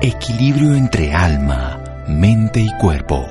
Equilibrio 0.00 0.76
entre 0.76 1.12
alma, 1.12 2.04
mente 2.06 2.60
y 2.60 2.70
cuerpo. 2.78 3.26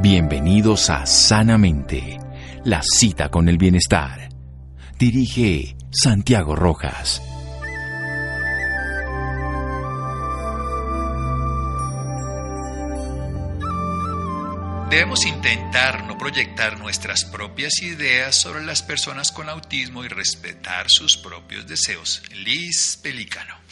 Bienvenidos 0.00 0.88
a 0.88 1.04
Sanamente, 1.04 2.18
la 2.64 2.80
cita 2.82 3.28
con 3.28 3.50
el 3.50 3.58
bienestar. 3.58 4.30
Dirige 4.98 5.76
Santiago 5.90 6.56
Rojas. 6.56 7.20
Debemos 14.88 15.26
intentar 15.26 16.06
no 16.06 16.16
proyectar 16.16 16.78
nuestras 16.78 17.26
propias 17.26 17.82
ideas 17.82 18.34
sobre 18.34 18.64
las 18.64 18.82
personas 18.82 19.32
con 19.32 19.50
autismo 19.50 20.02
y 20.02 20.08
respetar 20.08 20.86
sus 20.88 21.18
propios 21.18 21.66
deseos. 21.66 22.22
Liz 22.42 22.98
Pelicano. 23.02 23.68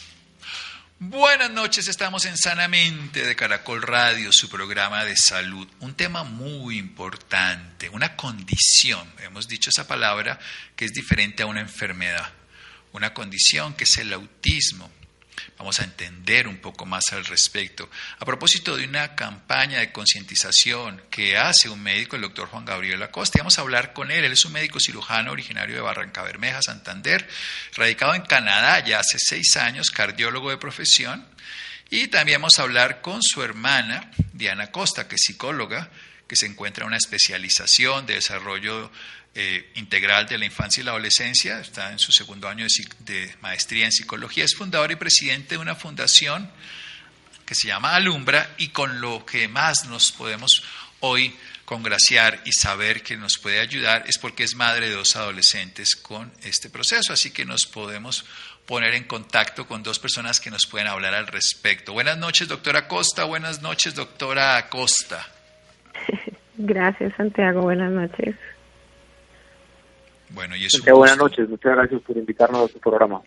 Buenas 0.99 1.51
noches, 1.51 1.87
estamos 1.87 2.25
en 2.25 2.39
Sanamente 2.39 3.23
de 3.23 3.35
Caracol 3.35 3.83
Radio, 3.83 4.33
su 4.33 4.49
programa 4.49 5.05
de 5.05 5.15
salud. 5.15 5.67
Un 5.79 5.93
tema 5.93 6.23
muy 6.23 6.79
importante, 6.79 7.87
una 7.89 8.15
condición, 8.15 9.07
hemos 9.21 9.47
dicho 9.47 9.69
esa 9.69 9.87
palabra, 9.87 10.39
que 10.75 10.85
es 10.85 10.93
diferente 10.93 11.43
a 11.43 11.45
una 11.45 11.61
enfermedad. 11.61 12.33
Una 12.93 13.13
condición 13.13 13.75
que 13.75 13.83
es 13.83 13.95
el 13.97 14.11
autismo. 14.11 14.89
Vamos 15.57 15.79
a 15.79 15.85
entender 15.85 16.47
un 16.47 16.57
poco 16.57 16.85
más 16.85 17.05
al 17.13 17.25
respecto. 17.25 17.89
A 18.19 18.25
propósito 18.25 18.77
de 18.77 18.85
una 18.85 19.15
campaña 19.15 19.79
de 19.79 19.91
concientización 19.91 21.01
que 21.09 21.35
hace 21.35 21.67
un 21.67 21.81
médico, 21.81 22.15
el 22.15 22.21
doctor 22.21 22.47
Juan 22.47 22.63
Gabriel 22.63 23.01
Acosta, 23.01 23.39
vamos 23.39 23.57
a 23.57 23.61
hablar 23.61 23.91
con 23.93 24.11
él. 24.11 24.23
Él 24.23 24.33
es 24.33 24.45
un 24.45 24.53
médico 24.53 24.79
cirujano 24.79 25.31
originario 25.31 25.75
de 25.75 25.81
Barranca 25.81 26.21
Bermeja, 26.21 26.61
Santander, 26.61 27.27
radicado 27.75 28.13
en 28.13 28.21
Canadá 28.21 28.85
ya 28.85 28.99
hace 28.99 29.17
seis 29.19 29.57
años, 29.57 29.89
cardiólogo 29.89 30.51
de 30.51 30.57
profesión. 30.57 31.25
Y 31.89 32.07
también 32.07 32.39
vamos 32.39 32.59
a 32.59 32.63
hablar 32.63 33.01
con 33.01 33.23
su 33.23 33.41
hermana, 33.41 34.11
Diana 34.33 34.71
Costa, 34.71 35.07
que 35.07 35.15
es 35.15 35.21
psicóloga, 35.25 35.89
que 36.27 36.35
se 36.35 36.45
encuentra 36.45 36.83
en 36.83 36.89
una 36.89 36.97
especialización 36.97 38.05
de 38.05 38.15
desarrollo 38.15 38.91
eh, 39.39 39.69
integral 39.75 40.25
de 40.25 40.39
la 40.39 40.45
infancia 40.45 40.81
y 40.81 40.83
la 40.83 40.89
adolescencia, 40.89 41.59
está 41.59 41.91
en 41.91 41.99
su 41.99 42.11
segundo 42.11 42.49
año 42.49 42.65
de, 43.01 43.35
maestría 43.39 43.85
en 43.85 43.91
psicología, 43.91 44.43
es 44.43 44.55
fundador 44.55 44.91
y 44.91 44.95
presidente 44.95 45.53
de 45.53 45.57
una 45.59 45.75
fundación 45.75 46.49
que 47.45 47.53
se 47.53 47.67
llama 47.67 47.93
Alumbra 47.93 48.55
y 48.57 48.69
con 48.69 48.99
lo 48.99 49.27
que 49.27 49.47
más 49.47 49.87
nos 49.87 50.11
podemos 50.11 50.63
hoy 51.01 51.35
congraciar 51.65 52.41
y 52.45 52.51
saber 52.51 53.03
que 53.03 53.15
nos 53.15 53.37
puede 53.37 53.59
ayudar 53.59 54.05
es 54.07 54.17
porque 54.17 54.43
es 54.43 54.55
madre 54.55 54.89
de 54.89 54.95
dos 54.95 55.15
adolescentes 55.15 55.95
con 55.95 56.31
este 56.41 56.71
proceso, 56.71 57.13
así 57.13 57.29
que 57.29 57.45
nos 57.45 57.67
podemos 57.67 58.25
poner 58.65 58.95
en 58.95 59.03
contacto 59.03 59.67
con 59.67 59.83
dos 59.83 59.99
personas 59.99 60.39
que 60.39 60.49
nos 60.49 60.65
pueden 60.65 60.87
hablar 60.87 61.13
al 61.13 61.27
respecto. 61.27 61.93
Buenas 61.93 62.17
noches, 62.17 62.47
doctora 62.47 62.87
Costa. 62.87 63.25
Buenas 63.25 63.61
noches, 63.61 63.93
doctora 63.93 64.57
Acosta. 64.57 65.27
Gracias, 66.57 67.13
Santiago. 67.15 67.61
Buenas 67.61 67.91
noches. 67.91 68.35
Bueno, 70.29 70.55
y 70.55 70.65
es 70.65 70.83
buenas 70.83 71.17
noches, 71.17 71.47
muchas 71.47 71.75
gracias 71.75 72.01
por 72.01 72.17
invitarnos 72.17 72.69
a 72.69 72.73
su 72.73 72.79
programa. 72.79 73.21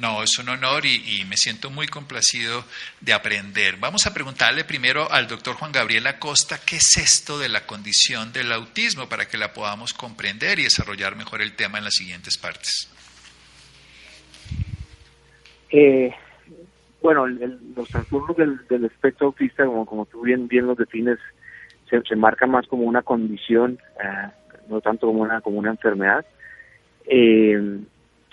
No, 0.00 0.22
es 0.22 0.38
un 0.38 0.48
honor 0.48 0.86
y, 0.86 1.24
me 1.28 1.36
siento 1.36 1.68
muy 1.68 1.88
complacido 1.88 2.64
de 3.00 3.12
aprender. 3.12 3.76
Vamos 3.80 4.06
a 4.06 4.14
preguntarle 4.14 4.64
primero 4.64 5.10
al 5.10 5.26
doctor 5.26 5.56
Juan 5.56 5.72
Gabriel 5.72 6.06
Acosta 6.06 6.58
qué 6.64 6.76
es 6.76 6.96
esto 6.96 7.38
de 7.38 7.48
la 7.48 7.66
condición 7.66 8.32
del 8.32 8.52
autismo 8.52 9.08
para 9.08 9.26
que 9.26 9.36
la 9.36 9.52
podamos 9.52 9.92
comprender 9.92 10.60
y 10.60 10.64
desarrollar 10.64 11.16
mejor 11.16 11.42
el 11.42 11.56
tema 11.56 11.78
en 11.78 11.84
las 11.84 11.94
siguientes 11.94 12.38
partes. 12.38 12.88
Eh, 15.70 16.14
bueno, 17.02 17.26
los 17.26 17.88
trastornos 17.88 18.36
del, 18.36 18.84
espectro 18.84 19.26
autista, 19.26 19.66
como, 19.66 19.84
como 19.84 20.06
tú 20.06 20.22
bien, 20.22 20.46
bien 20.46 20.66
los 20.66 20.78
defines, 20.78 21.18
se, 21.90 22.00
se 22.02 22.16
marca 22.16 22.46
más 22.46 22.66
como 22.68 22.84
una 22.84 23.02
condición. 23.02 23.78
Eh, 24.02 24.28
no 24.68 24.80
tanto 24.80 25.06
como 25.06 25.22
una, 25.22 25.40
como 25.40 25.58
una 25.58 25.70
enfermedad. 25.70 26.24
Eh, 27.08 27.80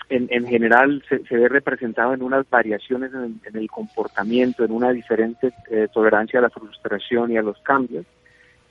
en, 0.08 0.28
en, 0.30 0.46
general 0.46 1.02
se, 1.08 1.36
ve 1.36 1.48
representado 1.48 2.14
en 2.14 2.22
unas 2.22 2.48
variaciones 2.48 3.10
en, 3.12 3.40
el 3.56 3.68
comportamiento, 3.68 4.64
en 4.64 4.70
una 4.70 4.92
diferente 4.92 5.52
eh, 5.70 5.88
tolerancia 5.92 6.38
a 6.38 6.42
la 6.42 6.50
frustración 6.50 7.32
y 7.32 7.38
a 7.38 7.42
los 7.42 7.58
cambios, 7.62 8.06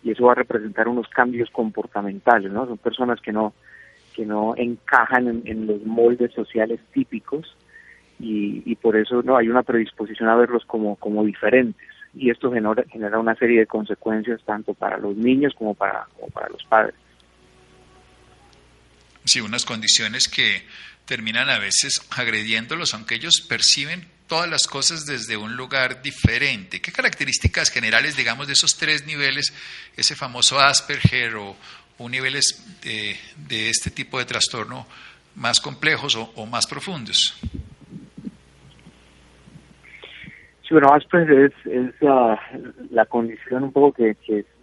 y 0.04 0.12
eso 0.12 0.26
va 0.26 0.34
a 0.34 0.36
representar 0.36 0.88
unos 0.88 1.10
cambios 1.10 1.50
comportamentales, 1.50 2.52
¿no? 2.52 2.66
Son 2.68 2.78
personas 2.78 3.20
que 3.20 3.34
no, 3.34 3.54
que 4.16 4.26
no 4.26 4.54
encajan 4.56 5.42
en, 5.44 5.68
los 5.68 5.84
moldes 5.84 6.32
sociales 6.32 6.80
típicos 6.94 7.58
y, 8.20 8.62
y, 8.66 8.76
por 8.76 8.96
eso 8.96 9.22
no 9.24 9.36
hay 9.36 9.50
una 9.50 9.64
predisposición 9.64 10.30
a 10.30 10.36
verlos 10.36 10.64
como, 10.66 10.96
como 10.96 11.26
diferentes. 11.26 11.90
Y 12.14 12.30
esto 12.30 12.50
genera, 12.50 12.84
genera 12.90 13.20
una 13.20 13.36
serie 13.36 13.60
de 13.60 13.68
consecuencias 13.68 14.42
tanto 14.46 14.74
para 14.74 14.98
los 14.98 15.18
niños 15.18 15.54
como 15.54 15.74
para, 15.74 16.06
como 16.16 16.30
para 16.30 16.48
los 16.48 16.64
padres. 16.64 16.96
Sí, 19.25 19.41
unas 19.41 19.66
condiciones 19.66 20.30
que 20.30 20.63
terminan 21.06 21.50
a 21.50 21.59
veces 21.59 22.02
agrediéndolos, 22.12 22.94
aunque 22.94 23.16
ellos 23.16 23.41
perciben 23.47 24.08
todas 24.28 24.50
las 24.50 24.68
cosas 24.68 25.06
desde 25.06 25.38
un 25.38 25.56
lugar 25.56 26.02
diferente. 26.02 26.81
¿Qué 26.81 26.91
características 26.91 27.69
generales, 27.69 28.16
digamos, 28.16 28.47
de 28.47 28.53
esos 28.53 28.78
tres 28.78 29.06
niveles, 29.06 29.53
ese 29.97 30.16
famoso 30.16 30.59
Asperger 30.59 31.35
o, 31.35 31.56
niveles 32.09 32.64
de, 32.81 33.69
este 33.69 33.90
tipo 33.90 34.19
de 34.19 34.25
trastorno 34.25 34.85
más 35.35 35.59
complejos 35.59 36.16
o, 36.16 36.46
más 36.46 36.68
profundos? 36.68 37.38
Sí, 40.62 40.69
bueno, 40.72 40.94
Asperger 40.94 41.52
es, 41.66 41.94
la, 42.02 43.06
condición 43.06 43.64
un 43.64 43.72
poco 43.72 43.94
que 43.94 44.16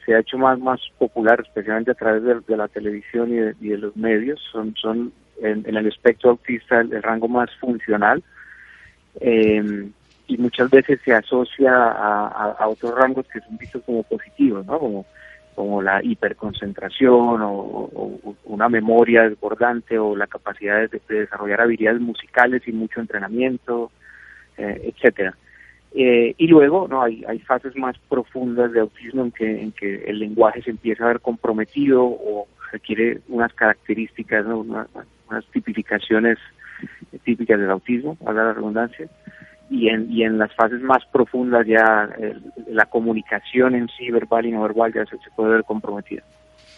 se 0.05 0.15
ha 0.15 0.21
hecho 0.21 0.39
más 0.39 0.59
más 0.59 0.81
popular, 0.99 1.41
especialmente 1.41 1.93
a 1.93 1.95
través 1.95 2.23
de, 2.47 2.57
la 2.57 2.69
televisión 2.69 3.33
y 3.33 3.69
de, 3.69 3.79
los 3.79 3.97
medios. 3.97 4.41
Son, 4.51 4.75
son 4.77 5.13
en, 5.41 5.65
el 5.65 5.87
espectro 5.87 6.31
autista 6.31 6.81
el, 6.81 7.03
rango 7.03 7.29
más 7.29 7.51
funcional 7.57 8.23
eh, 9.21 9.91
y 10.27 10.37
muchas 10.39 10.71
veces 10.71 11.01
se 11.05 11.15
asocia 11.15 11.73
a, 11.75 12.67
otros 12.69 12.95
rangos 12.95 13.27
que 13.27 13.41
son 13.41 13.57
vistos 13.59 13.83
como 13.85 14.03
positivos, 14.05 14.65
¿no? 14.67 14.79
Como, 14.79 15.07
como 15.55 15.83
la 15.83 16.03
hiperconcentración 16.03 17.43
o, 17.43 18.19
una 18.45 18.69
memoria 18.69 19.29
desbordante 19.29 19.99
o 19.99 20.17
la 20.17 20.27
capacidad 20.27 20.89
de, 20.89 21.01
desarrollar 21.09 21.63
habilidades 21.63 22.01
musicales 22.01 22.63
y 22.67 22.73
mucho 22.73 23.01
entrenamiento, 23.01 23.91
eh, 24.57 24.93
etcétera. 24.95 25.37
Eh, 25.95 26.35
y 26.39 26.47
luego 26.47 26.89
no 26.89 27.03
hay, 27.03 27.23
hay 27.29 27.39
fases 27.41 27.77
más 27.77 27.97
profundas 28.09 28.73
de 28.73 28.81
autismo 28.81 29.25
en 29.25 29.33
que, 29.33 29.63
en 29.63 29.73
que 29.73 30.05
el 30.07 30.21
lenguaje 30.21 30.63
se 30.63 30.71
empieza 30.71 31.05
a 31.05 31.09
ver 31.09 31.21
comprometido 31.21 32.03
o 32.05 32.49
requiere 32.71 33.21
unas 33.29 33.53
características, 33.53 34.47
unas, 34.47 34.87
tipificaciones 35.53 36.39
típicas 37.25 37.59
del 37.59 37.71
autismo, 37.71 38.17
a 38.27 38.33
la 38.33 38.53
redundancia, 38.53 39.07
y 39.71 39.89
en, 39.89 40.11
y 40.11 40.25
en 40.25 40.39
las 40.39 40.55
fases 40.55 40.81
más 40.81 41.05
profundas 41.13 41.67
ya 41.67 42.09
la 42.69 42.87
comunicación 42.87 43.75
en 43.75 43.89
sí, 43.89 44.11
verbal 44.11 44.47
y 44.47 44.53
no 44.53 44.63
verbal, 44.63 44.93
ya 44.93 45.05
se, 45.05 45.17
se 45.19 45.31
puede 45.37 45.53
ver 45.53 45.65
comprometida. 45.65 46.23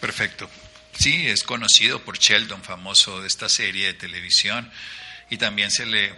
Perfecto. 0.00 0.46
Sí, 0.92 1.26
es 1.26 1.42
conocido 1.42 2.00
por 2.00 2.18
Sheldon, 2.18 2.62
famoso 2.62 3.20
de 3.20 3.26
esta 3.26 3.48
serie 3.48 3.88
de 3.88 3.94
televisión, 3.94 4.68
y 5.30 5.38
también 5.38 5.70
se 5.70 5.86
le 5.86 6.10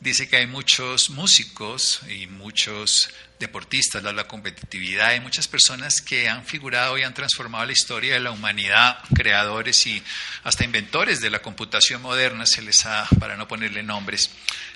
dice 0.00 0.28
que 0.28 0.36
hay 0.36 0.46
muchos 0.46 1.10
músicos 1.10 2.00
y 2.08 2.26
muchos 2.26 3.10
deportistas, 3.38 4.02
la, 4.02 4.26
competitividad, 4.26 5.08
hay 5.08 5.20
muchas 5.20 5.46
personas 5.46 6.02
que 6.02 6.28
han 6.28 6.44
figurado 6.44 6.98
y 6.98 7.02
han 7.02 7.14
transformado 7.14 7.66
la 7.66 7.72
historia 7.72 8.14
de 8.14 8.20
la 8.20 8.30
humanidad, 8.30 8.98
creadores 9.14 9.86
y 9.86 10.02
hasta 10.44 10.64
inventores 10.64 11.20
de 11.20 11.30
la 11.30 11.40
computación 11.40 12.02
moderna, 12.02 12.46
se 12.46 12.62
les 12.62 12.84
ha, 12.86 13.08
para 13.20 13.36
no 13.36 13.46
ponerle 13.46 13.82
nombres, 13.82 14.30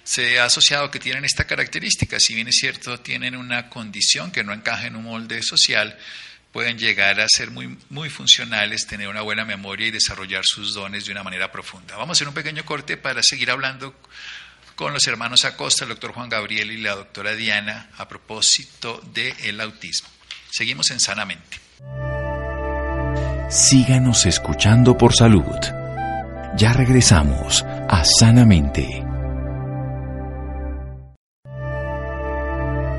se 0.04 0.38
ha 0.38 0.44
asociado 0.44 0.90
que 0.90 1.00
tienen 1.00 1.24
esta 1.24 1.44
característica, 1.44 2.20
si 2.20 2.34
bien 2.34 2.48
es 2.48 2.56
cierto, 2.56 3.00
tienen 3.00 3.36
una 3.36 3.68
condición 3.68 4.30
que 4.30 4.44
no 4.44 4.52
encaja 4.52 4.86
en 4.86 4.96
un 4.96 5.04
molde 5.04 5.42
social, 5.42 5.98
pueden 6.52 6.78
llegar 6.78 7.20
a 7.20 7.28
ser 7.28 7.50
muy, 7.50 7.78
muy 7.88 8.10
funcionales, 8.10 8.86
tener 8.86 9.08
una 9.08 9.22
buena 9.22 9.44
memoria 9.44 9.86
y 9.86 9.90
desarrollar 9.90 10.42
sus 10.44 10.74
dones 10.74 11.06
de 11.06 11.12
una 11.12 11.22
manera 11.22 11.50
profunda. 11.50 11.96
Vamos 11.96 12.10
a 12.10 12.12
hacer 12.18 12.28
un 12.28 12.34
pequeño 12.34 12.64
corte 12.64 12.96
para 12.96 13.22
seguir 13.22 13.50
hablando 13.50 13.96
con 14.74 14.92
los 14.92 15.06
hermanos 15.06 15.44
Acosta, 15.44 15.84
el 15.84 15.90
doctor 15.90 16.12
Juan 16.12 16.28
Gabriel 16.28 16.70
y 16.70 16.78
la 16.78 16.94
doctora 16.94 17.34
Diana 17.34 17.90
a 17.98 18.08
propósito 18.08 19.00
del 19.12 19.60
autismo. 19.60 20.08
Seguimos 20.50 20.90
en 20.90 21.00
Sanamente. 21.00 21.58
Síganos 23.48 24.26
escuchando 24.26 24.96
por 24.96 25.14
salud. 25.14 25.58
Ya 26.56 26.72
regresamos 26.72 27.64
a 27.88 28.04
Sanamente. 28.04 29.04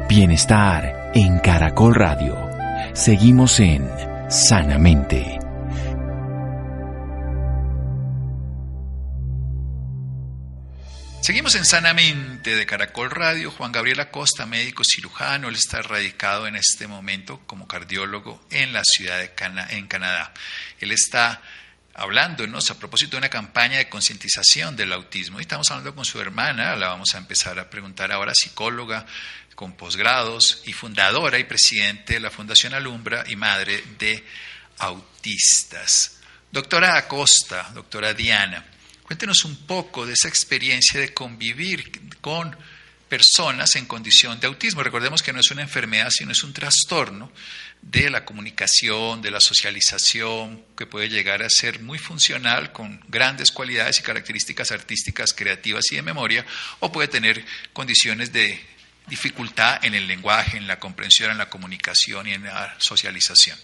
Bienestar 0.07 1.11
en 1.15 1.39
Caracol 1.39 1.95
Radio. 1.95 2.37
Seguimos 2.93 3.59
en 3.59 3.89
Sanamente. 4.29 5.42
Seguimos 11.23 11.55
en 11.55 11.63
Sanamente 11.63 12.53
de 12.53 12.65
Caracol 12.65 13.09
Radio. 13.09 13.49
Juan 13.49 13.71
Gabriel 13.71 14.01
Acosta, 14.01 14.45
médico 14.45 14.83
cirujano, 14.83 15.47
él 15.47 15.55
está 15.55 15.81
radicado 15.81 16.47
en 16.47 16.57
este 16.57 16.85
momento 16.85 17.39
como 17.47 17.65
cardiólogo 17.65 18.45
en 18.51 18.73
la 18.73 18.83
ciudad 18.83 19.19
de 19.19 19.33
Canadá. 19.33 20.33
Él 20.81 20.91
está 20.91 21.41
hablándonos 21.93 22.69
a 22.69 22.77
propósito 22.77 23.11
de 23.11 23.19
una 23.19 23.29
campaña 23.29 23.77
de 23.77 23.87
concientización 23.87 24.75
del 24.75 24.91
autismo. 24.91 25.39
Y 25.39 25.43
estamos 25.43 25.71
hablando 25.71 25.95
con 25.95 26.03
su 26.03 26.19
hermana, 26.19 26.75
la 26.75 26.89
vamos 26.89 27.15
a 27.15 27.19
empezar 27.19 27.57
a 27.57 27.69
preguntar 27.69 28.11
ahora, 28.11 28.33
psicóloga 28.35 29.05
con 29.55 29.77
posgrados 29.77 30.61
y 30.65 30.73
fundadora 30.73 31.39
y 31.39 31.45
presidente 31.45 32.15
de 32.15 32.19
la 32.19 32.31
Fundación 32.31 32.73
Alumbra 32.73 33.23
y 33.29 33.37
madre 33.37 33.81
de 33.97 34.25
autistas. 34.79 36.19
Doctora 36.51 36.97
Acosta, 36.97 37.71
doctora 37.73 38.13
Diana, 38.13 38.65
Cuéntenos 39.05 39.43
un 39.45 39.55
poco 39.67 40.05
de 40.05 40.13
esa 40.13 40.27
experiencia 40.27 40.99
de 40.99 41.13
convivir 41.13 41.91
con 42.21 42.55
personas 43.09 43.75
en 43.75 43.85
condición 43.85 44.39
de 44.39 44.47
autismo. 44.47 44.81
Recordemos 44.81 45.21
que 45.21 45.33
no 45.33 45.39
es 45.39 45.51
una 45.51 45.61
enfermedad, 45.61 46.07
sino 46.09 46.31
es 46.31 46.43
un 46.43 46.51
trastorno 46.51 47.31
de 47.81 48.09
la 48.09 48.25
comunicación, 48.25 49.21
de 49.21 49.29
la 49.29 49.39
socialización, 49.39 50.63
que 50.75 50.87
puede 50.87 51.09
llegar 51.09 51.43
a 51.43 51.49
ser 51.49 51.81
muy 51.81 51.99
funcional 51.99 52.71
con 52.71 53.01
grandes 53.09 53.51
cualidades 53.51 53.99
y 53.99 54.03
características 54.03 54.71
artísticas, 54.71 55.33
creativas 55.33 55.91
y 55.91 55.97
de 55.97 56.01
memoria, 56.01 56.45
o 56.79 56.91
puede 56.91 57.07
tener 57.07 57.43
condiciones 57.71 58.33
de 58.33 58.59
dificultad 59.07 59.83
en 59.85 59.93
el 59.93 60.07
lenguaje, 60.07 60.57
en 60.57 60.65
la 60.65 60.79
comprensión, 60.79 61.29
en 61.29 61.37
la 61.37 61.49
comunicación 61.49 62.27
y 62.27 62.33
en 62.33 62.45
la 62.45 62.73
socialización. 62.79 63.57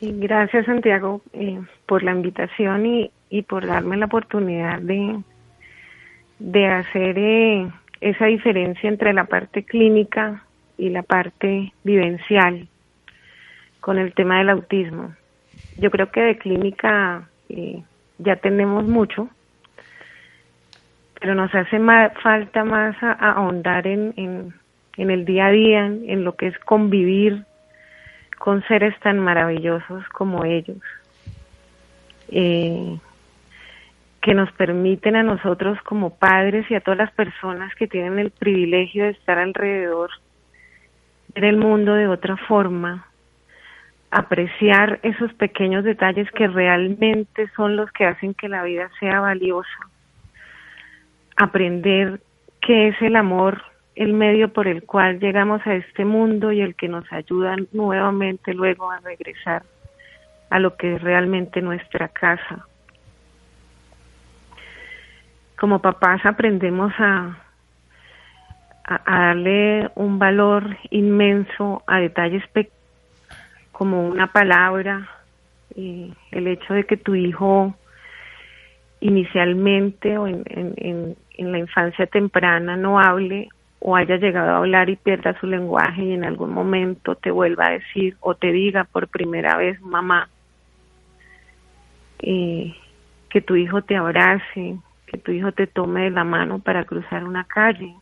Gracias 0.00 0.66
Santiago 0.66 1.22
eh, 1.32 1.60
por 1.86 2.02
la 2.02 2.12
invitación 2.12 2.86
y, 2.86 3.10
y 3.30 3.42
por 3.42 3.66
darme 3.66 3.96
la 3.96 4.06
oportunidad 4.06 4.80
de, 4.80 5.20
de 6.38 6.66
hacer 6.66 7.18
eh, 7.18 7.68
esa 8.00 8.26
diferencia 8.26 8.88
entre 8.88 9.12
la 9.12 9.24
parte 9.24 9.64
clínica 9.64 10.44
y 10.76 10.90
la 10.90 11.02
parte 11.02 11.72
vivencial 11.84 12.68
con 13.80 13.98
el 13.98 14.14
tema 14.14 14.38
del 14.38 14.50
autismo. 14.50 15.14
Yo 15.78 15.90
creo 15.90 16.10
que 16.10 16.20
de 16.20 16.38
clínica 16.38 17.28
eh, 17.48 17.82
ya 18.18 18.36
tenemos 18.36 18.84
mucho, 18.84 19.28
pero 21.20 21.34
nos 21.34 21.54
hace 21.54 21.80
falta 22.22 22.64
más 22.64 22.96
ahondar 23.02 23.86
en, 23.86 24.14
en, 24.16 24.54
en, 24.96 25.10
el 25.10 25.24
día 25.24 25.46
a 25.46 25.50
día, 25.50 25.86
en 25.86 26.24
lo 26.24 26.36
que 26.36 26.48
es 26.48 26.58
convivir 26.60 27.44
con 28.38 28.62
seres 28.64 28.98
tan 29.00 29.18
maravillosos 29.18 30.06
como 30.10 30.44
ellos. 30.44 30.78
Eh, 32.28 32.98
que 34.24 34.32
nos 34.32 34.50
permiten 34.52 35.16
a 35.16 35.22
nosotros 35.22 35.78
como 35.82 36.16
padres 36.16 36.64
y 36.70 36.74
a 36.74 36.80
todas 36.80 36.96
las 36.96 37.12
personas 37.12 37.74
que 37.74 37.86
tienen 37.86 38.18
el 38.18 38.30
privilegio 38.30 39.04
de 39.04 39.10
estar 39.10 39.38
alrededor, 39.38 40.08
ver 41.34 41.44
el 41.44 41.58
mundo 41.58 41.92
de 41.92 42.08
otra 42.08 42.38
forma, 42.38 43.06
apreciar 44.10 44.98
esos 45.02 45.30
pequeños 45.34 45.84
detalles 45.84 46.30
que 46.30 46.48
realmente 46.48 47.50
son 47.54 47.76
los 47.76 47.92
que 47.92 48.06
hacen 48.06 48.32
que 48.32 48.48
la 48.48 48.62
vida 48.62 48.88
sea 48.98 49.20
valiosa, 49.20 49.90
aprender 51.36 52.22
qué 52.62 52.88
es 52.88 53.02
el 53.02 53.16
amor, 53.16 53.62
el 53.94 54.14
medio 54.14 54.54
por 54.54 54.68
el 54.68 54.84
cual 54.84 55.20
llegamos 55.20 55.60
a 55.66 55.74
este 55.74 56.06
mundo 56.06 56.50
y 56.50 56.62
el 56.62 56.76
que 56.76 56.88
nos 56.88 57.04
ayuda 57.12 57.56
nuevamente 57.72 58.54
luego 58.54 58.90
a 58.90 59.00
regresar 59.00 59.64
a 60.48 60.58
lo 60.60 60.78
que 60.78 60.94
es 60.94 61.02
realmente 61.02 61.60
nuestra 61.60 62.08
casa 62.08 62.66
como 65.64 65.78
papás 65.78 66.20
aprendemos 66.26 66.92
a, 66.98 67.38
darle 69.06 69.88
un 69.94 70.18
valor 70.18 70.76
inmenso 70.90 71.82
a 71.86 72.00
detalles 72.00 72.42
como 73.72 74.06
una 74.06 74.26
palabra, 74.26 75.08
y 75.74 76.12
el 76.32 76.48
hecho 76.48 76.74
de 76.74 76.84
que 76.84 76.98
tu 76.98 77.14
hijo 77.14 77.74
inicialmente 79.00 80.18
o 80.18 80.26
en, 80.26 81.16
la 81.38 81.58
infancia 81.58 82.04
temprana 82.08 82.76
no 82.76 83.00
hable 83.00 83.48
o 83.80 83.96
haya 83.96 84.16
llegado 84.18 84.50
a 84.50 84.56
hablar 84.58 84.90
y 84.90 84.96
pierda 84.96 85.34
su 85.40 85.46
lenguaje 85.46 86.02
y 86.02 86.12
en 86.12 86.26
algún 86.26 86.52
momento 86.52 87.14
te 87.14 87.30
vuelva 87.30 87.68
a 87.68 87.78
decir 87.78 88.18
o 88.20 88.34
te 88.34 88.52
diga 88.52 88.84
por 88.84 89.08
primera 89.08 89.56
vez 89.56 89.80
mamá, 89.80 90.28
eh, 92.18 92.74
que 93.30 93.40
tu 93.40 93.56
hijo 93.56 93.80
te 93.80 93.96
abrace, 93.96 94.76
que 95.14 95.18
tu 95.18 95.30
hijo 95.30 95.52
te 95.52 95.68
tome 95.68 96.02
de 96.02 96.10
la 96.10 96.24
mano 96.24 96.58
para 96.58 96.84
cruzar 96.84 97.22
una 97.22 97.44
calle, 97.44 97.94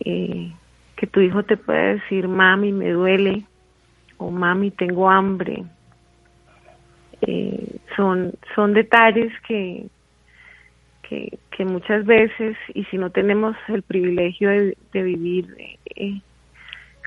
eh, 0.00 0.50
que 0.96 1.06
tu 1.06 1.20
hijo 1.20 1.42
te 1.42 1.58
pueda 1.58 1.92
decir, 1.92 2.26
mami, 2.26 2.72
me 2.72 2.90
duele, 2.90 3.44
o 4.16 4.30
mami, 4.30 4.70
tengo 4.70 5.10
hambre. 5.10 5.64
Eh, 7.20 7.76
son, 7.94 8.32
son 8.54 8.72
detalles 8.72 9.30
que, 9.46 9.88
que, 11.02 11.64
muchas 11.66 12.06
veces, 12.06 12.56
y 12.72 12.84
si 12.84 12.96
no 12.96 13.10
tenemos 13.10 13.54
el 13.68 13.82
privilegio 13.82 14.48
de, 14.48 15.02
vivir 15.02 15.54
eh, 15.96 16.20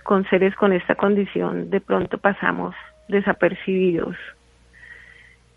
con 0.04 0.30
seres 0.30 0.54
con 0.56 0.72
esta 0.72 0.94
condición, 0.94 1.72
de 1.72 1.82
pronto 1.82 2.20
pasamos 2.20 2.76
desapercibidos 3.08 4.18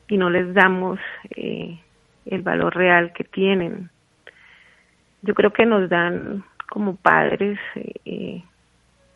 y 0.08 0.16
no 0.16 0.30
les 0.30 0.54
damos 0.54 0.98
eh, 1.36 1.78
el 2.26 2.42
valor 2.42 2.74
real 2.76 3.12
que 3.12 3.24
tienen. 3.24 3.90
Yo 5.22 5.34
creo 5.34 5.52
que 5.52 5.66
nos 5.66 5.88
dan 5.88 6.44
como 6.68 6.96
padres 6.96 7.58
eh, 8.04 8.42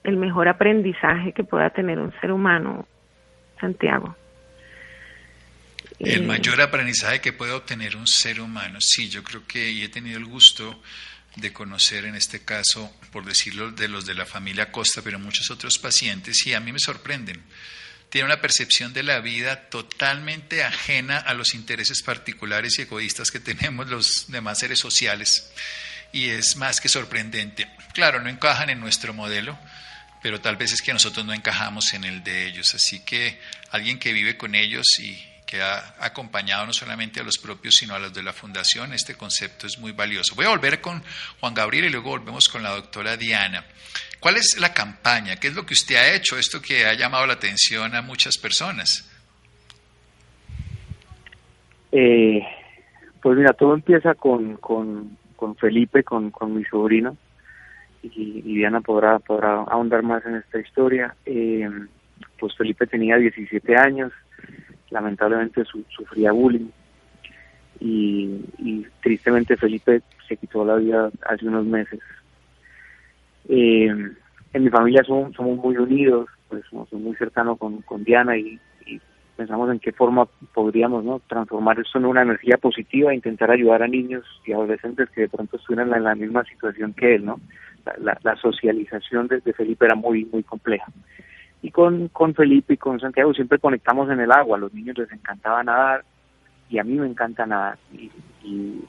el 0.05 0.17
mejor 0.17 0.49
aprendizaje 0.49 1.33
que 1.33 1.45
pueda 1.45 1.71
tener 1.71 1.99
un 1.99 2.13
ser 2.21 2.33
humano, 2.33 2.87
Santiago. 3.61 4.17
El 5.99 6.23
eh, 6.23 6.27
mayor 6.27 6.61
aprendizaje 6.61 7.21
que 7.21 7.33
puede 7.33 7.53
obtener 7.53 7.97
un 7.97 8.07
ser 8.07 8.41
humano, 8.41 8.79
sí, 8.81 9.09
yo 9.09 9.23
creo 9.25 9.47
que 9.47 9.71
y 9.71 9.83
he 9.83 9.89
tenido 9.89 10.19
el 10.19 10.27
gusto 10.27 10.81
de 11.37 11.53
conocer 11.53 12.05
en 12.05 12.15
este 12.15 12.45
caso, 12.45 12.91
por 13.13 13.25
decirlo, 13.25 13.71
de 13.71 13.89
los 13.89 14.07
de 14.07 14.15
la 14.15 14.25
familia 14.25 14.71
Costa, 14.71 15.03
pero 15.03 15.19
muchos 15.19 15.51
otros 15.51 15.79
pacientes, 15.79 16.47
y 16.47 16.55
a 16.55 16.61
mí 16.61 16.73
me 16.73 16.79
sorprenden 16.79 17.43
tiene 18.11 18.27
una 18.27 18.41
percepción 18.41 18.93
de 18.93 19.03
la 19.03 19.21
vida 19.21 19.69
totalmente 19.69 20.65
ajena 20.65 21.19
a 21.19 21.35
los 21.35 21.55
intereses 21.55 22.03
particulares 22.03 22.79
y 22.79 22.83
egoístas 22.83 23.31
que 23.31 23.41
tenemos 23.41 23.89
los 23.89 24.27
demás 24.29 24.59
seres 24.59 24.79
sociales. 24.79 25.51
Y 26.13 26.31
es 26.31 26.57
más 26.57 26.81
que 26.81 26.89
sorprendente. 26.89 27.69
Claro, 27.93 28.23
no 28.23 28.31
encajan 28.31 28.71
en 28.71 28.81
nuestro 28.81 29.13
modelo, 29.13 29.59
pero 30.23 30.41
tal 30.41 30.57
vez 30.57 30.73
es 30.73 30.81
que 30.81 30.93
nosotros 30.93 31.27
no 31.27 31.35
encajamos 31.35 31.93
en 31.93 32.05
el 32.05 32.25
de 32.25 32.47
ellos. 32.47 32.75
Así 32.75 33.01
que 33.01 33.39
alguien 33.71 33.99
que 33.99 34.13
vive 34.15 34.39
con 34.39 34.55
ellos 34.55 34.87
y 34.99 35.23
que 35.49 35.63
ha 35.63 35.95
acompañado 36.01 36.67
no 36.67 36.75
solamente 36.75 37.21
a 37.21 37.25
los 37.25 37.39
propios, 37.39 37.75
sino 37.75 37.95
a 37.95 37.99
los 37.99 38.13
de 38.13 38.23
la 38.23 38.35
fundación, 38.35 38.93
este 38.93 39.15
concepto 39.15 39.67
es 39.67 39.79
muy 39.79 39.93
valioso. 39.93 40.35
Voy 40.35 40.45
a 40.45 40.51
volver 40.51 40.83
con 40.83 41.03
Juan 41.41 41.55
Gabriel 41.55 41.87
y 41.87 41.91
luego 41.91 42.11
volvemos 42.11 42.51
con 42.51 42.63
la 42.63 42.71
doctora 42.71 43.17
Diana. 43.17 43.65
¿Cuál 44.21 44.37
es 44.37 44.59
la 44.61 44.75
campaña? 44.75 45.37
¿Qué 45.37 45.49
es 45.49 45.55
lo 45.55 45.65
que 45.65 45.73
usted 45.73 45.97
ha 45.97 46.15
hecho? 46.15 46.37
Esto 46.37 46.61
que 46.61 46.85
ha 46.85 46.93
llamado 46.93 47.27
la 47.27 47.33
atención 47.33 47.95
a 47.95 48.03
muchas 48.03 48.37
personas. 48.37 49.11
Eh, 51.93 52.43
pues 53.23 53.39
mira, 53.39 53.55
todo 53.55 53.73
empieza 53.73 54.15
con, 54.17 54.59
con, 54.59 55.17
Felipe, 55.59 56.05
con, 56.05 56.31
con 56.31 56.55
mi 56.55 56.65
sobrino, 56.65 57.17
y, 58.03 58.43
Diana 58.43 58.83
podrá, 58.83 59.19
podrá 59.19 59.63
ahondar 59.63 60.03
más 60.03 60.27
en 60.27 60.37
esta 60.37 60.61
historia. 60.61 61.17
Eh, 61.25 61.71
pues 62.39 62.55
Felipe 62.55 62.87
tenía 62.87 63.17
17 63.17 63.77
años, 63.77 64.13
lamentablemente 64.91 65.65
sufría 65.65 66.33
bullying, 66.33 66.71
y, 67.81 68.85
tristemente 69.03 69.57
Felipe 69.57 70.03
se 70.27 70.37
quitó 70.37 70.65
la 70.65 70.77
vida 70.77 71.11
hace 71.23 71.47
unos 71.47 71.65
meses 71.65 72.01
eh, 73.49 73.87
en 74.53 74.65
mi 74.65 74.71
familia 74.71 75.03
somos, 75.05 75.35
somos 75.35 75.57
muy 75.59 75.77
unidos, 75.77 76.29
pues 76.49 76.65
somos 76.71 76.93
muy 76.93 77.15
cercanos 77.17 77.59
con, 77.59 77.83
con 77.83 78.05
Diana 78.05 78.37
y, 78.37 78.61
pensamos 79.37 79.71
en 79.71 79.79
qué 79.79 79.93
forma 79.93 80.27
podríamos 80.53 81.05
¿no? 81.05 81.21
transformar 81.29 81.79
esto 81.79 81.99
en 81.99 82.07
una 82.07 82.23
energía 82.23 82.57
positiva 82.57 83.13
e 83.13 83.15
intentar 83.15 83.53
ayudar 83.53 83.85
a 83.85 83.87
niños 83.87 84.25
y 84.45 84.53
adolescentes 84.53 85.09
que 85.11 85.21
de 85.21 85.29
pronto 85.29 85.57
estuvieran 85.57 85.95
en 85.95 86.03
la 86.03 86.17
misma 86.17 86.43
situación 86.43 86.93
que 86.93 87.15
él, 87.15 87.25
¿no? 87.25 87.41
La, 87.99 88.19
la, 88.25 88.35
socialización 88.35 89.29
desde 89.29 89.53
Felipe 89.53 89.85
era 89.85 89.95
muy, 89.95 90.25
muy 90.25 90.43
compleja. 90.43 90.87
Y 91.63 91.71
con, 91.71 92.09
con 92.09 92.35
Felipe 92.35 92.75
y 92.75 92.77
con 92.77 93.01
Santiago 93.01 93.35
siempre 93.35 93.59
conectamos 93.59 94.11
en 94.11 94.21
el 94.21 94.31
agua, 94.31 94.57
a 94.57 94.61
los 94.61 94.73
niños 94.73 94.97
les 94.99 95.11
encantaba 95.13 95.63
nadar 95.63 96.05
y 96.71 96.79
a 96.79 96.85
mí 96.85 96.95
me 96.95 97.07
encanta 97.07 97.47
nadar. 97.47 97.79
Y, 97.93 98.11
y 98.45 98.85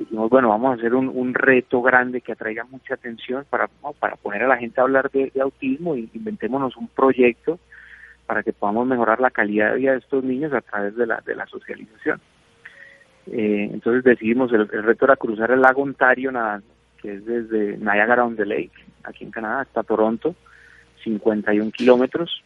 dijimos, 0.00 0.30
bueno, 0.30 0.48
vamos 0.48 0.72
a 0.72 0.74
hacer 0.74 0.94
un, 0.94 1.34
reto 1.34 1.82
grande 1.82 2.22
que 2.22 2.32
atraiga 2.32 2.64
mucha 2.64 2.94
atención 2.94 3.44
para, 3.48 3.68
para 3.98 4.16
poner 4.16 4.42
a 4.42 4.48
la 4.48 4.56
gente 4.56 4.80
a 4.80 4.84
hablar 4.84 5.10
de, 5.10 5.30
autismo 5.40 5.94
y 5.94 6.10
inventémonos 6.14 6.76
un 6.76 6.88
proyecto 6.88 7.58
para 8.26 8.42
que 8.42 8.52
podamos 8.52 8.86
mejorar 8.86 9.20
la 9.20 9.30
calidad 9.30 9.72
de 9.72 9.78
vida 9.78 9.92
de 9.92 9.98
estos 9.98 10.24
niños 10.24 10.52
a 10.52 10.62
través 10.62 10.96
de 10.96 11.06
la, 11.06 11.20
de 11.20 11.34
la 11.34 11.46
socialización. 11.46 12.20
Eh, 13.26 13.68
entonces 13.72 14.02
decidimos, 14.02 14.50
el, 14.52 14.68
reto 14.68 15.04
era 15.04 15.16
cruzar 15.16 15.50
el 15.50 15.60
lago 15.60 15.82
Ontario, 15.82 16.32
que 17.02 17.14
es 17.14 17.24
desde 17.26 17.76
Niagara 17.76 18.24
on 18.24 18.36
the 18.36 18.46
Lake, 18.46 18.72
aquí 19.04 19.24
en 19.24 19.30
Canadá, 19.30 19.60
hasta 19.60 19.82
Toronto, 19.82 20.34
51 21.02 21.70
kilómetros, 21.70 22.42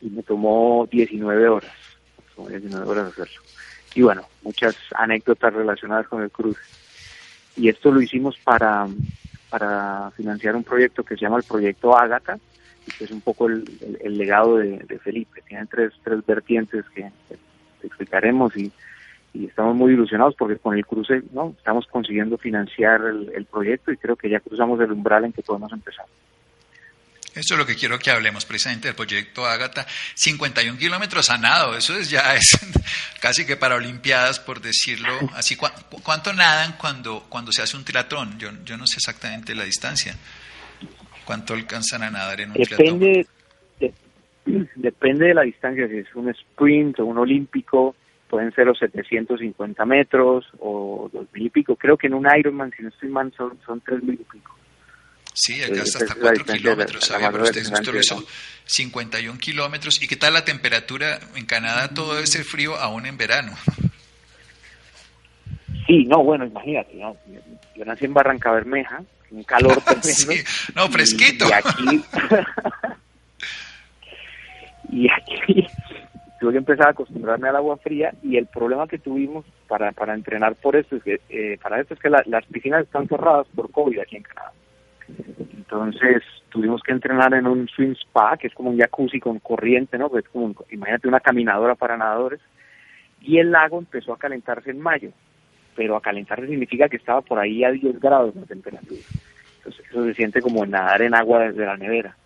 y 0.00 0.10
me 0.10 0.22
tomó 0.22 0.86
19 0.90 1.48
horas, 1.48 1.72
tomó 2.34 2.48
19 2.48 2.86
horas 2.86 3.12
hacerlo. 3.12 3.40
Y 3.94 4.02
bueno, 4.02 4.22
muchas 4.42 4.76
anécdotas 4.94 5.54
relacionadas 5.54 6.08
con 6.08 6.22
el 6.22 6.30
cruce. 6.30 6.60
Y 7.56 7.68
esto 7.68 7.92
lo 7.92 8.02
hicimos 8.02 8.36
para, 8.42 8.86
para 9.48 10.10
financiar 10.16 10.56
un 10.56 10.64
proyecto 10.64 11.04
que 11.04 11.14
se 11.14 11.22
llama 11.22 11.36
el 11.36 11.44
Proyecto 11.44 11.96
Ágata, 11.96 12.38
y 12.86 12.90
que 12.90 13.04
es 13.04 13.10
un 13.10 13.20
poco 13.20 13.46
el, 13.46 13.64
legado 14.18 14.58
de, 14.58 14.98
Felipe. 15.02 15.42
Tienen 15.46 15.66
tres, 15.68 15.92
tres 16.02 16.24
vertientes 16.26 16.84
que 16.94 17.10
explicaremos 17.82 18.56
y, 18.56 18.72
estamos 19.34 19.74
muy 19.74 19.92
ilusionados 19.92 20.36
porque 20.38 20.58
con 20.58 20.76
el 20.76 20.86
cruce 20.86 21.22
no 21.32 21.54
estamos 21.58 21.88
consiguiendo 21.88 22.38
financiar 22.38 23.00
el, 23.02 23.44
proyecto 23.46 23.90
y 23.90 23.96
creo 23.96 24.14
que 24.14 24.30
ya 24.30 24.38
cruzamos 24.38 24.80
el 24.80 24.92
umbral 24.92 25.24
en 25.24 25.32
que 25.32 25.42
podemos 25.42 25.72
empezar. 25.72 26.06
Eso 27.34 27.54
es 27.54 27.58
lo 27.58 27.66
que 27.66 27.74
quiero 27.74 27.98
que 27.98 28.10
hablemos 28.10 28.44
precisamente 28.44 28.88
del 28.88 28.94
proyecto 28.94 29.44
Ágata. 29.46 29.86
51 30.14 30.78
kilómetros 30.78 31.30
a 31.30 31.38
nado, 31.38 31.76
eso 31.76 31.96
es 31.96 32.10
ya 32.10 32.34
es 32.34 32.58
casi 33.20 33.44
que 33.44 33.56
para 33.56 33.74
Olimpiadas, 33.74 34.38
por 34.38 34.60
decirlo 34.60 35.12
así. 35.34 35.56
¿Cuánto 35.56 36.32
nadan 36.32 36.76
cuando, 36.78 37.26
cuando 37.28 37.50
se 37.52 37.62
hace 37.62 37.76
un 37.76 37.84
triatlón? 37.84 38.38
Yo, 38.38 38.50
yo 38.64 38.76
no 38.76 38.86
sé 38.86 38.96
exactamente 38.98 39.54
la 39.54 39.64
distancia. 39.64 40.14
¿Cuánto 41.24 41.54
alcanzan 41.54 42.02
a 42.02 42.10
nadar 42.10 42.40
en 42.40 42.50
un 42.50 42.56
Depende, 42.56 43.26
depende 44.76 45.26
de 45.26 45.34
la 45.34 45.42
distancia, 45.42 45.88
si 45.88 45.98
es 45.98 46.14
un 46.14 46.28
sprint 46.30 47.00
o 47.00 47.06
un 47.06 47.18
olímpico, 47.18 47.96
pueden 48.28 48.52
ser 48.52 48.66
los 48.66 48.78
750 48.78 49.84
metros 49.86 50.46
o 50.58 51.08
2000 51.12 51.46
y 51.46 51.50
pico. 51.50 51.76
Creo 51.76 51.96
que 51.96 52.08
en 52.08 52.14
un 52.14 52.28
Ironman, 52.36 52.72
si 52.76 52.82
no 52.82 52.90
estoy 52.90 53.08
mal, 53.08 53.32
son, 53.36 53.58
son 53.64 53.80
3000 53.80 54.14
y 54.14 54.24
pico. 54.24 54.54
Sí, 55.34 55.60
acá 55.62 55.82
está 55.82 55.98
hasta 55.98 56.14
4 56.14 56.44
kilómetros. 56.44 57.12
Pero 57.12 57.42
ustedes 57.42 57.68
justo 57.68 57.92
eso, 57.92 58.24
51 58.66 59.38
kilómetros. 59.38 60.00
¿Y 60.00 60.06
qué 60.06 60.16
tal 60.16 60.32
la 60.34 60.44
temperatura 60.44 61.18
en 61.34 61.44
Canadá? 61.44 61.88
Todo 61.88 62.20
ese 62.20 62.44
frío 62.44 62.76
aún 62.76 63.04
en 63.04 63.16
verano. 63.18 63.52
Sí, 65.86 66.04
no, 66.04 66.22
bueno, 66.22 66.46
imagínate, 66.46 66.94
¿no? 66.94 67.16
yo 67.76 67.84
nací 67.84 68.04
en 68.06 68.14
Barranca 68.14 68.52
Bermeja, 68.52 69.02
un 69.30 69.42
calor 69.42 69.82
tremendo. 70.02 70.50
no, 70.74 70.88
fresquito. 70.88 71.46
y 71.48 71.52
aquí 71.52 72.04
y 74.90 75.08
aquí 75.10 75.66
tuve 76.40 76.52
que 76.52 76.58
empezar 76.58 76.86
a 76.86 76.90
acostumbrarme 76.90 77.48
al 77.48 77.56
agua 77.56 77.76
fría 77.78 78.14
y 78.22 78.36
el 78.36 78.46
problema 78.46 78.86
que 78.86 78.98
tuvimos 78.98 79.44
para, 79.66 79.92
para 79.92 80.14
entrenar 80.14 80.54
por 80.54 80.76
esto 80.76 80.96
es 80.96 81.02
que 81.02 81.20
eh, 81.28 81.58
para 81.60 81.80
esto 81.80 81.94
es 81.94 82.00
que 82.00 82.08
las 82.08 82.46
piscinas 82.46 82.84
están 82.84 83.08
cerradas 83.08 83.46
por 83.54 83.70
COVID 83.70 83.98
aquí 83.98 84.16
en 84.16 84.22
Canadá. 84.22 84.52
Entonces 85.08 86.22
tuvimos 86.50 86.82
que 86.82 86.92
entrenar 86.92 87.34
en 87.34 87.46
un 87.46 87.68
swim 87.68 87.92
spa, 87.92 88.36
que 88.36 88.46
es 88.46 88.54
como 88.54 88.70
un 88.70 88.78
jacuzzi 88.78 89.20
con 89.20 89.38
corriente, 89.38 89.98
¿no? 89.98 90.08
Pues 90.08 90.24
imagínate 90.70 91.08
una 91.08 91.20
caminadora 91.20 91.74
para 91.74 91.96
nadadores. 91.96 92.40
Y 93.20 93.38
el 93.38 93.50
lago 93.50 93.78
empezó 93.78 94.12
a 94.12 94.18
calentarse 94.18 94.70
en 94.70 94.80
mayo, 94.80 95.10
pero 95.74 95.96
a 95.96 96.02
calentarse 96.02 96.46
significa 96.46 96.88
que 96.88 96.96
estaba 96.96 97.22
por 97.22 97.38
ahí 97.38 97.64
a 97.64 97.70
10 97.70 98.00
grados 98.00 98.34
la 98.36 98.46
temperatura. 98.46 99.00
Entonces 99.58 99.86
eso 99.88 100.04
se 100.04 100.14
siente 100.14 100.42
como 100.42 100.64
nadar 100.66 101.02
en 101.02 101.14
agua 101.14 101.40
desde 101.40 101.64
la 101.64 101.76
nevera. 101.76 102.16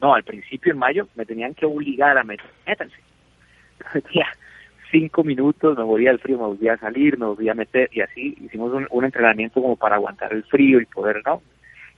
No, 0.00 0.14
al 0.14 0.24
principio 0.24 0.72
en 0.72 0.78
mayo 0.78 1.08
me 1.14 1.24
tenían 1.24 1.54
que 1.54 1.64
obligar 1.64 2.18
a 2.18 2.24
meter, 2.24 2.46
métanse. 2.66 2.96
Metía 3.94 4.26
cinco 4.92 5.24
minutos, 5.24 5.76
me 5.76 5.84
volvía 5.84 6.10
al 6.10 6.20
frío, 6.20 6.38
me 6.38 6.44
volvía 6.44 6.74
a 6.74 6.78
salir, 6.78 7.18
me 7.18 7.26
volvía 7.26 7.52
a 7.52 7.56
meter 7.56 7.88
y 7.92 8.02
así 8.02 8.36
hicimos 8.40 8.72
un, 8.90 9.04
entrenamiento 9.04 9.60
como 9.60 9.76
para 9.76 9.96
aguantar 9.96 10.32
el 10.32 10.44
frío 10.44 10.80
y 10.80 10.86
poder, 10.86 11.22
¿no? 11.24 11.42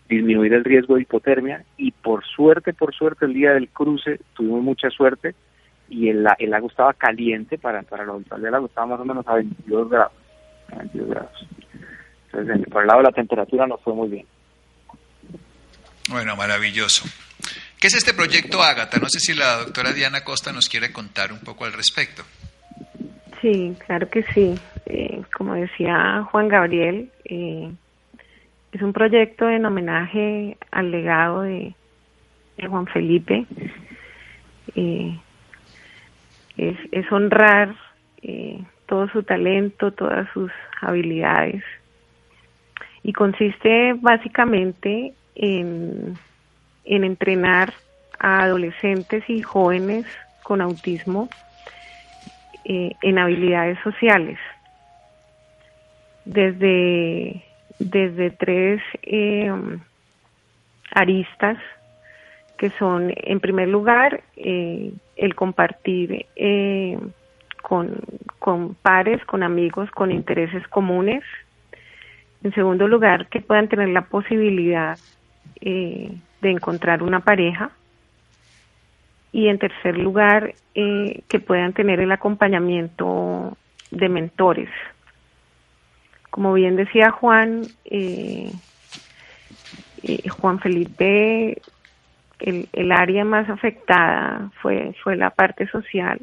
Disminuir 0.09 0.53
el 0.53 0.65
riesgo 0.65 0.97
de 0.97 1.03
hipotermia 1.03 1.65
y 1.77 1.93
por 1.93 2.25
suerte, 2.25 2.73
por 2.73 2.95
suerte 2.95 3.25
el 3.25 3.35
día 3.35 3.53
del 3.53 3.69
cruce 3.69 4.21
tuvimos 4.35 4.63
mucha 4.63 4.91
suerte 4.91 5.35
y 5.89 6.09
el, 6.09 6.27
el 6.39 6.51
lago 6.51 6.69
estaba 6.69 6.93
caliente 6.95 7.59
para, 7.59 7.83
para 7.83 8.05
la 8.05 8.13
habitual 8.13 8.43
del 8.43 8.53
lago, 8.53 8.67
estaba 8.67 8.89
más 8.89 9.01
o 9.01 9.05
menos 9.05 9.27
a 9.29 9.35
22 9.35 9.89
grados. 9.89 10.13
A 10.73 10.77
22 10.77 11.09
grados. 11.09 11.49
Entonces, 12.33 12.69
por 12.69 12.83
el 12.83 12.89
lado 12.89 13.01
de 13.01 13.05
la 13.05 13.13
temperatura 13.13 13.67
nos 13.67 13.81
fue 13.83 13.95
muy 13.95 14.09
bien. 14.09 14.27
Bueno, 16.09 16.37
maravilloso. 16.37 17.05
¿Qué 17.81 17.89
es 17.89 17.95
este 17.95 18.15
proyecto 18.15 18.63
Ágata? 18.63 18.99
No 18.99 19.09
sé 19.09 19.21
si 19.21 19.35
la 19.35 19.59
doctora 19.59 19.93
Diana 19.93 20.25
Costa 20.25 20.53
nos 20.53 20.69
quiere 20.69 20.93
contar 20.93 21.33
un 21.33 21.41
poco 21.41 21.65
al 21.65 21.73
respecto. 21.73 22.23
Sí, 23.41 23.77
claro 23.87 24.09
que 24.09 24.23
sí. 24.35 24.55
Eh, 24.87 25.23
como 25.37 25.55
decía 25.55 26.27
Juan 26.31 26.49
Gabriel, 26.49 27.11
eh, 27.25 27.71
es 28.75 28.83
un 28.83 28.93
proyecto 28.93 29.49
en 29.49 29.65
homenaje 29.65 30.57
al 30.71 30.91
legado 30.91 31.43
de, 31.43 31.75
Juan 32.69 32.87
Felipe. 32.87 33.47
Eh, 34.75 35.19
es, 36.57 37.13
honrar 37.13 37.75
todo 38.87 39.09
su 39.09 39.23
talento, 39.23 39.93
todas 39.93 40.29
sus 40.33 40.51
habilidades. 40.81 41.63
Y 43.03 43.13
consiste 43.13 43.95
básicamente 43.95 45.13
en 45.35 46.17
en 46.85 47.05
entrenar 47.05 47.73
a 48.19 48.45
adolescentes 48.45 49.25
y 49.29 49.43
jóvenes 49.43 50.07
con 50.43 50.61
autismo 50.61 51.29
eh, 52.65 52.93
en 53.03 53.19
habilidades 53.19 53.79
sociales. 53.83 54.39
Desde, 56.25 57.43
desde 57.79 58.31
tres 58.31 58.81
eh, 59.03 59.53
aristas 60.93 61.59
que 62.57 62.71
son, 62.71 63.13
en 63.17 63.41
primer 63.41 63.69
lugar, 63.69 64.23
eh, 64.37 64.93
el 65.17 65.35
compartir 65.35 66.27
con, 67.63 67.97
con 68.39 68.75
pares, 68.75 69.25
con 69.25 69.43
amigos, 69.43 69.91
con 69.91 70.13
intereses 70.13 70.67
comunes. 70.69 71.25
En 72.43 72.55
segundo 72.55 72.87
lugar, 72.87 73.27
que 73.29 73.41
puedan 73.41 73.69
tener 73.69 73.89
la 73.89 74.03
posibilidad 74.03 74.99
de 76.45 76.51
encontrar 76.51 77.03
una 77.03 77.21
pareja. 77.21 77.71
Y 79.33 79.49
en 79.49 79.59
tercer 79.59 79.99
lugar, 79.99 80.55
eh, 80.77 81.23
que 81.29 81.41
puedan 81.41 81.73
tener 81.73 81.99
el 81.99 82.13
acompañamiento 82.13 83.57
de 83.91 84.09
mentores. 84.09 84.69
Como 86.35 86.53
bien 86.53 86.75
decía 86.75 87.13
Juan, 87.13 87.63
eh, 87.85 88.51
eh, 90.03 90.29
Juan 90.29 90.59
Felipe, 90.59 91.63
el, 92.41 92.91
área 92.91 93.25
más 93.25 93.49
afectada 93.49 94.51
fue, 94.61 94.97
fue 95.05 95.15
la 95.15 95.31
parte 95.31 95.69
social. 95.69 96.19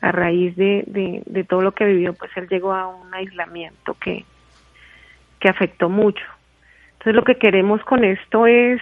a 0.00 0.12
raíz 0.12 0.56
de, 0.56 0.82
de, 0.86 1.22
de, 1.26 1.44
todo 1.44 1.60
lo 1.60 1.72
que 1.72 1.84
vivió, 1.84 2.14
pues 2.14 2.30
él 2.36 2.48
llegó 2.48 2.72
a 2.72 2.86
un 2.86 3.12
aislamiento 3.12 3.98
que, 4.00 4.24
que 5.38 5.50
afectó 5.50 5.90
mucho. 5.90 6.24
Entonces 6.92 7.16
lo 7.16 7.24
que 7.24 7.36
queremos 7.36 7.84
con 7.84 8.02
esto 8.02 8.46
es 8.46 8.80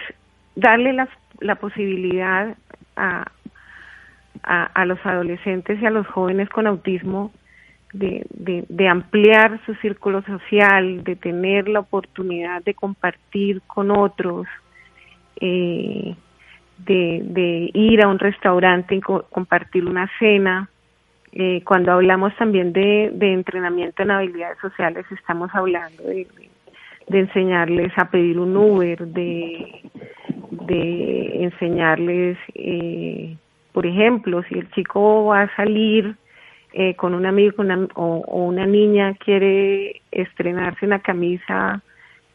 darle 0.55 0.93
la, 0.93 1.09
la 1.41 1.55
posibilidad 1.55 2.55
a, 2.95 3.25
a, 4.43 4.85
los 4.85 5.05
adolescentes 5.05 5.77
y 5.81 5.85
a 5.85 5.89
los 5.89 6.07
jóvenes 6.07 6.47
con 6.47 6.67
autismo 6.67 7.33
de, 7.93 8.25
de, 8.67 8.87
ampliar 8.87 9.59
su 9.65 9.73
círculo 9.75 10.21
social, 10.23 11.03
de 11.03 11.15
tener 11.15 11.69
la 11.69 11.79
oportunidad 11.79 12.63
de 12.63 12.73
compartir 12.73 13.61
con 13.65 13.91
otros, 13.91 14.45
eh, 15.39 16.15
de, 16.79 17.71
ir 17.73 18.03
a 18.03 18.07
un 18.07 18.19
restaurante 18.19 18.95
y 18.95 19.01
compartir 19.01 19.85
una 19.85 20.09
cena. 20.19 20.69
Eh, 21.31 21.61
cuando 21.63 21.91
hablamos 21.91 22.35
también 22.35 22.73
de, 22.73 23.11
de 23.13 23.33
entrenamiento 23.33 24.03
en 24.03 24.11
habilidades 24.11 24.57
sociales, 24.59 25.05
estamos 25.11 25.49
hablando 25.53 26.03
de, 26.03 26.27
de 27.07 27.19
enseñarles 27.19 27.91
a 27.97 28.09
pedir 28.09 28.39
un 28.39 28.55
Uber, 28.55 29.07
de, 29.07 29.81
de 30.51 31.43
enseñarles, 31.43 32.37
eh, 32.53 33.37
por 33.71 33.85
ejemplo, 33.85 34.43
si 34.43 34.55
el 34.55 34.69
chico 34.71 35.25
va 35.25 35.43
a 35.43 35.55
salir 35.55 36.15
eh, 36.79 36.93
con 36.93 37.15
un 37.15 37.25
amigo 37.25 37.63
o, 37.95 38.45
una 38.45 38.67
niña 38.67 39.15
quiere 39.15 40.03
estrenarse 40.11 40.85
una 40.85 40.99
camisa, 40.99 41.81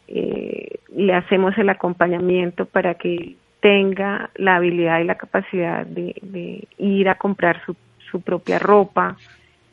eh, 0.08 0.80
le 0.96 1.14
hacemos 1.14 1.56
el 1.58 1.68
acompañamiento 1.68 2.66
para 2.66 2.94
que 2.94 3.36
tenga 3.60 4.30
la 4.34 4.56
habilidad 4.56 4.98
y 4.98 5.04
la 5.04 5.14
capacidad 5.14 5.86
de, 5.86 6.16
de 6.22 6.66
ir 6.78 7.08
a 7.08 7.14
comprar 7.14 7.64
su, 7.64 7.76
su 8.10 8.20
propia 8.20 8.58
ropa, 8.58 9.16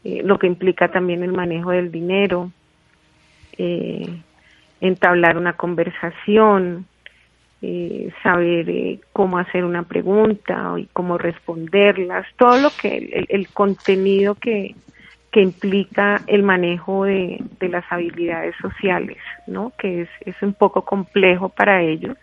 eh, 0.03 0.21
lo 0.23 0.37
que 0.37 0.45
implica 0.45 0.91
también 0.91 1.23
el 1.23 1.33
manejo 1.33 1.71
del 1.71 1.91
dinero. 1.91 2.51
Eh, 3.57 4.21
entablar 4.81 5.35
una 5.35 5.53
conversación, 5.53 6.85
eh, 7.61 8.09
saber 8.23 8.69
eh, 8.69 8.99
cómo 9.11 9.37
hacer 9.37 9.65
una 9.65 9.83
pregunta 9.83 10.73
y 10.77 10.85
cómo 10.93 11.17
responderlas, 11.17 12.25
todo 12.37 12.57
lo 12.57 12.69
que 12.69 13.25
el, 13.27 13.49
contenido 13.49 14.35
que, 14.35 14.75
que 15.31 15.41
implica 15.41 16.21
el 16.27 16.43
manejo 16.43 17.03
de, 17.03 17.43
las 17.59 17.83
habilidades 17.91 18.55
sociales, 18.61 19.17
¿no? 19.45 19.73
Que 19.77 20.03
es, 20.03 20.09
es 20.25 20.35
un 20.41 20.53
poco 20.53 20.83
complejo 20.85 21.49
para 21.49 21.83
ellos. 21.83 22.15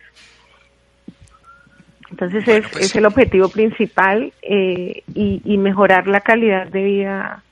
Entonces 2.10 2.46
es, 2.46 2.68
pues 2.70 2.84
es, 2.86 2.96
el 2.96 3.04
objetivo 3.04 3.48
principal 3.48 4.32
eh, 4.42 5.02
y, 5.14 5.58
mejorar 5.58 6.06
la 6.06 6.20
calidad 6.20 6.66
de 6.68 6.82
vida 6.82 7.42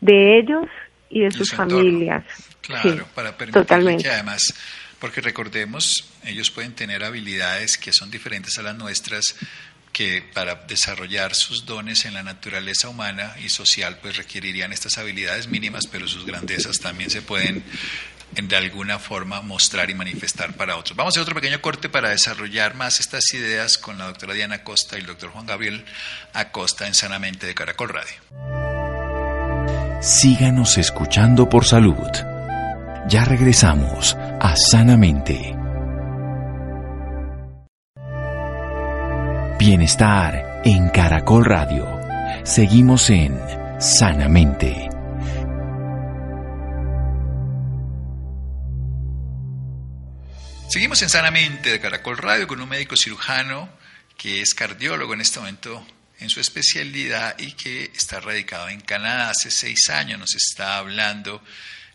de 0.00 0.38
ellos 0.38 0.66
y 1.08 1.22
de 1.22 1.30
sus 1.30 1.52
familias. 1.52 2.24
Claro, 2.60 3.06
para 3.14 3.36
permitir 3.36 3.96
que 4.02 4.10
además, 4.10 4.54
porque 5.00 5.20
recordemos, 5.20 6.04
ellos 6.24 6.50
pueden 6.50 6.74
tener 6.74 7.04
habilidades 7.04 7.76
que 7.78 7.92
son 7.92 8.10
diferentes 8.10 8.58
a 8.58 8.62
las 8.62 8.76
nuestras, 8.76 9.34
que 9.92 10.22
para 10.34 10.56
desarrollar 10.66 11.34
sus 11.34 11.64
dones 11.64 12.04
en 12.04 12.14
la 12.14 12.22
naturaleza 12.22 12.88
humana 12.88 13.34
y 13.42 13.48
social, 13.48 13.98
pues 14.02 14.16
requerirían 14.16 14.72
estas 14.72 14.98
habilidades 14.98 15.48
mínimas, 15.48 15.86
pero 15.90 16.06
sus 16.06 16.26
grandezas 16.26 16.78
también 16.80 17.10
se 17.10 17.22
pueden 17.22 17.64
de 18.32 18.56
alguna 18.56 18.98
forma 18.98 19.40
mostrar 19.40 19.88
y 19.88 19.94
manifestar 19.94 20.54
para 20.54 20.76
otros. 20.76 20.96
Vamos 20.96 21.12
a 21.12 21.20
hacer 21.20 21.22
otro 21.22 21.34
pequeño 21.34 21.62
corte 21.62 21.88
para 21.88 22.10
desarrollar 22.10 22.74
más 22.74 23.00
estas 23.00 23.32
ideas 23.32 23.78
con 23.78 23.96
la 23.98 24.06
doctora 24.06 24.34
Diana 24.34 24.56
Acosta 24.56 24.96
y 24.96 25.00
el 25.00 25.06
doctor 25.06 25.30
Juan 25.30 25.46
Gabriel 25.46 25.84
Acosta 26.34 26.86
en 26.86 26.94
Sanamente 26.94 27.46
de 27.46 27.54
Caracol 27.54 27.88
Radio. 27.88 28.14
Síganos 30.02 30.76
escuchando 30.76 31.48
por 31.48 31.64
salud. 31.64 32.35
Ya 33.08 33.24
regresamos 33.24 34.16
a 34.16 34.56
Sanamente. 34.56 35.54
Bienestar 39.60 40.62
en 40.64 40.88
Caracol 40.88 41.44
Radio. 41.44 41.86
Seguimos 42.42 43.08
en 43.10 43.40
Sanamente. 43.78 44.88
Seguimos 50.68 51.00
en 51.02 51.08
Sanamente 51.08 51.70
de 51.70 51.80
Caracol 51.80 52.18
Radio 52.18 52.48
con 52.48 52.60
un 52.60 52.68
médico 52.68 52.96
cirujano 52.96 53.68
que 54.16 54.40
es 54.40 54.52
cardiólogo 54.52 55.14
en 55.14 55.20
este 55.20 55.38
momento 55.38 55.86
en 56.18 56.28
su 56.28 56.40
especialidad 56.40 57.38
y 57.38 57.52
que 57.52 57.84
está 57.94 58.18
radicado 58.18 58.68
en 58.68 58.80
Canadá. 58.80 59.30
Hace 59.30 59.52
seis 59.52 59.90
años 59.90 60.18
nos 60.18 60.34
está 60.34 60.78
hablando 60.78 61.40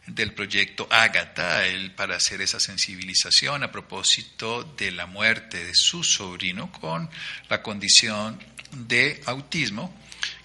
del 0.07 0.33
proyecto 0.33 0.87
Ágata, 0.89 1.63
para 1.95 2.15
hacer 2.15 2.41
esa 2.41 2.59
sensibilización 2.59 3.63
a 3.63 3.71
propósito 3.71 4.63
de 4.63 4.91
la 4.91 5.05
muerte 5.05 5.63
de 5.63 5.75
su 5.75 6.03
sobrino 6.03 6.71
con 6.71 7.09
la 7.49 7.61
condición 7.61 8.39
de 8.71 9.21
autismo, 9.25 9.95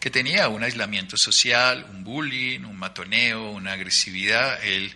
que 0.00 0.10
tenía 0.10 0.48
un 0.48 0.62
aislamiento 0.62 1.16
social, 1.16 1.86
un 1.90 2.04
bullying, 2.04 2.60
un 2.60 2.76
matoneo, 2.76 3.50
una 3.50 3.72
agresividad. 3.72 4.62
Él 4.64 4.94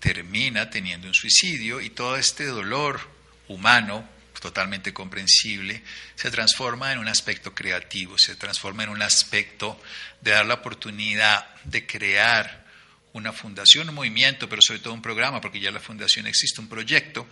termina 0.00 0.70
teniendo 0.70 1.08
un 1.08 1.14
suicidio 1.14 1.80
y 1.80 1.90
todo 1.90 2.16
este 2.16 2.46
dolor 2.46 3.00
humano 3.48 4.08
totalmente 4.40 4.92
comprensible, 4.92 5.82
se 6.14 6.30
transforma 6.30 6.92
en 6.92 6.98
un 6.98 7.08
aspecto 7.08 7.54
creativo, 7.54 8.18
se 8.18 8.36
transforma 8.36 8.84
en 8.84 8.90
un 8.90 9.02
aspecto 9.02 9.80
de 10.20 10.30
dar 10.30 10.46
la 10.46 10.54
oportunidad 10.54 11.54
de 11.64 11.86
crear 11.86 12.67
una 13.12 13.32
fundación, 13.32 13.88
un 13.88 13.94
movimiento, 13.94 14.48
pero 14.48 14.62
sobre 14.62 14.80
todo 14.80 14.94
un 14.94 15.02
programa, 15.02 15.40
porque 15.40 15.60
ya 15.60 15.70
la 15.70 15.80
fundación 15.80 16.26
existe, 16.26 16.60
un 16.60 16.68
proyecto 16.68 17.26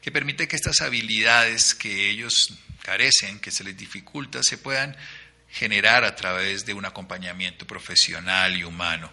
que 0.00 0.10
permite 0.10 0.48
que 0.48 0.56
estas 0.56 0.80
habilidades 0.80 1.74
que 1.74 2.10
ellos 2.10 2.54
carecen, 2.82 3.40
que 3.40 3.50
se 3.50 3.64
les 3.64 3.76
dificulta, 3.76 4.42
se 4.42 4.58
puedan 4.58 4.96
generar 5.50 6.04
a 6.04 6.14
través 6.16 6.66
de 6.66 6.74
un 6.74 6.84
acompañamiento 6.84 7.66
profesional 7.66 8.56
y 8.56 8.64
humano. 8.64 9.10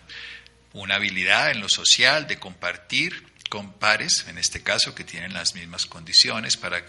Una 0.74 0.96
habilidad 0.96 1.52
en 1.52 1.62
lo 1.62 1.70
social 1.70 2.28
de 2.28 2.38
compartir 2.38 3.24
con 3.50 3.74
pares, 3.74 4.26
en 4.28 4.38
este 4.38 4.62
caso, 4.62 4.96
que 4.96 5.04
tienen 5.04 5.34
las 5.34 5.56
mismas 5.56 5.86
condiciones 5.86 6.58
para 6.58 6.84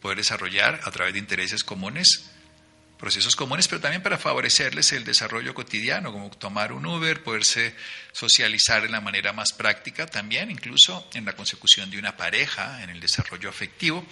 poder 0.00 0.18
desarrollar 0.18 0.80
a 0.84 0.90
través 0.90 1.14
de 1.14 1.18
intereses 1.18 1.64
comunes 1.64 2.30
procesos 3.02 3.34
comunes, 3.34 3.66
pero 3.66 3.80
también 3.80 4.00
para 4.00 4.16
favorecerles 4.16 4.92
el 4.92 5.02
desarrollo 5.02 5.54
cotidiano, 5.54 6.12
como 6.12 6.30
tomar 6.30 6.72
un 6.72 6.86
Uber, 6.86 7.20
poderse 7.24 7.74
socializar 8.12 8.82
de 8.82 8.90
la 8.90 9.00
manera 9.00 9.32
más 9.32 9.52
práctica, 9.54 10.06
también 10.06 10.52
incluso 10.52 11.10
en 11.12 11.24
la 11.24 11.32
consecución 11.32 11.90
de 11.90 11.98
una 11.98 12.16
pareja, 12.16 12.80
en 12.84 12.90
el 12.90 13.00
desarrollo 13.00 13.48
afectivo, 13.48 14.06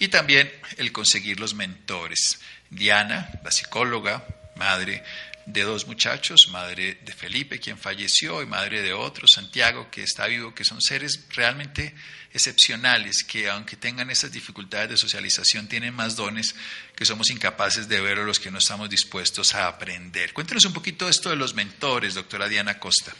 y 0.00 0.08
también 0.08 0.52
el 0.76 0.90
conseguir 0.90 1.38
los 1.38 1.54
mentores. 1.54 2.40
Diana, 2.68 3.30
la 3.44 3.52
psicóloga, 3.52 4.26
madre 4.56 5.04
de 5.46 5.62
dos 5.62 5.86
muchachos, 5.86 6.48
madre 6.50 6.98
de 7.04 7.12
Felipe, 7.12 7.60
quien 7.60 7.78
falleció, 7.78 8.42
y 8.42 8.46
madre 8.46 8.82
de 8.82 8.92
otro, 8.92 9.26
Santiago, 9.28 9.86
que 9.90 10.02
está 10.02 10.26
vivo, 10.26 10.52
que 10.52 10.64
son 10.64 10.80
seres 10.82 11.28
realmente 11.34 11.94
excepcionales, 12.32 13.22
que 13.22 13.48
aunque 13.48 13.76
tengan 13.76 14.10
esas 14.10 14.32
dificultades 14.32 14.90
de 14.90 14.96
socialización, 14.96 15.68
tienen 15.68 15.94
más 15.94 16.16
dones 16.16 16.56
que 16.96 17.04
somos 17.04 17.30
incapaces 17.30 17.88
de 17.88 18.00
ver 18.00 18.18
o 18.18 18.24
los 18.24 18.40
que 18.40 18.50
no 18.50 18.58
estamos 18.58 18.90
dispuestos 18.90 19.54
a 19.54 19.68
aprender. 19.68 20.32
Cuéntenos 20.32 20.64
un 20.64 20.72
poquito 20.72 21.08
esto 21.08 21.30
de 21.30 21.36
los 21.36 21.54
mentores, 21.54 22.14
doctora 22.14 22.48
Diana 22.48 22.80
Costa. 22.80 23.12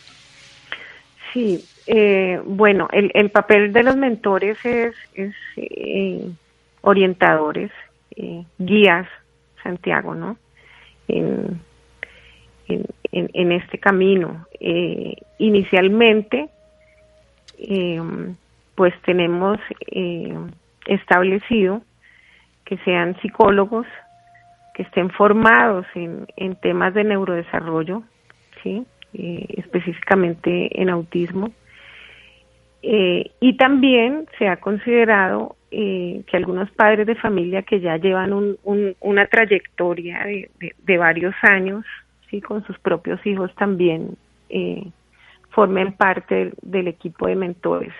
Sí, 1.32 1.64
eh, 1.86 2.40
bueno, 2.44 2.88
el, 2.92 3.30
papel 3.30 3.72
de 3.72 3.84
los 3.84 3.96
mentores 3.96 4.58
es, 4.64 4.94
eh, 5.56 6.28
orientadores, 6.80 7.70
eh, 8.16 8.44
guías, 8.58 9.06
Santiago, 9.62 10.14
¿no? 10.14 10.38
En, 12.68 13.52
este 13.52 13.78
camino. 13.78 14.46
Eh, 14.60 15.14
inicialmente, 15.38 16.48
eh, 17.58 18.00
pues 18.74 18.94
tenemos 19.02 19.58
eh, 19.90 20.34
establecido 20.86 21.82
que 22.64 22.76
sean 22.78 23.16
psicólogos 23.20 23.86
que 24.74 24.82
estén 24.82 25.10
formados 25.10 25.86
en, 25.94 26.26
en 26.36 26.56
temas 26.56 26.92
de 26.92 27.04
neurodesarrollo, 27.04 28.02
¿sí? 28.62 28.84
específicamente 29.14 30.82
en 30.82 30.90
autismo. 30.90 31.50
y 32.82 33.56
también 33.56 34.26
se 34.38 34.46
ha 34.46 34.58
considerado 34.58 35.56
que 35.70 36.36
algunos 36.36 36.70
padres 36.72 37.06
de 37.06 37.14
familia 37.14 37.62
que 37.62 37.80
ya 37.80 37.96
llevan 37.96 38.34
un, 38.34 38.94
una 39.00 39.26
trayectoria 39.26 40.24
de, 40.24 40.50
de 40.76 40.98
varios 40.98 41.34
años 41.40 41.86
sí, 42.30 42.40
con 42.40 42.64
sus 42.66 42.78
propios 42.78 43.24
hijos 43.26 43.54
también 43.54 44.16
eh, 44.48 44.90
formen 45.50 45.92
parte 45.92 46.52
del, 46.62 46.88
equipo 46.88 47.26
de 47.26 47.36
mentores. 47.36 47.92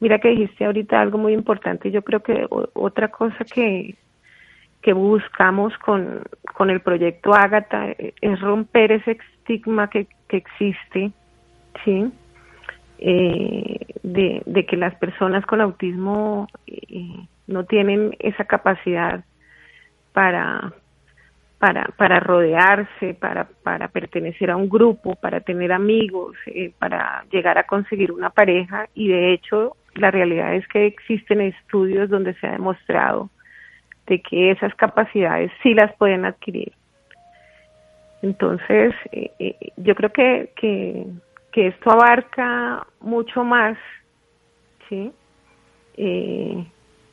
Mira 0.00 0.18
que 0.18 0.30
dijiste 0.30 0.64
ahorita 0.64 1.00
algo 1.00 1.18
muy 1.18 1.32
importante. 1.32 1.90
Yo 1.90 2.02
creo 2.02 2.22
que 2.22 2.46
otra 2.74 3.08
cosa 3.08 3.44
que, 3.44 3.94
que 4.80 4.92
buscamos 4.92 5.76
con, 5.78 6.22
con 6.56 6.70
el 6.70 6.80
proyecto 6.80 7.34
Ágata 7.34 7.94
es 7.98 8.40
romper 8.40 8.92
ese 8.92 9.18
estigma 9.42 9.88
que, 9.88 10.08
que 10.28 10.38
existe, 10.38 11.12
¿sí? 11.84 12.12
Eh, 12.98 13.78
de, 14.02 14.42
de, 14.46 14.66
que 14.66 14.76
las 14.76 14.94
personas 14.96 15.44
con 15.46 15.60
autismo 15.60 16.48
eh, 16.68 17.26
no 17.48 17.64
tienen 17.64 18.16
esa 18.20 18.44
capacidad 18.44 19.24
para, 20.12 20.72
para, 21.62 21.84
para 21.96 22.18
rodearse, 22.18 23.14
para, 23.14 23.44
para 23.62 23.86
pertenecer 23.86 24.50
a 24.50 24.56
un 24.56 24.68
grupo, 24.68 25.14
para 25.14 25.38
tener 25.38 25.70
amigos, 25.70 26.36
eh, 26.46 26.72
para 26.76 27.24
llegar 27.30 27.56
a 27.56 27.68
conseguir 27.68 28.10
una 28.10 28.30
pareja 28.30 28.88
y 28.96 29.06
de 29.06 29.32
hecho 29.32 29.76
la 29.94 30.10
realidad 30.10 30.56
es 30.56 30.66
que 30.66 30.86
existen 30.86 31.40
estudios 31.40 32.10
donde 32.10 32.34
se 32.34 32.48
ha 32.48 32.50
demostrado 32.50 33.30
de 34.08 34.20
que 34.20 34.50
esas 34.50 34.74
capacidades 34.74 35.52
sí 35.62 35.72
las 35.72 35.94
pueden 35.98 36.24
adquirir. 36.24 36.72
Entonces, 38.22 38.92
eh, 39.12 39.30
eh, 39.38 39.54
yo 39.76 39.94
creo 39.94 40.10
que, 40.10 40.50
que, 40.56 41.06
que, 41.52 41.68
esto 41.68 41.92
abarca 41.92 42.88
mucho 43.00 43.44
más, 43.44 43.78
¿sí? 44.88 45.12
Eh, 45.96 46.66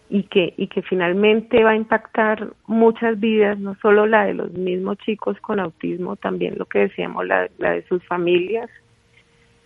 y 0.09 0.23
que, 0.23 0.53
y 0.57 0.67
que 0.67 0.81
finalmente 0.81 1.63
va 1.63 1.71
a 1.71 1.75
impactar 1.75 2.53
muchas 2.65 3.19
vidas, 3.19 3.59
no 3.59 3.75
solo 3.75 4.07
la 4.07 4.25
de 4.25 4.33
los 4.33 4.51
mismos 4.53 4.97
chicos 4.97 5.39
con 5.39 5.59
autismo, 5.59 6.15
también 6.15 6.55
lo 6.57 6.65
que 6.65 6.79
decíamos, 6.79 7.27
la, 7.27 7.47
de 7.57 7.85
sus 7.87 8.03
familias. 8.05 8.69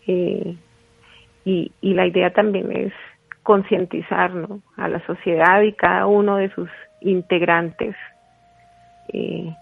Eh, 0.06 0.56
y, 1.46 1.72
y 1.82 1.94
la 1.94 2.06
idea 2.06 2.34
también 2.34 2.72
es 2.72 2.94
concientizar 3.42 4.32
a 4.78 4.88
la 4.88 5.06
sociedad 5.06 5.62
y 5.62 5.74
cada 5.74 6.08
uno 6.08 6.38
de 6.38 6.50
sus 6.50 6.70
integrantes 7.02 7.96
eh, 9.10 9.54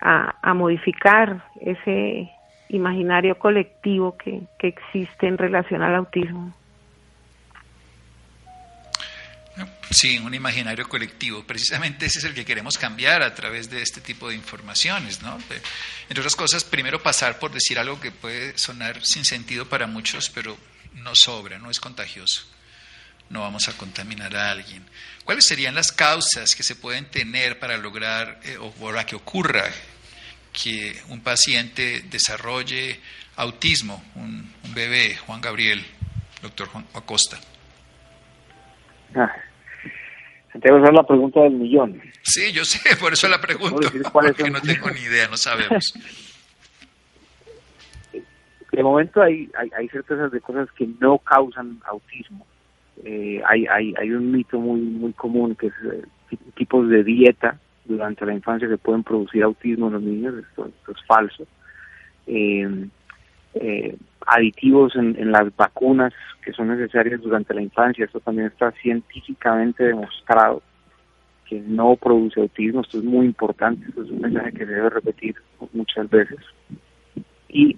a, 0.00 0.34
a 0.42 0.54
modificar 0.54 1.42
ese 1.60 2.30
imaginario 2.70 3.38
colectivo 3.38 4.16
que, 4.16 4.42
que 4.58 4.68
existe 4.68 5.26
en 5.26 5.38
relación 5.38 5.82
al 5.82 5.94
autismo. 5.94 6.52
Sí, 9.90 10.18
un 10.18 10.34
imaginario 10.34 10.88
colectivo. 10.88 11.44
Precisamente 11.44 12.06
ese 12.06 12.18
es 12.18 12.24
el 12.24 12.34
que 12.34 12.44
queremos 12.44 12.76
cambiar 12.76 13.22
a 13.22 13.34
través 13.34 13.70
de 13.70 13.80
este 13.80 14.00
tipo 14.00 14.28
de 14.28 14.34
informaciones, 14.34 15.22
¿no? 15.22 15.34
entre 15.34 16.20
otras 16.20 16.36
cosas, 16.36 16.64
primero 16.64 17.02
pasar 17.02 17.38
por 17.38 17.52
decir 17.52 17.78
algo 17.78 18.00
que 18.00 18.10
puede 18.10 18.56
sonar 18.58 19.04
sin 19.04 19.24
sentido 19.24 19.66
para 19.68 19.86
muchos, 19.86 20.28
pero 20.30 20.58
no 20.94 21.14
sobra, 21.14 21.58
no 21.58 21.70
es 21.70 21.80
contagioso. 21.80 22.44
No 23.30 23.40
vamos 23.40 23.68
a 23.68 23.72
contaminar 23.76 24.34
a 24.36 24.50
alguien. 24.50 24.84
¿Cuáles 25.24 25.44
serían 25.46 25.74
las 25.74 25.92
causas 25.92 26.54
que 26.54 26.62
se 26.62 26.76
pueden 26.76 27.06
tener 27.06 27.58
para 27.58 27.76
lograr 27.76 28.40
eh, 28.44 28.56
o 28.58 28.70
para 28.72 29.04
que 29.04 29.16
ocurra 29.16 29.64
que 30.52 31.00
un 31.08 31.20
paciente 31.20 32.02
desarrolle 32.08 33.00
autismo, 33.36 34.02
un, 34.14 34.52
bebé, 34.74 35.16
Juan 35.16 35.40
Gabriel, 35.40 35.84
doctor 36.42 36.68
Juan 36.68 36.86
Acosta? 36.94 37.38
Ah, 39.14 39.30
Esa 40.62 40.76
es 40.76 40.92
la 40.92 41.02
pregunta 41.04 41.40
del 41.40 41.52
millón. 41.52 42.00
Sí, 42.22 42.52
yo 42.52 42.64
sé, 42.64 42.96
por 43.00 43.12
eso 43.12 43.28
la 43.28 43.40
pregunto, 43.40 43.88
porque 44.12 44.50
no 44.50 44.60
tengo 44.60 44.90
ni 44.90 45.00
idea, 45.00 45.28
no 45.28 45.36
sabemos. 45.36 45.92
De 48.72 48.82
momento 48.84 49.20
hay, 49.20 49.50
hay, 49.58 49.70
hay 49.76 49.88
certezas 49.88 50.30
de 50.30 50.40
cosas 50.40 50.68
que 50.72 50.86
no 51.00 51.18
causan 51.18 51.80
autismo. 51.86 52.46
Eh, 53.04 53.42
hay, 53.44 53.66
hay, 53.66 53.94
hay 53.98 54.10
un 54.12 54.30
mito 54.30 54.60
muy, 54.60 54.80
muy 54.80 55.12
común 55.14 55.56
que 55.56 55.68
es 55.68 55.72
eh, 55.90 56.36
tipos 56.54 56.88
de 56.88 57.02
dieta 57.02 57.58
durante 57.86 58.24
la 58.26 58.34
infancia 58.34 58.68
que 58.68 58.76
pueden 58.76 59.02
producir 59.02 59.42
autismo 59.42 59.88
en 59.88 59.92
los 59.94 60.02
niños, 60.02 60.34
esto, 60.36 60.70
es 60.88 61.06
falso. 61.06 61.44
Eh, 62.26 62.88
eh, 63.54 63.96
aditivos 64.26 64.94
en, 64.96 65.32
las 65.32 65.54
vacunas 65.56 66.12
que 66.42 66.52
son 66.52 66.68
necesarias 66.68 67.20
durante 67.20 67.54
la 67.54 67.62
infancia, 67.62 68.04
esto 68.04 68.20
también 68.20 68.48
está 68.48 68.70
científicamente 68.72 69.84
demostrado 69.84 70.62
que 71.46 71.60
no 71.60 71.96
produce 71.96 72.40
autismo, 72.40 72.82
esto 72.82 72.98
es 72.98 73.04
muy 73.04 73.24
importante, 73.24 73.86
esto 73.88 74.02
es 74.02 74.10
un 74.10 74.20
mensaje 74.20 74.52
que 74.52 74.66
se 74.66 74.72
debe 74.72 74.90
repetir 74.90 75.34
muchas 75.72 76.08
veces. 76.10 76.38
Y 77.48 77.74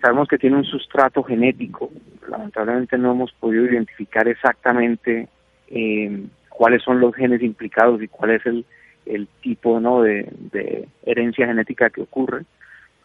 sabemos 0.00 0.26
que 0.26 0.38
tiene 0.38 0.56
un 0.56 0.64
sustrato 0.64 1.22
genético, 1.22 1.92
lamentablemente 2.28 2.98
no 2.98 3.12
hemos 3.12 3.32
podido 3.32 3.64
identificar 3.64 4.26
exactamente 4.26 5.28
eh, 5.68 6.24
cuáles 6.48 6.82
son 6.82 6.98
los 6.98 7.14
genes 7.14 7.40
implicados 7.40 8.02
y 8.02 8.08
cuál 8.08 8.32
es 8.32 8.44
el, 8.46 8.64
el 9.06 9.28
tipo 9.42 9.78
¿no? 9.78 10.02
de 10.02 10.88
herencia 11.04 11.46
genética 11.46 11.90
que 11.90 12.02
ocurre, 12.02 12.44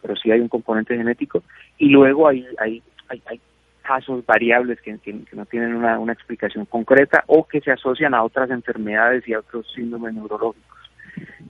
pero 0.04 0.16
sí 0.16 0.30
hay 0.30 0.40
un 0.40 0.48
componente 0.48 0.94
genético. 0.94 1.42
Y 1.78 1.88
luego 1.88 2.28
hay, 2.28 2.46
hay, 2.58 2.82
hay, 3.08 3.22
hay 3.24 3.40
casos 3.80 4.24
variables 4.26 4.78
que, 4.82 4.98
que, 4.98 5.18
no 5.32 5.46
tienen 5.46 5.74
una, 5.74 5.98
una, 5.98 6.12
explicación 6.12 6.66
concreta 6.66 7.24
o 7.26 7.48
que 7.48 7.62
se 7.62 7.70
asocian 7.70 8.12
a 8.12 8.22
otras 8.22 8.50
enfermedades 8.50 9.26
y 9.26 9.32
a 9.32 9.38
otros 9.38 9.66
síndromes 9.74 10.12
neurológicos. 10.12 10.90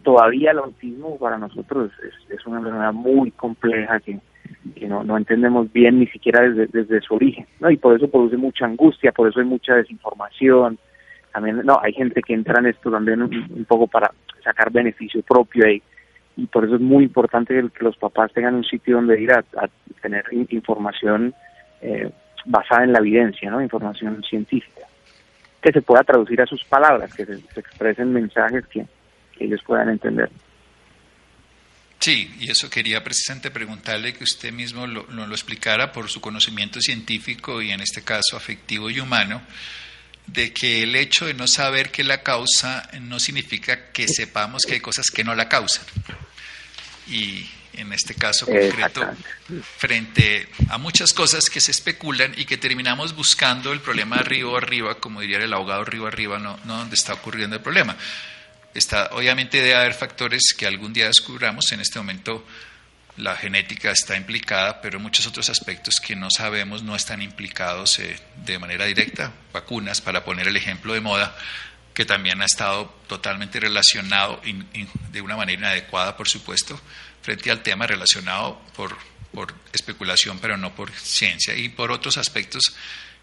Todavía 0.05 0.53
el 0.53 0.59
autismo 0.59 1.19
para 1.19 1.37
nosotros 1.37 1.90
es, 2.01 2.31
es 2.31 2.47
una 2.47 2.59
enfermedad 2.59 2.93
muy 2.93 3.33
compleja 3.33 3.99
que, 3.99 4.21
que 4.77 4.87
no, 4.87 5.03
no 5.03 5.17
entendemos 5.17 5.73
bien 5.73 5.99
ni 5.99 6.07
siquiera 6.07 6.49
desde, 6.49 6.69
desde 6.69 7.01
su 7.01 7.14
origen, 7.14 7.49
¿no? 7.59 7.73
Y 7.73 7.77
por 7.77 7.97
eso 7.97 8.09
produce 8.09 8.37
mucha 8.37 8.67
angustia, 8.67 9.11
por 9.11 9.29
eso 9.29 9.40
hay 9.40 9.47
mucha 9.47 9.75
desinformación. 9.75 10.79
También, 11.33 11.62
no, 11.64 11.81
hay 11.83 11.93
gente 11.93 12.23
que 12.23 12.35
entra 12.35 12.61
en 12.61 12.67
esto 12.67 12.88
también 12.88 13.21
un, 13.21 13.64
poco 13.67 13.88
para 13.88 14.12
sacar 14.45 14.71
beneficio 14.71 15.23
propio 15.23 15.69
y, 15.69 15.83
y 16.37 16.47
por 16.47 16.64
eso 16.64 16.77
es 16.77 16.81
muy 16.81 17.05
importante 17.05 17.55
que, 17.55 17.85
los 17.85 17.97
papás 17.97 18.33
tengan 18.33 18.55
un 18.55 18.64
sitio 18.64 18.97
donde 18.97 19.20
ir 19.20 19.33
a, 19.33 19.44
tener 20.03 20.25
información 20.51 21.35
eh, 21.81 22.11
basada 22.44 22.85
en 22.85 22.92
la 22.92 22.99
evidencia, 22.99 23.51
¿no? 23.51 23.62
Información 23.62 24.23
científica, 24.23 24.87
que 25.62 25.73
se 25.73 25.83
pueda 25.83 26.03
traducir 26.03 26.40
a 26.40 26.47
sus 26.47 26.64
palabras, 26.64 27.14
que 27.14 27.25
se, 27.25 27.35
expresen 27.57 28.12
mensajes 28.12 28.66
que, 28.66 28.87
que 29.37 29.44
ellos 29.44 29.61
puedan 29.64 29.88
entender. 29.88 30.31
Sí, 32.05 32.31
y 32.38 32.51
eso 32.51 32.68
quería 32.68 33.03
precisamente 33.03 33.51
preguntarle 33.51 34.12
que 34.12 34.25
usted 34.25 34.53
mismo 34.53 34.87
lo, 34.87 35.07
lo, 35.11 35.25
explicara 35.33 35.90
por 35.90 36.11
su 36.11 36.20
conocimiento 36.20 36.79
científico 36.81 37.62
y 37.62 37.70
en 37.70 37.81
este 37.81 38.03
caso 38.03 38.37
afectivo 38.37 38.90
y 38.90 39.01
humano, 39.01 39.40
de 40.27 40.53
que 40.53 40.83
el 40.83 40.97
hecho 40.97 41.27
de 41.27 41.35
no 41.35 41.47
saber 41.47 41.91
qué 41.91 42.03
la 42.03 42.23
causa 42.23 42.89
no 43.01 43.21
significa 43.21 43.93
que 43.93 44.09
sepamos 44.09 44.63
que 44.67 44.75
hay 44.75 44.81
cosas 44.81 45.07
que 45.11 45.25
no 45.25 45.35
la 45.35 45.49
causan. 45.49 45.85
Y 47.09 47.49
en 47.75 47.93
este 47.93 48.15
caso 48.15 48.47
concreto, 48.47 49.07
frente 49.77 50.49
a 50.69 50.79
muchas 50.79 51.13
cosas 51.13 51.45
que 51.47 51.61
se 51.61 51.73
especulan 51.73 52.35
y 52.37 52.45
que 52.45 52.57
terminamos 52.57 53.15
buscando 53.15 53.73
el 53.73 53.81
problema 53.81 54.17
arriba 54.17 54.57
arriba, 54.59 54.95
como 54.97 55.21
diría 55.21 55.39
el 55.39 55.53
abogado 55.53 55.83
arriba 55.83 56.09
arriba, 56.09 56.39
no, 56.39 56.59
no 56.65 56.79
donde 56.79 56.95
está 56.95 57.15
ocurriendo 57.15 57.57
el 57.57 57.63
problema. 57.63 57.97
Está, 58.73 59.11
obviamente 59.13 59.59
debe 59.59 59.75
haber 59.75 59.95
factores 59.95 60.55
que 60.57 60.67
algún 60.67 60.93
día 60.93 61.07
descubramos. 61.07 61.71
En 61.73 61.81
este 61.81 61.99
momento 61.99 62.45
la 63.16 63.37
genética 63.37 63.90
está 63.90 64.16
implicada, 64.16 64.81
pero 64.81 64.98
muchos 64.98 65.27
otros 65.27 65.48
aspectos 65.48 66.00
que 66.00 66.16
no 66.16 66.31
sabemos 66.31 66.83
no 66.83 66.96
están 66.96 67.22
implicados 67.22 67.98
eh, 68.00 68.18
de 68.44 68.59
manera 68.59 68.87
directa. 68.87 69.33
Vacunas, 69.53 70.00
para 70.00 70.24
poner 70.24 70.48
el 70.48 70.57
ejemplo 70.57 70.94
de 70.94 71.00
moda, 71.00 71.37
que 71.92 72.05
también 72.05 72.42
ha 72.42 72.44
estado 72.44 72.87
totalmente 73.07 73.61
relacionado 73.61 74.40
de 75.12 75.20
una 75.20 75.37
manera 75.37 75.59
inadecuada, 75.61 76.16
por 76.16 76.29
supuesto, 76.29 76.81
frente 77.22 77.53
al 77.53 77.62
tema 77.62 77.87
relacionado 77.87 78.61
por, 78.74 78.96
por 79.33 79.55
especulación, 79.72 80.40
pero 80.40 80.57
no 80.57 80.74
por 80.74 80.90
ciencia, 80.90 81.55
y 81.55 81.68
por 81.68 81.92
otros 81.92 82.18
aspectos 82.18 82.74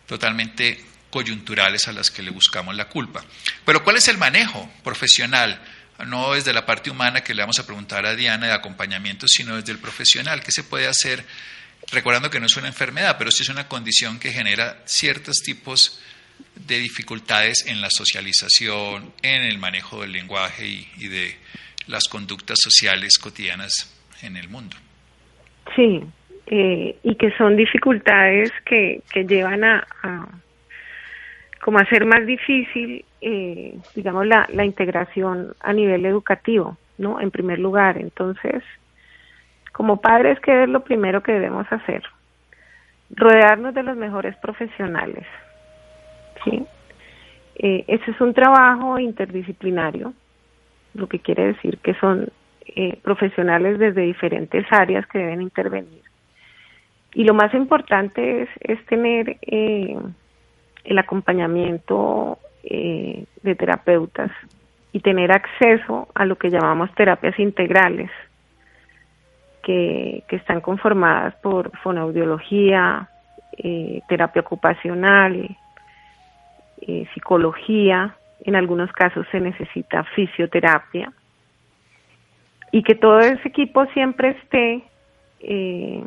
totalmente 0.07 0.85
coyunturales 1.09 1.89
a 1.89 1.91
las 1.91 2.09
que 2.09 2.23
le 2.23 2.31
buscamos 2.31 2.73
la 2.75 2.87
culpa. 2.87 3.23
Pero 3.65 3.83
¿cuál 3.83 3.97
es 3.97 4.07
el 4.07 4.17
manejo 4.17 4.71
profesional? 4.83 5.61
No 6.05 6.33
desde 6.33 6.53
la 6.53 6.65
parte 6.65 6.89
humana 6.89 7.21
que 7.21 7.33
le 7.33 7.41
vamos 7.41 7.59
a 7.59 7.65
preguntar 7.65 8.05
a 8.05 8.15
Diana 8.15 8.47
de 8.47 8.53
acompañamiento, 8.53 9.27
sino 9.27 9.55
desde 9.55 9.71
el 9.71 9.79
profesional. 9.79 10.41
¿Qué 10.41 10.51
se 10.51 10.63
puede 10.63 10.87
hacer? 10.87 11.23
Recordando 11.91 12.29
que 12.29 12.39
no 12.39 12.45
es 12.45 12.57
una 12.57 12.67
enfermedad, 12.67 13.17
pero 13.17 13.31
sí 13.31 13.43
es 13.43 13.49
una 13.49 13.67
condición 13.67 14.19
que 14.19 14.31
genera 14.31 14.81
ciertos 14.85 15.37
tipos 15.43 16.01
de 16.55 16.79
dificultades 16.79 17.65
en 17.67 17.81
la 17.81 17.89
socialización, 17.89 19.13
en 19.21 19.41
el 19.43 19.57
manejo 19.57 20.01
del 20.01 20.11
lenguaje 20.11 20.65
y, 20.67 21.07
de 21.07 21.35
las 21.87 22.07
conductas 22.07 22.59
sociales 22.61 23.17
cotidianas 23.17 23.71
en 24.21 24.37
el 24.37 24.49
mundo. 24.49 24.77
Sí, 25.75 26.01
eh, 26.47 26.95
y 27.03 27.15
que 27.15 27.31
son 27.37 27.55
dificultades 27.55 28.51
que, 28.65 29.01
que 29.11 29.23
llevan 29.23 29.63
a, 29.63 29.87
como 31.61 31.79
hacer 31.79 32.05
más 32.05 32.25
difícil, 32.25 33.05
eh, 33.21 33.77
digamos, 33.95 34.25
la, 34.25 34.47
la 34.51 34.65
integración 34.65 35.53
a 35.59 35.73
nivel 35.73 36.05
educativo, 36.05 36.77
¿no? 36.97 37.21
En 37.21 37.31
primer 37.31 37.59
lugar, 37.59 37.97
entonces, 37.97 38.63
como 39.71 40.01
padres, 40.01 40.39
¿qué 40.39 40.63
es 40.63 40.69
lo 40.69 40.83
primero 40.83 41.21
que 41.21 41.31
debemos 41.31 41.71
hacer? 41.71 42.03
Rodearnos 43.11 43.73
de 43.73 43.83
los 43.83 43.95
mejores 43.95 44.35
profesionales, 44.37 45.25
¿sí? 46.43 46.65
Eh, 47.55 47.85
ese 47.87 48.11
es 48.11 48.21
un 48.21 48.33
trabajo 48.33 48.97
interdisciplinario, 48.97 50.13
lo 50.93 51.07
que 51.07 51.19
quiere 51.19 51.47
decir 51.47 51.77
que 51.79 51.93
son 51.95 52.29
eh, 52.65 52.97
profesionales 53.03 53.77
desde 53.77 54.01
diferentes 54.01 54.65
áreas 54.71 55.05
que 55.07 55.19
deben 55.19 55.41
intervenir. 55.41 56.01
Y 57.13 57.23
lo 57.23 57.33
más 57.33 57.53
importante 57.53 58.43
es, 58.43 58.49
es 58.61 58.83
tener 58.85 59.37
eh, 59.41 59.97
el 60.85 60.97
acompañamiento 60.97 62.39
eh, 62.63 63.25
de 63.43 63.55
terapeutas 63.55 64.31
y 64.91 64.99
tener 64.99 65.31
acceso 65.31 66.07
a 66.13 66.25
lo 66.25 66.35
que 66.37 66.49
llamamos 66.49 66.93
terapias 66.95 67.37
integrales, 67.39 68.11
que, 69.63 70.23
que 70.27 70.35
están 70.35 70.59
conformadas 70.61 71.35
por 71.35 71.75
fonoaudiología, 71.77 73.07
eh, 73.57 74.01
terapia 74.07 74.41
ocupacional, 74.41 75.55
eh, 76.81 77.07
psicología, 77.13 78.15
en 78.43 78.55
algunos 78.55 78.91
casos 78.91 79.27
se 79.31 79.39
necesita 79.39 80.03
fisioterapia, 80.15 81.11
y 82.71 82.83
que 82.83 82.95
todo 82.95 83.19
ese 83.19 83.47
equipo 83.47 83.85
siempre 83.87 84.29
esté 84.29 84.83
eh, 85.41 86.03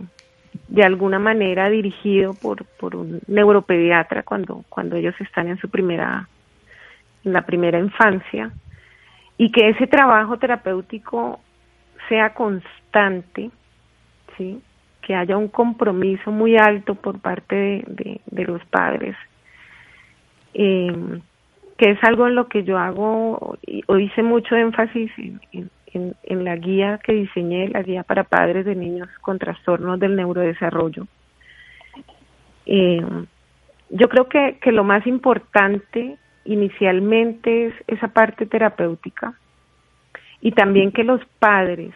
de 0.68 0.82
alguna 0.82 1.18
manera 1.18 1.68
dirigido 1.68 2.34
por, 2.34 2.64
por 2.64 2.96
un 2.96 3.20
neuropediatra 3.26 4.22
cuando, 4.22 4.64
cuando 4.68 4.96
ellos 4.96 5.14
están 5.20 5.48
en 5.48 5.58
su 5.58 5.68
primera, 5.68 6.28
la 7.24 7.44
primera 7.46 7.78
infancia, 7.78 8.52
y 9.36 9.50
que 9.50 9.70
ese 9.70 9.86
trabajo 9.86 10.38
terapéutico 10.38 11.40
sea 12.08 12.34
constante, 12.34 13.50
¿sí? 14.36 14.60
que 15.02 15.14
haya 15.14 15.36
un 15.36 15.48
compromiso 15.48 16.30
muy 16.30 16.56
alto 16.56 16.94
por 16.94 17.20
parte 17.20 17.84
de, 17.86 18.20
de, 18.24 18.44
los 18.44 18.64
padres, 18.66 19.16
eh, 20.54 21.20
que 21.76 21.90
es 21.90 22.04
algo 22.04 22.26
en 22.26 22.34
lo 22.34 22.48
que 22.48 22.64
yo 22.64 22.78
hago 22.78 23.56
o 23.86 23.98
hice 23.98 24.22
mucho 24.22 24.56
énfasis 24.56 25.10
en, 25.92 26.44
la 26.44 26.56
guía 26.56 26.98
que 27.04 27.12
diseñé, 27.12 27.68
la 27.68 27.82
guía 27.82 28.02
para 28.02 28.24
padres 28.24 28.64
de 28.64 28.74
niños 28.74 29.08
con 29.20 29.38
trastornos 29.38 29.98
del 30.00 30.16
neurodesarrollo. 30.16 31.06
Eh, 32.66 33.04
yo 33.90 34.08
creo 34.08 34.28
que, 34.28 34.58
que 34.60 34.72
lo 34.72 34.84
más 34.84 35.06
importante 35.06 36.16
inicialmente 36.44 37.66
es 37.66 37.74
esa 37.86 38.08
parte 38.08 38.46
terapéutica 38.46 39.34
y 40.40 40.52
también 40.52 40.92
que 40.92 41.04
los 41.04 41.24
padres, 41.38 41.94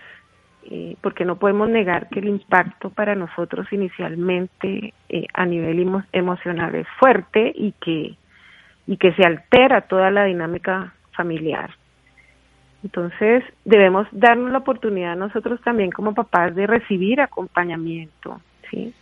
eh, 0.71 0.97
porque 1.01 1.25
no 1.25 1.37
podemos 1.37 1.69
negar 1.69 2.09
que 2.09 2.21
el 2.21 2.29
impacto 2.29 2.91
para 2.91 3.15
nosotros 3.15 3.67
inicialmente 3.73 4.95
eh, 5.09 5.27
a 5.35 5.45
nivel 5.45 6.03
emocional 6.13 6.75
es 6.75 6.87
fuerte 6.99 7.53
y 7.55 7.73
que, 7.73 8.17
y 8.87 8.97
que 8.97 9.13
se 9.13 9.25
altera 9.25 9.83
toda 9.83 10.11
la 10.11 10.25
dinámica 10.25 10.95
familiar. 11.13 11.71
Entonces 12.83 13.45
debemos 13.65 14.07
darnos 14.13 14.53
la 14.53 14.59
oportunidad 14.59 15.17
nosotros 15.17 15.61
también 15.63 15.91
como 15.91 16.15
papás 16.15 16.55
de 16.55 16.67
recibir 16.67 17.21
acompañamiento, 17.21 18.41
¿sí? 18.71 18.95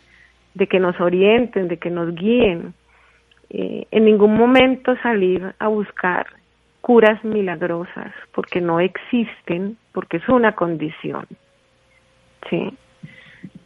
de 0.54 0.66
que 0.66 0.80
nos 0.80 0.98
orienten, 1.00 1.68
de 1.68 1.76
que 1.76 1.90
nos 1.90 2.14
guíen. 2.14 2.72
Eh, 3.50 3.86
en 3.90 4.04
ningún 4.04 4.36
momento 4.36 4.96
salir 5.02 5.54
a 5.58 5.68
buscar 5.68 6.26
curas 6.80 7.22
milagrosas, 7.24 8.12
porque 8.32 8.60
no 8.60 8.80
existen, 8.80 9.76
porque 9.92 10.18
es 10.18 10.28
una 10.28 10.52
condición. 10.52 11.26
¿sí? 12.48 12.72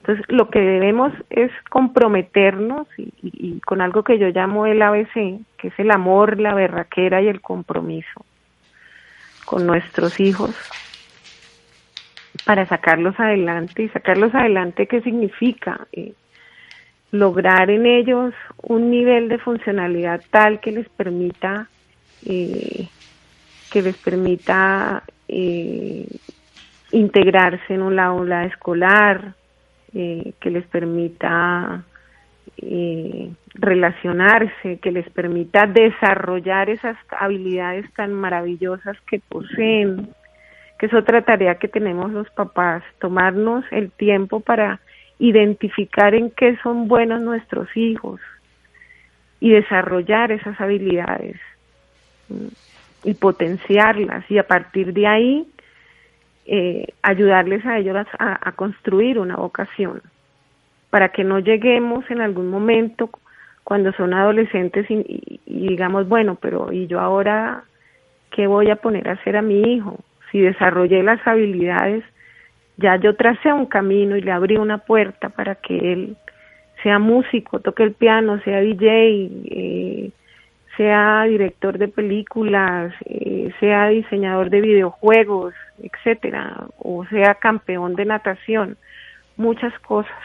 Entonces, 0.00 0.24
lo 0.28 0.48
que 0.48 0.60
debemos 0.60 1.12
es 1.28 1.50
comprometernos 1.68 2.88
y, 2.96 3.60
con 3.60 3.82
algo 3.82 4.02
que 4.02 4.18
yo 4.18 4.28
llamo 4.28 4.64
el 4.64 4.80
ABC, 4.80 5.40
que 5.58 5.68
es 5.68 5.78
el 5.78 5.90
amor, 5.90 6.40
la 6.40 6.54
berraquera 6.54 7.20
y 7.20 7.28
el 7.28 7.42
compromiso 7.42 8.24
con 9.44 9.66
nuestros 9.66 10.18
hijos 10.20 10.56
para 12.46 12.64
sacarlos 12.66 13.18
adelante. 13.20 13.82
¿Y 13.82 13.88
sacarlos 13.90 14.34
adelante 14.34 14.86
qué 14.86 15.02
significa? 15.02 15.86
Eh, 15.92 16.14
lograr 17.12 17.70
en 17.70 17.86
ellos 17.86 18.34
un 18.62 18.90
nivel 18.90 19.28
de 19.28 19.38
funcionalidad 19.38 20.22
tal 20.30 20.60
que 20.60 20.72
les 20.72 20.88
permita 20.88 21.68
eh, 22.26 22.88
que 23.72 23.82
les 23.82 23.96
permita 23.96 25.02
eh, 25.28 26.06
integrarse 26.92 27.72
en 27.72 27.82
un 27.82 28.00
aula 28.00 28.44
escolar, 28.46 29.34
eh, 29.94 30.32
que 30.40 30.50
les 30.50 30.66
permita 30.66 31.84
relacionarse, 33.54 34.78
que 34.82 34.92
les 34.92 35.08
permita 35.10 35.66
desarrollar 35.66 36.68
esas 36.68 36.96
habilidades 37.08 37.90
tan 37.94 38.12
maravillosas 38.12 39.00
que 39.08 39.20
poseen, 39.20 40.10
que 40.78 40.86
es 40.86 40.92
otra 40.92 41.22
tarea 41.22 41.54
que 41.54 41.68
tenemos 41.68 42.10
los 42.10 42.28
papás, 42.30 42.82
tomarnos 42.98 43.64
el 43.70 43.90
tiempo 43.92 44.40
para 44.40 44.80
identificar 45.20 46.14
en 46.14 46.30
qué 46.30 46.56
son 46.62 46.88
buenos 46.88 47.20
nuestros 47.20 47.68
hijos 47.76 48.20
y 49.38 49.50
desarrollar 49.50 50.32
esas 50.32 50.58
habilidades 50.60 51.36
y 53.04 53.14
potenciarlas 53.14 54.28
y 54.30 54.38
a 54.38 54.46
partir 54.46 54.94
de 54.94 55.06
ahí 55.06 55.46
eh, 56.46 56.86
ayudarles 57.02 57.64
a 57.66 57.78
ellos 57.78 58.06
a, 58.18 58.52
construir 58.52 59.18
una 59.18 59.36
vocación 59.36 60.02
para 60.88 61.10
que 61.10 61.22
no 61.22 61.38
lleguemos 61.38 62.10
en 62.10 62.22
algún 62.22 62.48
momento 62.48 63.10
cuando 63.62 63.92
son 63.92 64.14
adolescentes 64.14 64.90
y, 64.90 65.40
y, 65.46 65.68
digamos 65.68 66.08
bueno 66.08 66.38
pero 66.40 66.72
y 66.72 66.86
yo 66.86 66.98
ahora 66.98 67.64
qué 68.30 68.46
voy 68.46 68.70
a 68.70 68.76
poner 68.76 69.06
a 69.08 69.12
hacer 69.12 69.36
a 69.36 69.42
mi 69.42 69.60
hijo 69.74 69.98
si 70.32 70.40
desarrollé 70.40 71.02
las 71.02 71.24
habilidades 71.26 72.04
ya 72.80 72.96
yo 72.96 73.14
tracé 73.14 73.52
un 73.52 73.66
camino 73.66 74.16
y 74.16 74.22
le 74.22 74.32
abrí 74.32 74.56
una 74.56 74.78
puerta 74.78 75.28
para 75.28 75.54
que 75.54 75.92
él 75.92 76.16
sea 76.82 76.98
músico, 76.98 77.60
toque 77.60 77.82
el 77.82 77.92
piano, 77.92 78.40
sea 78.42 78.60
DJ, 78.60 79.30
eh, 79.44 80.10
sea 80.76 81.24
director 81.24 81.76
de 81.76 81.88
películas, 81.88 82.94
eh, 83.04 83.52
sea 83.60 83.88
diseñador 83.88 84.48
de 84.48 84.62
videojuegos, 84.62 85.52
etcétera, 85.82 86.68
o 86.78 87.04
sea 87.06 87.34
campeón 87.34 87.96
de 87.96 88.06
natación, 88.06 88.78
muchas 89.36 89.78
cosas. 89.80 90.16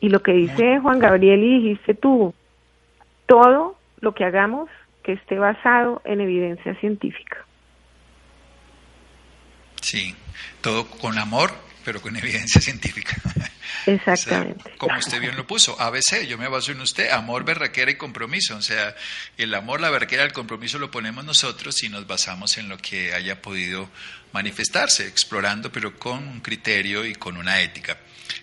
Y 0.00 0.10
lo 0.10 0.20
que 0.20 0.32
dice 0.32 0.78
Juan 0.80 0.98
Gabriel 0.98 1.42
y 1.42 1.62
dijiste 1.62 1.94
tú, 1.94 2.34
todo 3.24 3.76
lo 4.00 4.12
que 4.12 4.24
hagamos 4.24 4.68
que 5.02 5.12
esté 5.12 5.38
basado 5.38 6.02
en 6.04 6.20
evidencia 6.20 6.74
científica. 6.74 7.46
Sí, 9.86 10.16
todo 10.62 10.88
con 10.88 11.16
amor, 11.16 11.56
pero 11.84 12.02
con 12.02 12.16
evidencia 12.16 12.60
científica. 12.60 13.16
Exactamente. 13.86 14.74
como 14.78 14.98
usted 14.98 15.20
bien 15.20 15.36
lo 15.36 15.46
puso, 15.46 15.80
ABC, 15.80 16.26
yo 16.26 16.36
me 16.38 16.48
baso 16.48 16.72
en 16.72 16.80
usted, 16.80 17.08
amor, 17.10 17.44
berraquera 17.44 17.92
y 17.92 17.94
compromiso. 17.94 18.56
O 18.56 18.62
sea, 18.62 18.96
el 19.38 19.54
amor, 19.54 19.80
la 19.80 19.90
berraquera, 19.90 20.24
el 20.24 20.32
compromiso 20.32 20.80
lo 20.80 20.90
ponemos 20.90 21.24
nosotros 21.24 21.80
y 21.84 21.88
nos 21.88 22.04
basamos 22.04 22.58
en 22.58 22.68
lo 22.68 22.78
que 22.78 23.14
haya 23.14 23.40
podido 23.40 23.88
manifestarse, 24.32 25.06
explorando, 25.06 25.70
pero 25.70 25.96
con 25.96 26.18
un 26.18 26.40
criterio 26.40 27.04
y 27.04 27.14
con 27.14 27.36
una 27.36 27.60
ética. 27.60 27.96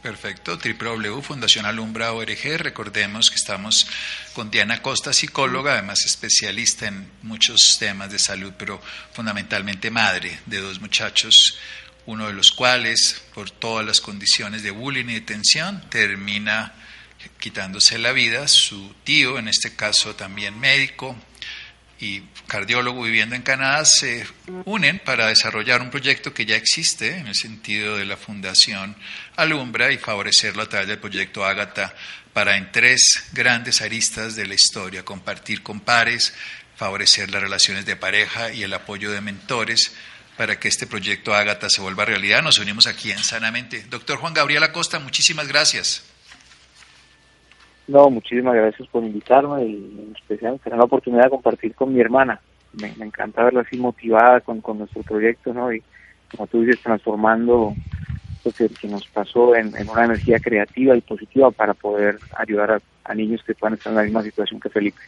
Perfecto, 0.02 0.58
www.fundacionalumbra.org. 0.58 2.58
Recordemos 2.58 3.30
que 3.30 3.36
estamos 3.36 3.86
con 4.34 4.50
Diana 4.50 4.82
Costa, 4.82 5.12
psicóloga, 5.12 5.74
además 5.74 6.06
especialista 6.06 6.88
en 6.88 7.12
muchos 7.22 7.60
temas 7.78 8.10
de 8.10 8.18
salud, 8.18 8.54
pero 8.58 8.82
fundamentalmente 9.12 9.92
madre 9.92 10.40
de 10.46 10.62
dos 10.62 10.80
muchachos, 10.80 11.58
uno 12.06 12.28
de 12.28 12.34
los 12.34 12.54
cuales, 12.54 13.22
por 13.34 13.52
todas 13.52 13.86
las 13.86 14.00
condiciones 14.00 14.64
de 14.64 14.72
bullying 14.72 15.10
y 15.10 15.16
de 15.16 15.22
tensión, 15.22 15.82
termina 15.90 16.74
quitándose 17.38 17.98
la 17.98 18.14
vida. 18.14 18.48
Su 18.48 18.96
tío, 19.04 19.38
en 19.38 19.50
este 19.50 19.76
caso 19.76 20.16
también 20.16 20.58
médico, 20.58 21.18
y 22.00 22.22
cardiólogo 22.48 23.04
viviendo 23.04 23.36
en 23.36 23.42
Canadá 23.42 23.84
se 23.84 24.26
unen 24.66 25.00
para 25.00 25.28
desarrollar 25.28 25.82
un 25.82 25.90
proyecto 25.90 26.34
que 26.34 26.46
ya 26.46 26.56
existe 26.56 27.18
en 27.18 27.28
el 27.28 27.36
sentido 27.36 27.98
de 27.98 28.06
la 28.06 28.16
Fundación 28.16 28.96
Alumbra 29.36 29.92
y 29.92 29.98
favorecerlo 29.98 30.64
a 30.64 30.70
través 30.70 30.88
del 30.88 31.00
proyecto 31.00 31.46
Ágata 31.46 31.94
para 32.32 32.56
en 32.56 32.72
tres 32.72 33.26
grandes 33.34 33.82
aristas 33.82 34.36
de 34.36 34.48
la 34.48 34.54
historia, 34.54 35.04
compartir 35.04 35.62
con 35.62 35.82
pares, 35.82 36.34
favorecer 36.78 37.32
las 37.32 37.42
relaciones 37.42 37.86
de 37.86 37.98
pareja 37.98 38.54
y 38.54 38.64
el 38.64 38.74
apoyo 38.74 39.12
de 39.12 39.20
mentores 39.20 39.92
para 40.38 40.58
que 40.58 40.70
este 40.70 40.88
proyecto 40.88 41.36
Ágata 41.36 41.70
se 41.70 41.82
vuelva 41.82 42.06
realidad. 42.06 42.42
Nos 42.42 42.60
unimos 42.60 42.88
aquí 42.88 43.12
en 43.12 43.22
Sanamente. 43.22 43.84
Doctor 43.90 44.20
Juan 44.20 44.34
Gabriel 44.34 44.64
Acosta, 44.64 45.00
muchísimas 45.00 45.50
gracias. 45.50 46.04
No, 47.90 48.12
muchísimas 48.12 48.54
gracias 48.54 48.88
por 48.90 49.04
invitarme 49.04 49.66
y 49.66 49.74
en 49.74 50.14
especial 50.16 50.60
tener 50.60 50.78
la 50.78 50.86
oportunidad 50.86 51.24
de 51.24 51.32
compartir 51.32 51.74
con 51.74 51.92
mi 51.92 52.00
hermana. 52.00 52.40
Me, 52.74 52.90
encanta 53.04 53.44
verla 53.44 53.62
así 53.62 53.78
motivada 53.78 54.42
con, 54.42 54.62
nuestro 54.78 55.02
proyecto, 55.02 55.52
¿no? 55.56 55.74
Y 55.74 55.82
como 56.30 56.46
tú 56.46 56.62
dices, 56.62 56.80
transformando 56.84 57.74
lo 58.46 58.52
que, 58.52 58.70
nos 58.88 59.08
pasó 59.08 59.56
en, 59.56 59.74
una 59.90 60.06
energía 60.06 60.38
creativa 60.38 60.96
y 60.96 61.02
positiva 61.02 61.50
para 61.50 61.74
poder 61.74 62.20
ayudar 62.38 62.80
a, 63.04 63.14
niños 63.16 63.42
que 63.44 63.56
puedan 63.56 63.74
estar 63.74 63.92
en 63.92 63.98
la 63.98 64.04
misma 64.04 64.22
situación 64.22 64.60
que 64.60 64.70
Felipe. 64.70 65.02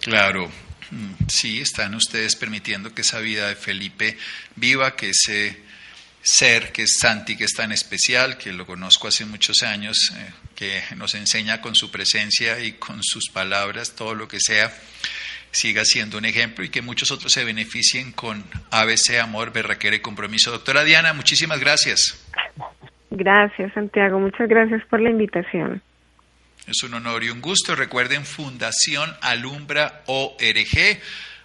Claro, 0.00 0.46
mm, 0.90 1.26
sí, 1.28 1.60
están 1.60 1.94
ustedes 1.94 2.34
permitiendo 2.34 2.94
que 2.94 3.02
esa 3.02 3.18
vida 3.18 3.48
de 3.48 3.56
Felipe 3.56 4.16
viva, 4.56 4.96
que 4.96 5.10
ese 5.10 5.54
ser 6.22 6.72
que 6.72 6.82
es 6.82 6.98
Santi, 7.00 7.36
que 7.36 7.44
es 7.44 7.52
tan 7.52 7.72
especial, 7.72 8.38
que 8.38 8.52
lo 8.52 8.64
conozco 8.64 9.08
hace 9.08 9.24
muchos 9.24 9.62
años, 9.62 10.12
eh, 10.16 10.30
que 10.54 10.82
nos 10.96 11.14
enseña 11.14 11.60
con 11.60 11.74
su 11.74 11.90
presencia 11.90 12.60
y 12.60 12.72
con 12.72 13.02
sus 13.02 13.28
palabras 13.28 13.96
todo 13.96 14.14
lo 14.14 14.28
que 14.28 14.38
sea, 14.40 14.72
siga 15.50 15.84
siendo 15.84 16.18
un 16.18 16.24
ejemplo 16.24 16.64
y 16.64 16.68
que 16.68 16.80
muchos 16.80 17.10
otros 17.10 17.32
se 17.32 17.44
beneficien 17.44 18.12
con 18.12 18.44
ABC, 18.70 19.18
amor, 19.20 19.52
berraquera 19.52 19.96
y 19.96 20.00
compromiso. 20.00 20.50
Doctora 20.50 20.84
Diana, 20.84 21.12
muchísimas 21.12 21.60
gracias. 21.60 22.24
Gracias, 23.10 23.72
Santiago. 23.74 24.18
Muchas 24.18 24.48
gracias 24.48 24.82
por 24.86 25.00
la 25.00 25.10
invitación. 25.10 25.82
Es 26.66 26.82
un 26.84 26.94
honor 26.94 27.24
y 27.24 27.30
un 27.30 27.40
gusto. 27.40 27.74
Recuerden 27.74 28.24
Fundación 28.24 29.10
Alumbra 29.20 30.02
ORG. 30.06 31.00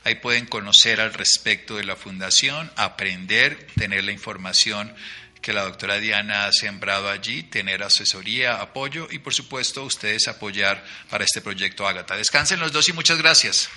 Ahí 0.07 0.15
pueden 0.15 0.45
conocer 0.45 1.01
al 1.01 1.13
respecto 1.13 1.75
de 1.75 1.83
la 1.83 1.97
fundación, 1.97 2.71
aprender, 2.77 3.57
tener 3.77 4.05
la 4.05 4.13
información 4.13 4.93
que 5.41 5.51
la 5.51 5.63
doctora 5.63 5.97
Diana 5.97 6.45
ha 6.45 6.51
sembrado 6.53 7.09
allí, 7.09 7.43
tener 7.43 7.83
asesoría, 7.83 8.61
apoyo 8.61 9.07
y 9.11 9.19
por 9.19 9.33
supuesto 9.33 9.83
ustedes 9.83 10.29
apoyar 10.29 10.81
para 11.09 11.25
este 11.25 11.41
proyecto 11.41 11.85
Ágata. 11.85 12.15
Descansen 12.15 12.61
los 12.61 12.71
dos 12.71 12.87
y 12.87 12.93
muchas 12.93 13.21
gracias. 13.21 13.69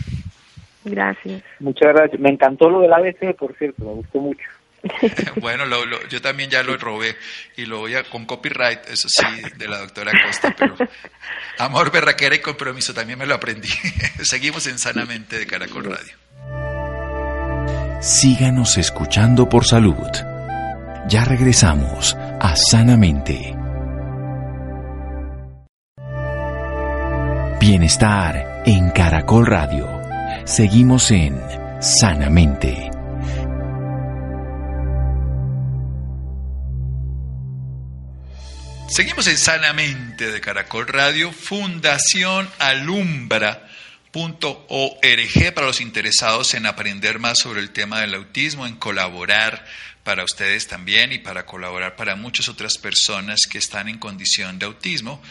Gracias. 0.84 1.42
Muchas 1.58 1.92
gracias. 1.94 2.20
Me 2.20 2.30
encantó 2.30 2.70
lo 2.70 2.82
del 2.82 2.92
ABC, 2.92 3.36
por 3.36 3.56
cierto, 3.56 3.82
me 3.82 3.94
gustó 3.94 4.20
mucho. 4.20 4.44
bueno, 5.36 5.64
yo 6.08 6.20
también 6.22 6.50
ya 6.50 6.62
lo 6.62 6.76
robé 6.76 7.16
y 7.56 7.66
lo 7.66 7.78
voy 7.78 7.94
a 7.94 8.04
con 8.04 8.24
copyright, 8.24 8.86
eso 8.88 9.08
sí, 9.08 9.26
de 9.56 9.68
la 9.68 9.78
doctora 9.78 10.12
Costa, 10.26 10.54
pero 10.56 10.76
amor, 11.58 11.90
berraquera 11.90 12.34
y 12.34 12.40
compromiso 12.40 12.94
también 12.94 13.18
me 13.18 13.26
lo 13.26 13.34
aprendí. 13.34 13.68
Seguimos 14.22 14.66
en 14.66 14.78
Sanamente 14.78 15.38
de 15.38 15.46
Caracol 15.46 15.84
Radio. 15.84 16.14
Síganos 18.00 18.78
escuchando 18.78 19.48
por 19.48 19.66
salud. 19.66 20.08
Ya 21.08 21.24
regresamos 21.24 22.16
a 22.40 22.54
Sanamente. 22.56 23.54
Bienestar 27.60 28.62
en 28.64 28.90
Caracol 28.90 29.44
Radio. 29.44 29.86
Seguimos 30.46 31.10
en 31.10 31.38
Sanamente. 31.80 32.89
Seguimos 38.90 39.28
en 39.28 39.38
Sanamente 39.38 40.32
de 40.32 40.40
Caracol 40.40 40.88
Radio, 40.88 41.30
Fundación 41.30 42.50
Alumbra. 42.58 43.68
.org 44.12 45.54
para 45.54 45.66
los 45.68 45.80
interesados 45.80 46.54
en 46.54 46.66
aprender 46.66 47.20
más 47.20 47.38
sobre 47.38 47.60
el 47.60 47.70
tema 47.70 48.00
del 48.00 48.14
autismo, 48.14 48.66
en 48.66 48.74
colaborar 48.74 49.64
para 50.02 50.24
ustedes 50.24 50.66
también 50.66 51.12
y 51.12 51.20
para 51.20 51.46
colaborar 51.46 51.94
para 51.94 52.16
muchas 52.16 52.48
otras 52.48 52.76
personas 52.76 53.42
que 53.48 53.58
están 53.58 53.88
en 53.88 53.98
condición 53.98 54.58
de 54.58 54.66
autismo 54.66 55.22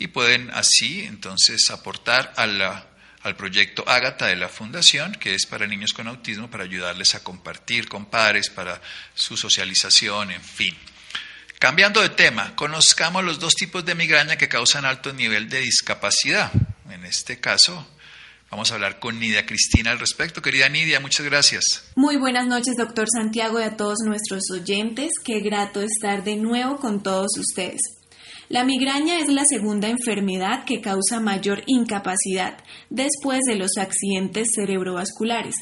y 0.00 0.08
pueden 0.08 0.50
así 0.50 1.04
entonces 1.04 1.70
aportar 1.70 2.32
al 2.36 3.36
proyecto 3.36 3.84
Ágata 3.86 4.26
de 4.26 4.34
la 4.34 4.48
Fundación, 4.48 5.14
que 5.14 5.36
es 5.36 5.46
para 5.46 5.68
niños 5.68 5.92
con 5.92 6.08
autismo, 6.08 6.50
para 6.50 6.64
ayudarles 6.64 7.14
a 7.14 7.22
compartir 7.22 7.86
con 7.86 8.06
padres, 8.06 8.50
para 8.50 8.82
su 9.14 9.36
socialización, 9.36 10.32
en 10.32 10.42
fin. 10.42 10.76
Cambiando 11.64 12.02
de 12.02 12.10
tema, 12.10 12.54
conozcamos 12.56 13.24
los 13.24 13.40
dos 13.40 13.54
tipos 13.54 13.86
de 13.86 13.94
migraña 13.94 14.36
que 14.36 14.50
causan 14.50 14.84
alto 14.84 15.14
nivel 15.14 15.48
de 15.48 15.60
discapacidad. 15.60 16.52
En 16.90 17.06
este 17.06 17.40
caso, 17.40 17.86
vamos 18.50 18.70
a 18.70 18.74
hablar 18.74 18.98
con 18.98 19.18
Nidia 19.18 19.46
Cristina 19.46 19.90
al 19.90 19.98
respecto. 19.98 20.42
Querida 20.42 20.68
Nidia, 20.68 21.00
muchas 21.00 21.24
gracias. 21.24 21.90
Muy 21.94 22.18
buenas 22.18 22.46
noches, 22.46 22.76
doctor 22.76 23.06
Santiago, 23.10 23.60
y 23.60 23.62
a 23.62 23.78
todos 23.78 24.00
nuestros 24.04 24.42
oyentes. 24.52 25.12
Qué 25.24 25.40
grato 25.40 25.80
estar 25.80 26.22
de 26.22 26.36
nuevo 26.36 26.76
con 26.76 27.02
todos 27.02 27.30
ustedes. 27.38 27.80
La 28.50 28.62
migraña 28.64 29.18
es 29.20 29.28
la 29.28 29.46
segunda 29.46 29.88
enfermedad 29.88 30.66
que 30.66 30.82
causa 30.82 31.18
mayor 31.18 31.62
incapacidad 31.64 32.58
después 32.90 33.40
de 33.48 33.54
los 33.54 33.78
accidentes 33.78 34.48
cerebrovasculares. 34.54 35.54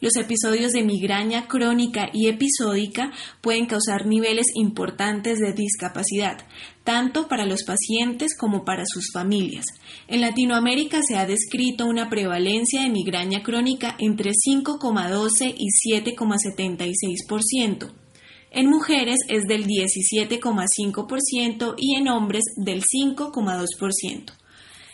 Los 0.00 0.16
episodios 0.16 0.72
de 0.72 0.84
migraña 0.84 1.48
crónica 1.48 2.08
y 2.12 2.28
episódica 2.28 3.10
pueden 3.40 3.66
causar 3.66 4.06
niveles 4.06 4.46
importantes 4.54 5.40
de 5.40 5.52
discapacidad, 5.52 6.46
tanto 6.84 7.26
para 7.26 7.46
los 7.46 7.64
pacientes 7.64 8.36
como 8.36 8.64
para 8.64 8.84
sus 8.86 9.10
familias. 9.12 9.64
En 10.06 10.20
Latinoamérica 10.20 11.00
se 11.02 11.16
ha 11.16 11.26
descrito 11.26 11.86
una 11.86 12.08
prevalencia 12.08 12.82
de 12.82 12.90
migraña 12.90 13.42
crónica 13.42 13.96
entre 13.98 14.30
5,12 14.30 15.52
y 15.58 15.66
7,76%. 15.90 17.92
En 18.50 18.70
mujeres 18.70 19.18
es 19.28 19.44
del 19.44 19.66
17,5% 19.66 21.74
y 21.76 21.96
en 21.96 22.08
hombres 22.08 22.44
del 22.56 22.82
5,2%. 22.82 24.32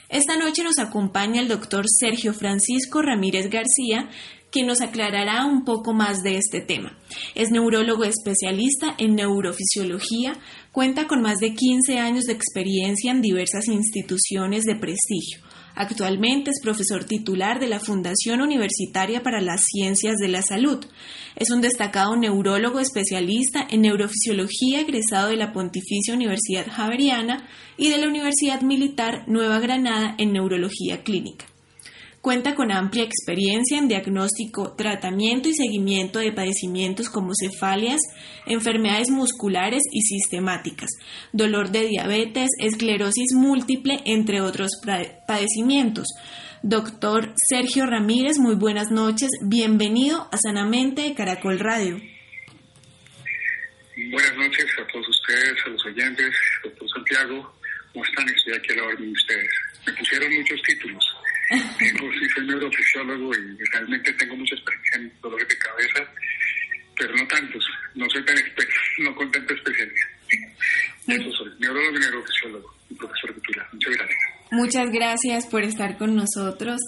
Esta 0.09 0.37
noche 0.37 0.63
nos 0.63 0.79
acompaña 0.79 1.41
el 1.41 1.49
doctor 1.49 1.87
Sergio 1.89 2.35
Francisco 2.35 3.03
Ramírez 3.03 3.51
García, 3.51 4.09
quien 4.55 4.69
nos 4.69 4.81
aclarará 4.81 5.45
un 5.47 5.65
poco 5.65 5.93
más 5.93 6.23
de 6.23 6.37
este 6.37 6.61
tema. 6.61 6.97
Es 7.35 7.51
neurólogo 7.51 8.05
especialista 8.05 8.95
en 8.99 9.17
neurofisiología, 9.17 10.35
cuenta 10.71 11.09
con 11.09 11.23
más 11.23 11.39
de 11.39 11.55
15 11.55 11.99
años 11.99 12.25
de 12.27 12.35
experiencia 12.35 13.11
en 13.11 13.21
diversas 13.21 13.67
instituciones 13.67 14.63
de 14.63 14.77
prestigio 14.77 15.41
Actualmente 15.77 16.51
es 16.51 16.63
profesor 16.63 17.05
titular 17.05 17.59
de 17.59 17.67
la 17.67 17.81
Fundación 17.81 18.41
Universitaria 18.41 19.25
para 19.25 19.41
las 19.41 19.65
Ciencias 19.65 20.15
de 20.19 20.29
la 20.29 20.41
Salud. 20.41 20.87
Es 21.35 21.51
un 21.51 21.61
destacado 21.61 22.15
neurólogo 22.15 22.79
especialista 22.79 23.67
en 23.69 23.83
neurofisiología 23.83 24.81
egresado 24.81 25.31
de 25.31 25.37
la 25.37 25.53
Pontificia 25.53 26.15
Universidad 26.15 26.67
Javeriana 26.71 27.49
y 27.77 27.91
de 27.91 27.99
la 27.99 28.07
Universidad 28.07 28.63
Militar 28.63 29.25
Nueva 29.27 29.59
Granada 29.59 30.15
en 30.17 30.33
neurología 30.33 31.03
clínica. 31.03 31.47
Cuenta 32.25 32.55
con 32.55 32.73
amplia 32.73 33.05
experiencia 33.05 33.77
en 33.77 33.87
diagnóstico, 33.87 34.75
tratamiento 34.75 35.51
y 35.51 35.55
seguimiento 35.55 36.21
de 36.21 36.33
padecimientos 36.33 37.11
como 37.11 37.33
cefalias, 37.39 38.01
enfermedades 38.47 39.11
musculares 39.11 39.83
y 39.93 40.01
sistemáticas, 40.01 40.89
dolor 41.35 41.69
de 41.69 41.87
diabetes, 41.87 42.49
esclerosis 42.61 43.35
múltiple, 43.35 44.01
entre 44.07 44.41
otros 44.41 44.71
padecimientos. 45.29 46.07
Doctor 46.63 47.35
Sergio 47.37 47.85
Ramírez, 47.85 48.39
muy 48.39 48.55
buenas 48.55 48.91
noches. 48.91 49.29
Bienvenido 49.43 50.27
a 50.33 50.39
Sanamente 50.39 51.03
de 51.03 51.15
Caracol 51.15 51.59
Radio. 51.59 52.01
Buenas 54.11 54.37
noches 54.39 54.65
a 54.83 54.87
todos 54.91 55.07
ustedes, 55.11 55.57
a 55.67 55.69
los 55.69 55.85
oyentes, 55.85 56.35
doctor 56.63 56.89
Santiago. 56.89 57.55
¿Cómo 57.93 58.03
están? 58.03 58.27
Estoy 58.35 58.55
aquí 58.55 58.73
a 58.73 58.77
la 58.77 58.85
orden 58.85 59.05
de 59.05 59.13
ustedes. 59.13 59.51
Me 59.87 59.93
pusieron 59.93 60.35
muchos 60.35 60.63
títulos 60.63 61.14
sí, 61.79 62.29
soy 62.35 62.47
neurofisiólogo 62.47 63.31
y 63.35 63.65
realmente 63.73 64.13
tengo 64.15 64.37
mucha 64.37 64.55
experiencia 64.55 64.97
en 64.97 65.13
dolores 65.21 65.49
de 65.49 65.59
cabeza, 65.59 66.13
pero 66.97 67.17
no 67.17 67.27
tantos. 67.27 67.65
No 67.95 68.09
soy 68.11 68.25
tan 68.25 68.37
experto, 68.39 68.75
no 68.99 69.15
con 69.15 69.31
tanta 69.31 69.55
especialidad. 69.55 70.09
Eso 71.07 71.37
soy, 71.37 71.51
neurólogo 71.59 71.97
y 71.97 72.01
neurofisiólogo 72.01 72.75
y 72.91 72.95
profesor 72.95 73.35
titular. 73.35 73.69
Muchas 73.73 73.97
gracias. 73.97 74.19
Muchas 74.51 74.91
gracias 74.91 75.47
por 75.47 75.63
estar 75.63 75.99
con 75.99 76.15
nosotros. 76.17 76.81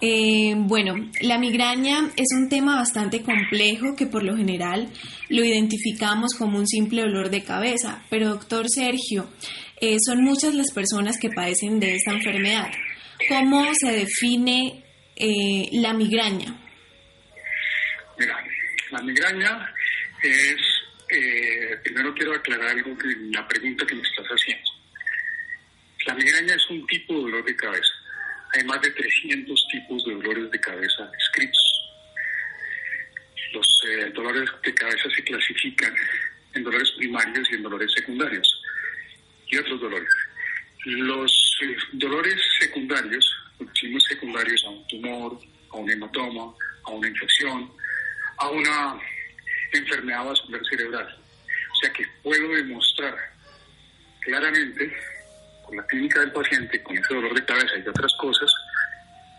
Eh, 0.00 0.54
bueno, 0.56 1.10
la 1.22 1.38
migraña 1.38 2.10
es 2.16 2.26
un 2.36 2.48
tema 2.48 2.76
bastante 2.76 3.22
complejo 3.22 3.96
que 3.96 4.06
por 4.06 4.22
lo 4.22 4.36
general 4.36 4.90
lo 5.28 5.44
identificamos 5.44 6.34
como 6.34 6.58
un 6.58 6.66
simple 6.66 7.02
dolor 7.02 7.30
de 7.30 7.42
cabeza, 7.42 8.04
pero 8.10 8.28
doctor 8.28 8.66
Sergio, 8.68 9.30
eh, 9.80 9.96
son 10.04 10.22
muchas 10.22 10.54
las 10.54 10.72
personas 10.72 11.18
que 11.18 11.30
padecen 11.30 11.80
de 11.80 11.94
esta 11.94 12.12
enfermedad. 12.12 12.70
¿Cómo 13.28 13.72
se 13.74 13.92
define 13.92 14.84
eh, 15.16 15.68
la 15.72 15.92
migraña? 15.92 16.54
Mira, 18.18 18.44
la 18.90 19.02
migraña 19.02 19.74
es, 20.22 20.56
eh, 21.08 21.76
primero 21.82 22.14
quiero 22.14 22.34
aclarar 22.34 22.68
algo 22.68 22.96
que 22.98 23.08
la 23.30 23.46
pregunta 23.48 23.86
que 23.86 23.94
me 23.94 24.02
estás 24.02 24.26
haciendo. 24.26 24.70
La 26.06 26.14
migraña 26.14 26.54
es 26.54 26.70
un 26.70 26.86
tipo 26.86 27.14
de 27.14 27.20
dolor 27.22 27.44
de 27.44 27.56
cabeza. 27.56 27.92
Hay 28.54 28.64
más 28.64 28.80
de 28.82 28.90
300 28.90 29.68
tipos 29.72 30.04
de 30.04 30.14
dolores 30.14 30.50
de 30.50 30.60
cabeza 30.60 31.10
descritos. 31.10 31.80
Los 33.52 33.66
eh, 33.88 34.10
dolores 34.14 34.50
de 34.62 34.74
cabeza 34.74 35.08
se 35.14 35.24
clasifican 35.24 35.94
en 36.54 36.62
dolores 36.62 36.90
primarios 36.96 37.48
y 37.50 37.54
en 37.54 37.62
dolores 37.62 37.92
secundarios 37.92 38.62
y 39.48 39.56
otros 39.56 39.80
dolores. 39.80 40.10
Los 40.84 41.32
eh, 41.62 41.76
dolores 41.92 42.38
secundarios, 42.60 43.24
decimos 43.58 44.04
secundarios 44.04 44.62
a 44.66 44.70
un 44.70 44.86
tumor, 44.86 45.38
a 45.70 45.76
un 45.76 45.90
hematoma, 45.90 46.52
a 46.84 46.90
una 46.90 47.08
infección, 47.08 47.70
a 48.36 48.50
una 48.50 49.00
enfermedad 49.72 50.26
vascular 50.26 50.60
cerebral. 50.70 51.18
O 51.72 51.76
sea 51.76 51.92
que 51.92 52.04
puedo 52.22 52.48
demostrar 52.48 53.14
claramente 54.20 54.94
con 55.64 55.76
la 55.76 55.86
clínica 55.86 56.20
del 56.20 56.32
paciente, 56.32 56.82
con 56.82 56.98
ese 56.98 57.14
dolor 57.14 57.34
de 57.34 57.44
cabeza 57.44 57.78
y 57.78 57.88
otras 57.88 58.12
cosas, 58.20 58.52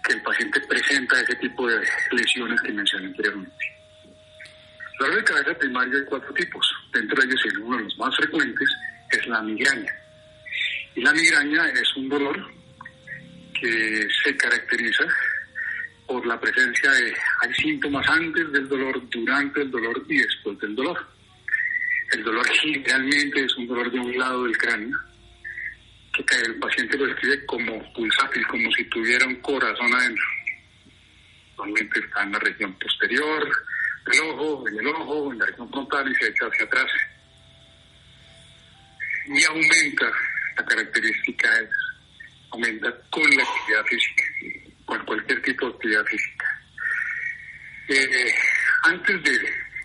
que 0.03 0.13
el 0.13 0.21
paciente 0.23 0.59
presenta 0.61 1.21
ese 1.21 1.35
tipo 1.35 1.67
de 1.67 1.85
lesiones 2.11 2.59
que 2.61 2.71
mencioné 2.71 3.07
anteriormente. 3.07 3.55
El 4.03 4.99
dolor 4.99 5.15
de 5.17 5.23
cabeza 5.23 5.59
primario 5.59 5.97
hay 5.99 6.05
cuatro 6.05 6.33
tipos. 6.33 6.67
Dentro 6.91 7.21
de 7.21 7.27
ellos, 7.27 7.41
uno 7.61 7.77
de 7.77 7.83
los 7.83 7.97
más 7.97 8.15
frecuentes 8.15 8.69
es 9.11 9.27
la 9.27 9.41
migraña. 9.41 10.04
Y 10.95 11.01
la 11.01 11.11
migraña 11.13 11.69
es 11.69 11.95
un 11.97 12.09
dolor 12.09 12.51
que 13.59 14.07
se 14.23 14.37
caracteriza 14.37 15.03
por 16.07 16.25
la 16.25 16.39
presencia 16.39 16.91
de, 16.91 17.13
hay 17.41 17.53
síntomas 17.53 18.07
antes 18.07 18.51
del 18.51 18.67
dolor, 18.67 19.01
durante 19.09 19.61
el 19.61 19.71
dolor 19.71 20.03
y 20.07 20.17
después 20.17 20.59
del 20.59 20.75
dolor. 20.75 21.07
El 22.11 22.23
dolor 22.23 22.47
generalmente 22.47 23.43
es 23.43 23.55
un 23.57 23.67
dolor 23.67 23.91
de 23.91 23.99
un 23.99 24.17
lado 24.17 24.43
del 24.43 24.57
cráneo, 24.57 24.97
que 26.13 26.35
el 26.35 26.55
paciente 26.59 26.97
lo 26.97 27.07
describe 27.07 27.45
como 27.45 27.93
pulsátil, 27.93 28.45
como 28.47 28.71
si 28.71 28.85
tuviera 28.85 29.25
un 29.25 29.35
corazón 29.41 29.93
adentro. 29.93 30.25
Normalmente 31.57 31.99
está 31.99 32.23
en 32.23 32.31
la 32.31 32.39
región 32.39 32.73
posterior 32.73 33.51
del 34.05 34.19
ojo, 34.21 34.67
en 34.69 34.79
el 34.79 34.87
ojo, 34.87 35.31
en 35.31 35.39
la 35.39 35.45
región 35.45 35.69
frontal 35.69 36.11
y 36.11 36.15
se 36.15 36.29
echa 36.29 36.45
hacia 36.45 36.65
atrás. 36.65 36.91
Y 39.27 39.43
aumenta, 39.43 40.11
la 40.55 40.65
característica 40.65 41.47
es, 41.59 41.69
aumenta 42.51 42.93
con 43.09 43.23
la 43.23 43.43
actividad 43.43 43.85
física, 43.85 44.23
con 44.85 45.05
cualquier 45.05 45.41
tipo 45.41 45.65
de 45.67 45.73
actividad 45.73 46.05
física. 46.05 46.61
Eh, 47.87 48.33
antes 48.83 49.23
de 49.23 49.39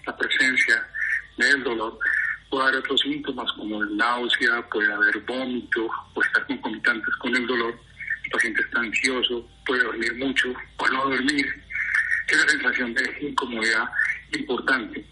la 0.07 0.17
presencia 0.17 0.87
del 1.37 1.63
dolor, 1.63 1.99
puede 2.49 2.65
haber 2.65 2.77
otros 2.77 3.01
síntomas 3.01 3.51
como 3.53 3.85
náusea, 3.85 4.63
puede 4.71 4.93
haber 4.93 5.19
vómito, 5.21 5.91
puede 6.15 6.29
estar 6.29 6.47
concomitantes 6.47 7.15
con 7.17 7.35
el 7.35 7.47
dolor. 7.47 7.79
El 8.25 8.31
paciente 8.31 8.63
está 8.63 8.81
ansioso, 8.81 9.49
puede 9.67 9.85
dormir 9.85 10.15
mucho 10.17 10.55
o 10.77 10.89
no 10.89 11.09
dormir. 11.09 11.47
Esa 12.29 12.49
sensación 12.49 12.95
de 12.95 13.19
incomodidad 13.21 13.89
importante 14.33 15.05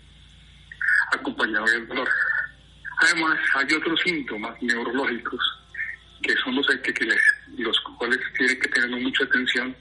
acompañado 1.13 1.65
del 1.67 1.89
dolor. 1.89 2.09
Además, 3.01 3.39
hay 3.55 3.75
otros 3.75 4.01
síntomas 4.01 4.61
neurológicos 4.63 5.41
que 6.23 6.35
son 6.37 6.57
los 6.57 6.67
que, 6.67 6.93
los 7.59 7.81
cuales 7.97 8.19
tienen 8.37 8.59
que 8.59 8.69
tener 8.69 8.91
mucha 9.01 9.25
atención, 9.25 9.75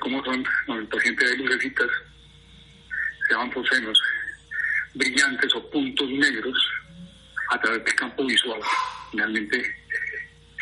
como 0.00 0.24
son 0.24 0.44
cuando 0.64 0.82
el 0.82 0.88
paciente 0.88 1.26
de 1.26 1.36
lucecitas, 1.36 1.90
se 3.26 3.34
llaman 3.34 3.52
fosenos, 3.52 4.00
brillantes 4.94 5.54
o 5.54 5.70
puntos 5.70 6.08
negros 6.08 6.58
a 7.50 7.60
través 7.60 7.84
del 7.84 7.94
campo 7.94 8.24
visual. 8.24 8.60
Finalmente 9.10 9.76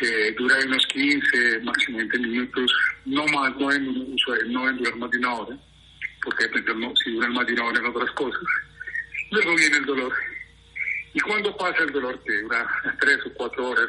eh, 0.01 0.35
dura 0.37 0.57
unos 0.65 0.85
15, 0.87 1.59
máximo 1.61 1.97
20 1.99 2.19
minutos, 2.19 2.73
no 3.05 3.25
más, 3.27 3.55
no 3.55 3.69
deben, 3.69 4.15
no 4.47 4.73
durar 4.73 4.95
más 4.97 5.11
de 5.11 5.17
una 5.19 5.33
hora, 5.35 5.57
porque 6.21 6.47
depende 6.47 6.93
si 7.03 7.11
duran 7.11 7.33
más 7.33 7.47
de 7.47 7.53
una 7.53 7.65
hora 7.65 7.79
en 7.79 7.85
otras 7.85 8.11
cosas. 8.11 8.41
Luego 9.31 9.55
viene 9.55 9.77
el 9.77 9.85
dolor. 9.85 10.13
Y 11.15 11.21
cuando 11.21 11.55
pasa 11.55 11.81
el 11.81 11.93
dolor, 11.93 12.21
que 12.25 12.41
dura 12.41 12.67
tres 12.99 13.17
o 13.25 13.33
cuatro 13.35 13.69
horas, 13.69 13.87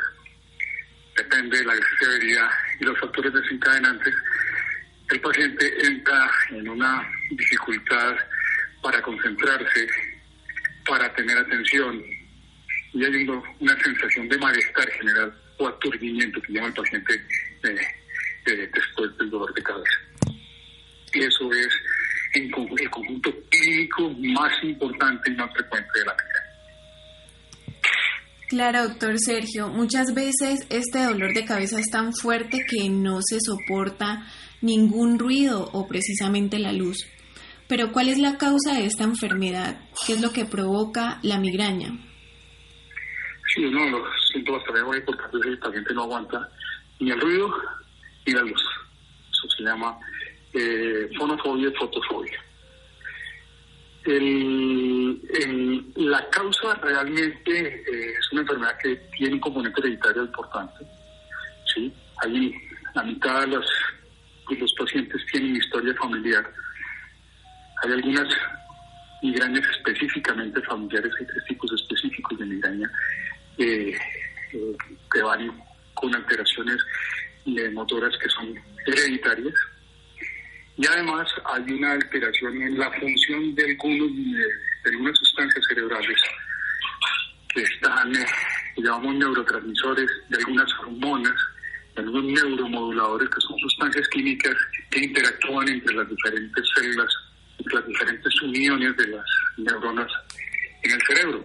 depende 1.17 1.59
de 1.59 1.65
la 1.65 1.75
severidad 1.99 2.49
y 2.79 2.85
los 2.85 2.99
factores 3.01 3.33
desencadenantes, 3.33 4.15
el 5.11 5.21
paciente 5.21 5.87
entra 5.87 6.31
en 6.51 6.69
una 6.69 7.05
dificultad 7.31 8.15
para 8.81 9.03
concentrarse, 9.03 9.89
para 10.87 11.13
tener 11.15 11.37
atención 11.39 12.01
y 12.93 13.05
hay 13.05 13.29
una 13.29 13.83
sensación 13.83 14.29
de 14.29 14.39
malestar 14.39 14.89
general 14.93 15.35
o 15.59 15.69
aturdimiento 15.69 16.41
que 16.43 16.53
llama 16.53 16.69
el 16.69 16.75
paciente 16.75 17.15
eh, 17.65 17.77
eh, 18.47 18.71
después 18.73 19.17
del 19.19 19.31
dolor 19.31 19.53
de 19.53 19.63
cabeza. 19.65 19.99
Y 21.13 21.25
eso 21.25 21.53
es 21.53 21.69
el 22.35 22.51
conjunto 22.53 23.35
clínico 23.51 24.11
más 24.11 24.53
importante 24.63 25.31
y 25.31 25.35
más 25.35 25.53
frecuente 25.55 25.99
de 25.99 26.05
la. 26.05 26.17
Claro, 28.49 28.89
doctor 28.89 29.19
Sergio, 29.19 29.69
muchas 29.69 30.15
veces 30.15 30.67
este 30.71 31.03
dolor 31.03 31.35
de 31.35 31.45
cabeza 31.45 31.81
es 31.81 31.91
tan 31.91 32.13
fuerte 32.13 32.65
que 32.69 32.89
no 32.89 33.19
se 33.21 33.39
soporta 33.41 34.25
ningún 34.61 35.19
ruido 35.19 35.69
o 35.73 35.89
precisamente 35.89 36.61
la 36.61 36.73
luz. 36.73 36.99
Pero 37.69 37.91
¿cuál 37.91 38.09
es 38.09 38.19
la 38.19 38.39
causa 38.39 38.75
de 38.75 38.87
esta 38.87 39.03
enfermedad? 39.03 39.81
¿Qué 40.07 40.13
es 40.13 40.21
lo 40.21 40.31
que 40.31 40.45
provoca 40.45 41.19
la 41.25 41.41
migraña? 41.41 41.89
Sí, 43.53 43.65
uno 43.65 43.85
de 43.85 43.91
los 43.91 44.03
síntomas 44.33 44.65
también 44.65 44.87
muy 44.87 44.99
importantes 44.99 45.41
el 45.45 45.59
paciente 45.59 45.95
no 45.95 46.03
aguanta 46.05 46.49
ni 47.01 47.11
el 47.11 47.21
ruido 47.21 47.49
ni 48.27 48.33
la 48.33 48.43
luz. 48.43 48.63
Eso 49.33 49.49
se 49.57 49.65
llama 49.65 49.99
eh, 50.53 51.09
fonofobia 51.19 51.69
y 51.69 51.75
fotofobia. 51.75 52.41
La 55.97 56.29
causa 56.31 56.75
realmente 56.75 57.53
eh, 57.53 58.15
es 58.19 58.33
una 58.33 58.43
enfermedad 58.43 58.79
que 58.79 58.97
tiene 59.17 59.35
un 59.35 59.41
componente 59.41 59.81
hereditario 59.81 60.25
importante. 60.25 60.85
¿sí? 61.75 61.93
Hay 62.23 62.55
la 62.95 63.03
mitad 63.03 63.41
de 63.43 63.49
los, 63.49 63.67
de 64.49 64.57
los 64.57 64.73
pacientes 64.75 65.21
tienen 65.31 65.57
historia 65.57 65.95
familiar 65.95 66.51
hay 67.83 67.93
algunas 67.93 68.29
migrañas 69.23 69.67
específicamente 69.77 70.61
familiares, 70.63 71.13
hay 71.19 71.27
tres 71.27 71.45
tipos 71.45 71.71
específicos 71.73 72.39
de 72.39 72.47
migraña 72.47 72.91
eh, 73.59 73.97
eh, 74.53 74.77
que 75.13 75.23
van 75.23 75.53
con 75.95 76.15
alteraciones 76.15 76.79
motoras 77.73 78.13
que 78.19 78.29
son 78.29 78.55
hereditarias. 78.87 79.55
Y 80.77 80.87
además 80.87 81.29
hay 81.45 81.73
una 81.73 81.93
alteración 81.93 82.61
en 82.61 82.79
la 82.79 82.91
función 82.93 83.55
de, 83.55 83.77
algunos, 83.77 84.51
de, 84.87 84.91
algunas 84.93 85.19
sustancias 85.19 85.65
cerebrales 85.69 86.21
que 87.49 87.63
están, 87.63 88.15
eh, 88.15 88.27
llamamos 88.79 89.17
neurotransmisores, 89.17 90.11
de 90.29 90.37
algunas 90.39 90.73
hormonas, 90.81 91.35
de 91.95 92.03
algunos 92.03 92.25
neuromoduladores, 92.25 93.29
que 93.29 93.41
son 93.41 93.59
sustancias 93.59 94.09
químicas 94.09 94.55
que 94.91 95.01
interactúan 95.01 95.69
entre 95.69 95.95
las 95.95 96.09
diferentes 96.09 96.65
células 96.75 97.13
las 97.73 97.87
diferentes 97.87 98.43
uniones 98.43 98.97
de 98.97 99.09
las 99.09 99.25
neuronas 99.57 100.11
en 100.83 100.93
el 100.93 101.03
cerebro. 101.07 101.45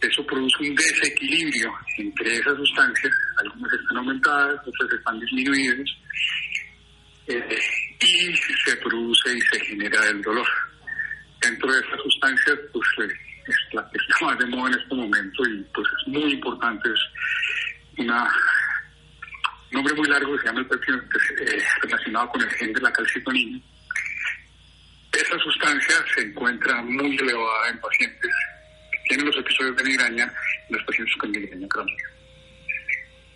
Eso 0.00 0.26
produce 0.26 0.56
un 0.60 0.74
desequilibrio 0.74 1.72
entre 1.98 2.36
esas 2.36 2.56
sustancias, 2.56 3.12
algunas 3.38 3.72
están 3.72 3.96
aumentadas, 3.98 4.60
otras 4.66 4.98
están 4.98 5.20
disminuidas, 5.20 5.90
eh, 7.26 7.58
y 8.00 8.36
se 8.36 8.76
produce 8.76 9.34
y 9.34 9.40
se 9.40 9.60
genera 9.60 10.08
el 10.08 10.20
dolor. 10.22 10.46
Dentro 11.44 11.72
de 11.72 11.80
esas 11.80 12.00
sustancias, 12.02 12.58
pues 12.72 12.88
es 13.46 13.74
la 13.74 13.88
que 13.90 13.98
está 13.98 14.24
más 14.24 14.38
de 14.38 14.46
moda 14.46 14.72
en 14.72 14.80
este 14.80 14.94
momento 14.94 15.48
y 15.48 15.62
pues 15.74 15.86
es 16.00 16.08
muy 16.08 16.32
importante, 16.32 16.88
es 16.88 17.00
una 17.98 18.24
un 19.70 19.78
nombre 19.78 19.94
muy 19.94 20.08
largo 20.08 20.32
que 20.32 20.40
se 20.40 20.46
llama 20.46 20.60
el 20.60 20.66
perfil 20.66 20.94
eh, 20.94 21.62
relacionado 21.82 22.28
con 22.28 22.40
el 22.42 22.50
gen 22.50 22.72
de 22.72 22.80
la 22.80 22.92
calcitonina 22.92 23.60
esa 25.20 25.38
sustancia 25.38 25.94
se 26.14 26.22
encuentra 26.22 26.82
muy 26.82 27.16
elevada 27.16 27.70
en 27.70 27.80
pacientes 27.80 28.30
que 28.90 28.98
tienen 29.08 29.26
los 29.26 29.36
episodios 29.36 29.76
de 29.76 29.84
migraña 29.84 30.32
y 30.68 30.72
los 30.74 30.82
pacientes 30.84 31.16
con 31.16 31.30
migraña 31.30 31.68
crónica. 31.68 32.04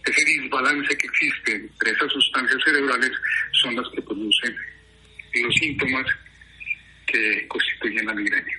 Ese 0.05 0.41
desbalance 0.41 0.97
que 0.97 1.07
existe 1.07 1.55
entre 1.55 1.91
esas 1.93 2.11
sustancias 2.13 2.61
cerebrales 2.65 3.13
son 3.53 3.77
las 3.77 3.89
que 3.91 4.03
producen 4.03 4.57
los 5.35 5.55
síntomas 5.55 6.07
que 7.11 7.49
constituyen 7.49 8.07
la 8.07 8.15
migraña. 8.15 8.55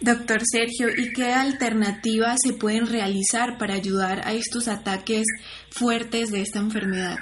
Doctor 0.00 0.40
Sergio, 0.44 0.88
¿y 0.96 1.12
qué 1.12 1.32
alternativas 1.32 2.36
se 2.42 2.54
pueden 2.54 2.86
realizar 2.86 3.58
para 3.58 3.74
ayudar 3.74 4.20
a 4.24 4.32
estos 4.32 4.68
ataques 4.68 5.26
fuertes 5.70 6.30
de 6.30 6.42
esta 6.42 6.60
enfermedad? 6.60 7.18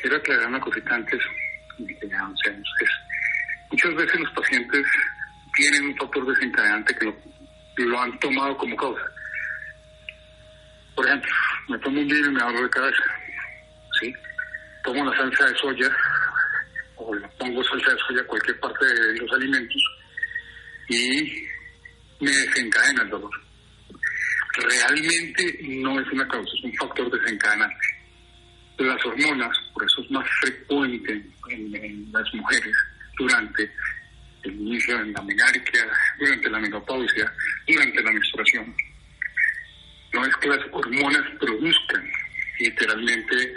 Quiero 0.00 0.16
aclarar 0.16 0.48
una 0.48 0.60
cosita 0.60 0.94
antes 0.94 1.20
tenía 2.00 2.24
11 2.24 2.50
años. 2.50 2.68
Es, 2.80 2.90
muchas 3.70 3.94
veces 3.94 4.20
los 4.20 4.30
pacientes 4.32 4.86
tienen 5.54 5.84
un 5.86 5.96
factor 5.96 6.26
desencadenante 6.26 6.94
que 6.96 7.84
lo, 7.84 8.00
han 8.00 8.18
tomado 8.18 8.56
como 8.56 8.76
causa. 8.76 9.02
Por 10.94 11.06
ejemplo, 11.06 11.30
me 11.68 11.78
tomo 11.78 12.00
un 12.00 12.08
vino 12.08 12.28
y 12.28 12.32
me 12.32 12.42
abro 12.42 12.62
de 12.62 12.70
cabeza. 12.70 13.02
¿sí? 14.00 14.12
Tomo 14.84 15.04
la 15.04 15.16
salsa 15.16 15.44
de 15.46 15.56
soya 15.56 15.96
o 17.10 17.14
le 17.14 17.28
pongo 17.38 17.62
salsa 17.64 17.90
de 17.90 17.98
soya 18.06 18.20
a 18.20 18.26
cualquier 18.26 18.60
parte 18.60 18.86
de 18.86 19.18
los 19.18 19.32
alimentos 19.32 19.82
y 20.88 21.46
me 22.20 22.30
desencadena 22.30 23.02
el 23.02 23.10
dolor. 23.10 23.30
Realmente 24.54 25.58
no 25.62 26.00
es 26.00 26.06
una 26.12 26.26
causa, 26.28 26.50
es 26.56 26.64
un 26.64 26.74
factor 26.74 27.10
desencadenante 27.10 28.00
las 28.84 29.04
hormonas, 29.04 29.56
por 29.74 29.84
eso 29.84 30.02
es 30.02 30.10
más 30.10 30.26
frecuente 30.40 31.22
en, 31.50 32.12
las 32.12 32.34
mujeres 32.34 32.74
durante 33.18 33.70
el 34.42 34.52
inicio 34.52 34.98
de 34.98 35.12
la 35.12 35.22
menarquia, 35.22 35.86
durante 36.18 36.50
la 36.50 36.58
menopausia, 36.58 37.32
durante 37.66 38.02
la 38.02 38.12
menstruación. 38.12 38.74
No 40.12 40.24
es 40.24 40.36
que 40.36 40.48
las 40.48 40.60
hormonas 40.72 41.22
produzcan 41.38 42.10
literalmente 42.58 43.54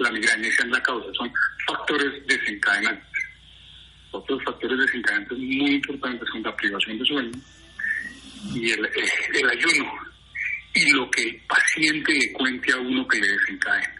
la 0.00 0.10
migraña 0.10 0.50
sean 0.52 0.70
la 0.70 0.82
causa, 0.82 1.12
son 1.14 1.32
factores 1.66 2.26
desencadenantes. 2.26 3.06
Otros 4.12 4.42
factores 4.44 4.78
desencadenantes 4.78 5.38
muy 5.38 5.74
importantes 5.74 6.28
son 6.32 6.42
la 6.42 6.56
privación 6.56 6.98
de 6.98 7.04
sueño 7.04 7.30
y 8.54 8.70
el, 8.72 8.90
el 9.34 9.50
ayuno 9.50 9.92
y 10.74 10.90
lo 10.92 11.10
que 11.10 11.22
el 11.22 11.36
paciente 11.46 12.12
le 12.12 12.32
cuente 12.32 12.72
a 12.72 12.78
uno 12.78 13.06
que 13.06 13.20
le 13.20 13.28
desencadena. 13.28 13.94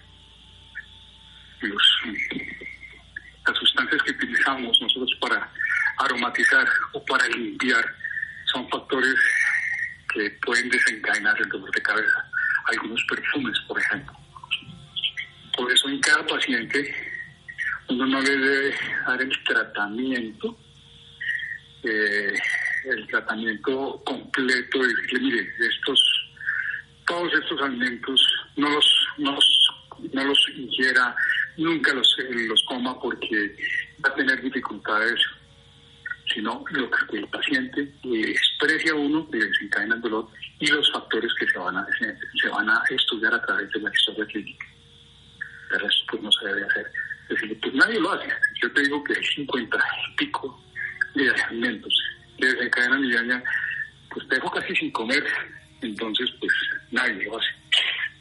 las 3.47 3.59
sustancias 3.59 4.03
que 4.03 4.13
utilizamos 4.13 4.79
nosotros 4.81 5.19
para 5.21 5.53
aromatizar 5.99 6.67
o 6.93 7.05
para 7.05 7.27
limpiar 7.29 7.85
son 8.47 8.69
factores 8.69 9.15
que 10.13 10.31
pueden 10.43 10.69
desencadenar 10.69 11.37
el 11.41 11.49
dolor 11.49 11.71
de 11.71 11.83
cabeza. 11.83 12.25
Algunos 12.67 13.05
perfumes, 13.09 13.59
por 13.67 13.79
ejemplo. 13.79 14.20
Por 15.61 15.71
eso 15.71 15.91
en 15.91 16.01
cada 16.01 16.27
paciente 16.27 16.95
uno 17.91 18.07
no 18.07 18.23
le 18.23 18.31
debe 18.31 18.75
dar 19.07 19.21
el 19.21 19.45
tratamiento, 19.45 20.57
eh, 21.83 22.33
el 22.87 23.07
tratamiento 23.09 24.03
completo, 24.03 24.79
y 24.79 24.95
decirle, 24.95 25.21
mire, 25.21 25.53
estos, 25.59 26.01
todos 27.07 27.31
estos 27.35 27.61
alimentos 27.61 28.27
no 28.57 28.71
los, 28.71 29.07
no 29.19 29.39
no 30.15 30.25
los 30.25 30.39
ingiera, 30.57 31.15
nunca 31.59 31.93
los, 31.93 32.09
los 32.31 32.65
coma 32.65 32.99
porque 32.99 33.55
va 34.03 34.09
a 34.09 34.15
tener 34.15 34.41
dificultades 34.41 35.21
sino 36.33 36.65
lo 36.71 36.89
que 36.91 37.19
el 37.19 37.29
paciente 37.29 37.93
le 38.05 38.31
expresa 38.31 38.93
a 38.93 38.95
uno 38.95 39.29
le 39.31 39.45
desencadena 39.45 39.97
el 39.97 40.01
dolor 40.01 40.29
y 40.59 40.69
los 40.69 40.91
factores 40.91 41.31
que 41.39 41.47
se 41.51 41.59
van 41.59 41.77
a, 41.77 41.87
se 42.41 42.49
van 42.49 42.71
a 42.71 42.83
estudiar 42.89 43.35
a 43.35 43.43
través 43.43 43.69
de 43.71 43.81
la 43.81 43.91
historia 43.91 44.25
clínica. 44.27 44.67
Eso 45.77 46.05
pues 46.09 46.23
no 46.23 46.33
se 46.33 46.47
debe 46.47 46.65
hacer. 46.65 46.87
Es 47.29 47.41
decir, 47.41 47.61
pues 47.61 47.75
nadie 47.75 48.01
lo 48.01 48.13
hace. 48.13 48.29
Yo 48.61 48.73
te 48.73 48.83
digo 48.83 49.03
que 49.05 49.15
hay 49.15 49.25
50 49.25 49.79
y 49.79 50.17
pico 50.17 50.65
de 51.15 51.31
alimentos 51.31 51.95
que 52.39 52.47
desencadenan 52.47 53.01
migraña, 53.03 53.43
pues 54.11 54.27
te 54.29 54.35
dejo 54.37 54.51
casi 54.51 54.75
sin 54.77 54.91
comer, 54.91 55.25
entonces 55.83 56.31
pues 56.41 56.53
nadie 56.91 57.25
lo 57.25 57.39
hace. 57.39 57.49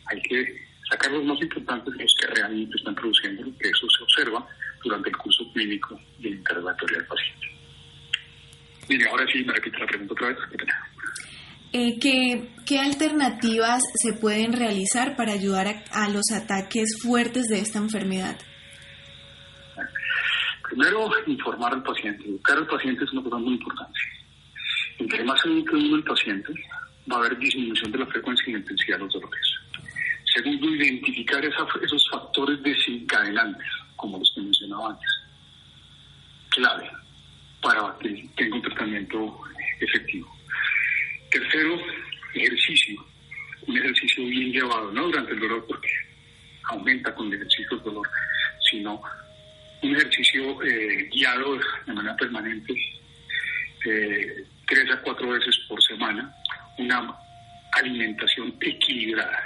Hay 0.08 0.22
que 0.22 0.68
sacar 0.90 1.12
los 1.12 1.24
más 1.24 1.42
importantes, 1.42 1.94
los 1.96 2.16
que 2.20 2.28
realmente 2.28 2.76
están 2.78 2.96
produciendo, 2.96 3.44
que 3.58 3.70
eso 3.70 3.88
se 3.90 4.04
observa 4.04 4.48
durante 4.84 5.10
el 5.10 5.18
curso 5.18 5.44
clínico 5.54 6.00
y 6.20 6.28
el 6.28 6.34
interrogatorio 6.36 6.98
del 6.98 7.08
paciente. 7.08 7.48
Mire, 8.88 9.10
ahora 9.10 9.26
sí 9.32 9.44
me 9.44 9.54
repite 9.54 9.78
la 9.78 9.86
pregunta 9.86 10.14
otra 10.14 10.28
vez. 10.30 10.38
Eh, 11.72 12.00
¿qué, 12.00 12.50
¿Qué 12.66 12.80
alternativas 12.80 13.84
se 13.96 14.14
pueden 14.14 14.54
realizar 14.54 15.16
para 15.16 15.34
ayudar 15.34 15.84
a, 15.92 16.10
los 16.10 16.32
ataques 16.32 16.98
fuertes 17.02 17.48
de 17.48 17.60
esta 17.60 17.78
enfermedad? 17.78 18.38
Primero, 20.64 21.10
informar 21.28 21.74
al 21.74 21.84
paciente. 21.84 22.26
Educar 22.26 22.58
al 22.58 22.68
paciente 22.68 23.04
es 23.04 23.12
una 23.12 23.24
cosa 23.24 23.38
muy 23.38 23.54
importante. 23.54 24.00
Entre 24.98 25.24
más 25.24 25.46
eduque 25.46 25.76
uno 25.76 25.96
el 25.98 26.04
paciente, 26.04 26.54
va 27.12 27.18
a 27.18 27.20
haber 27.20 27.38
disminución 27.38 27.92
de 27.92 28.00
la 28.00 28.08
frecuencia 28.08 28.46
y 28.48 28.54
la 28.54 28.60
intensidad 28.60 28.98
de 28.98 29.04
los 29.04 29.14
dolores. 29.14 29.60
Segundo, 30.34 30.68
identificar 30.76 31.44
esos 31.46 32.10
factores 32.12 32.62
desencadenantes, 32.64 33.68
como 33.96 34.18
los 34.18 34.32
que 34.34 34.42
mencionaba 34.42 34.90
antes. 34.90 35.10
Clave 36.50 36.90
para 37.62 37.96
que 38.00 38.30
tenga 38.36 38.56
un 38.56 38.62
tratamiento 38.62 39.40
efectivo. 39.80 40.39
Tercero, 41.32 41.80
ejercicio. 42.34 43.06
Un 43.68 43.78
ejercicio 43.78 44.26
bien 44.26 44.52
llevado, 44.52 44.92
no 44.92 45.06
durante 45.06 45.34
el 45.34 45.40
dolor 45.40 45.66
porque 45.68 45.90
aumenta 46.64 47.14
con 47.14 47.28
el 47.28 47.36
ejercicio 47.36 47.78
el 47.78 47.84
dolor, 47.84 48.10
sino 48.70 49.02
un 49.82 49.96
ejercicio 49.96 50.64
eh, 50.64 51.10
guiado 51.12 51.58
de 51.86 51.94
manera 51.94 52.16
permanente, 52.16 52.74
eh, 53.86 54.44
tres 54.68 54.92
a 54.92 55.02
cuatro 55.02 55.30
veces 55.30 55.58
por 55.68 55.82
semana, 55.84 56.34
una 56.78 57.16
alimentación 57.74 58.56
equilibrada. 58.60 59.44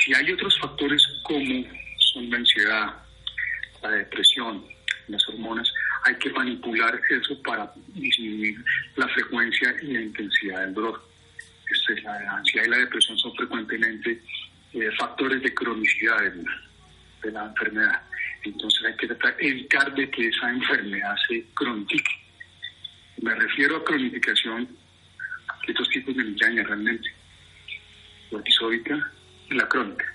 Si 0.00 0.14
hay 0.14 0.32
otros 0.32 0.58
factores 0.58 1.02
como 1.22 1.64
son 2.12 2.30
la 2.30 2.36
ansiedad, 2.38 2.94
la 3.82 3.90
depresión, 3.90 4.64
las 5.08 5.28
hormonas, 5.28 5.72
hay 6.04 6.14
que 6.16 6.30
manipular 6.30 7.00
eso 7.10 7.40
para 7.42 7.72
disminuir 7.88 8.56
la 8.96 9.08
frecuencia 9.08 9.74
y 9.82 9.92
la 9.92 10.00
intensidad 10.00 10.60
del 10.60 10.74
dolor. 10.74 11.08
Este, 11.70 12.02
la 12.02 12.36
ansiedad 12.36 12.66
y 12.66 12.70
la 12.70 12.78
depresión 12.78 13.16
son 13.18 13.34
frecuentemente 13.34 14.20
eh, 14.72 14.90
factores 14.98 15.42
de 15.42 15.54
cronicidad 15.54 16.18
de, 16.22 17.30
la 17.30 17.46
enfermedad. 17.46 18.02
Entonces 18.42 18.84
hay 18.84 18.96
que 18.96 19.06
tratar 19.06 19.36
evitar 19.38 19.94
de 19.94 20.10
que 20.10 20.28
esa 20.28 20.50
enfermedad 20.50 21.14
se 21.28 21.44
cronifique. 21.54 22.12
Me 23.18 23.34
refiero 23.36 23.76
a 23.76 23.84
cronificación 23.84 24.64
de 24.64 25.72
estos 25.72 25.88
tipos 25.90 26.16
de 26.16 26.24
migraña 26.24 26.64
realmente. 26.64 27.08
La 28.32 28.40
episódica 28.40 29.12
y 29.48 29.54
la 29.54 29.68
crónica. 29.68 30.12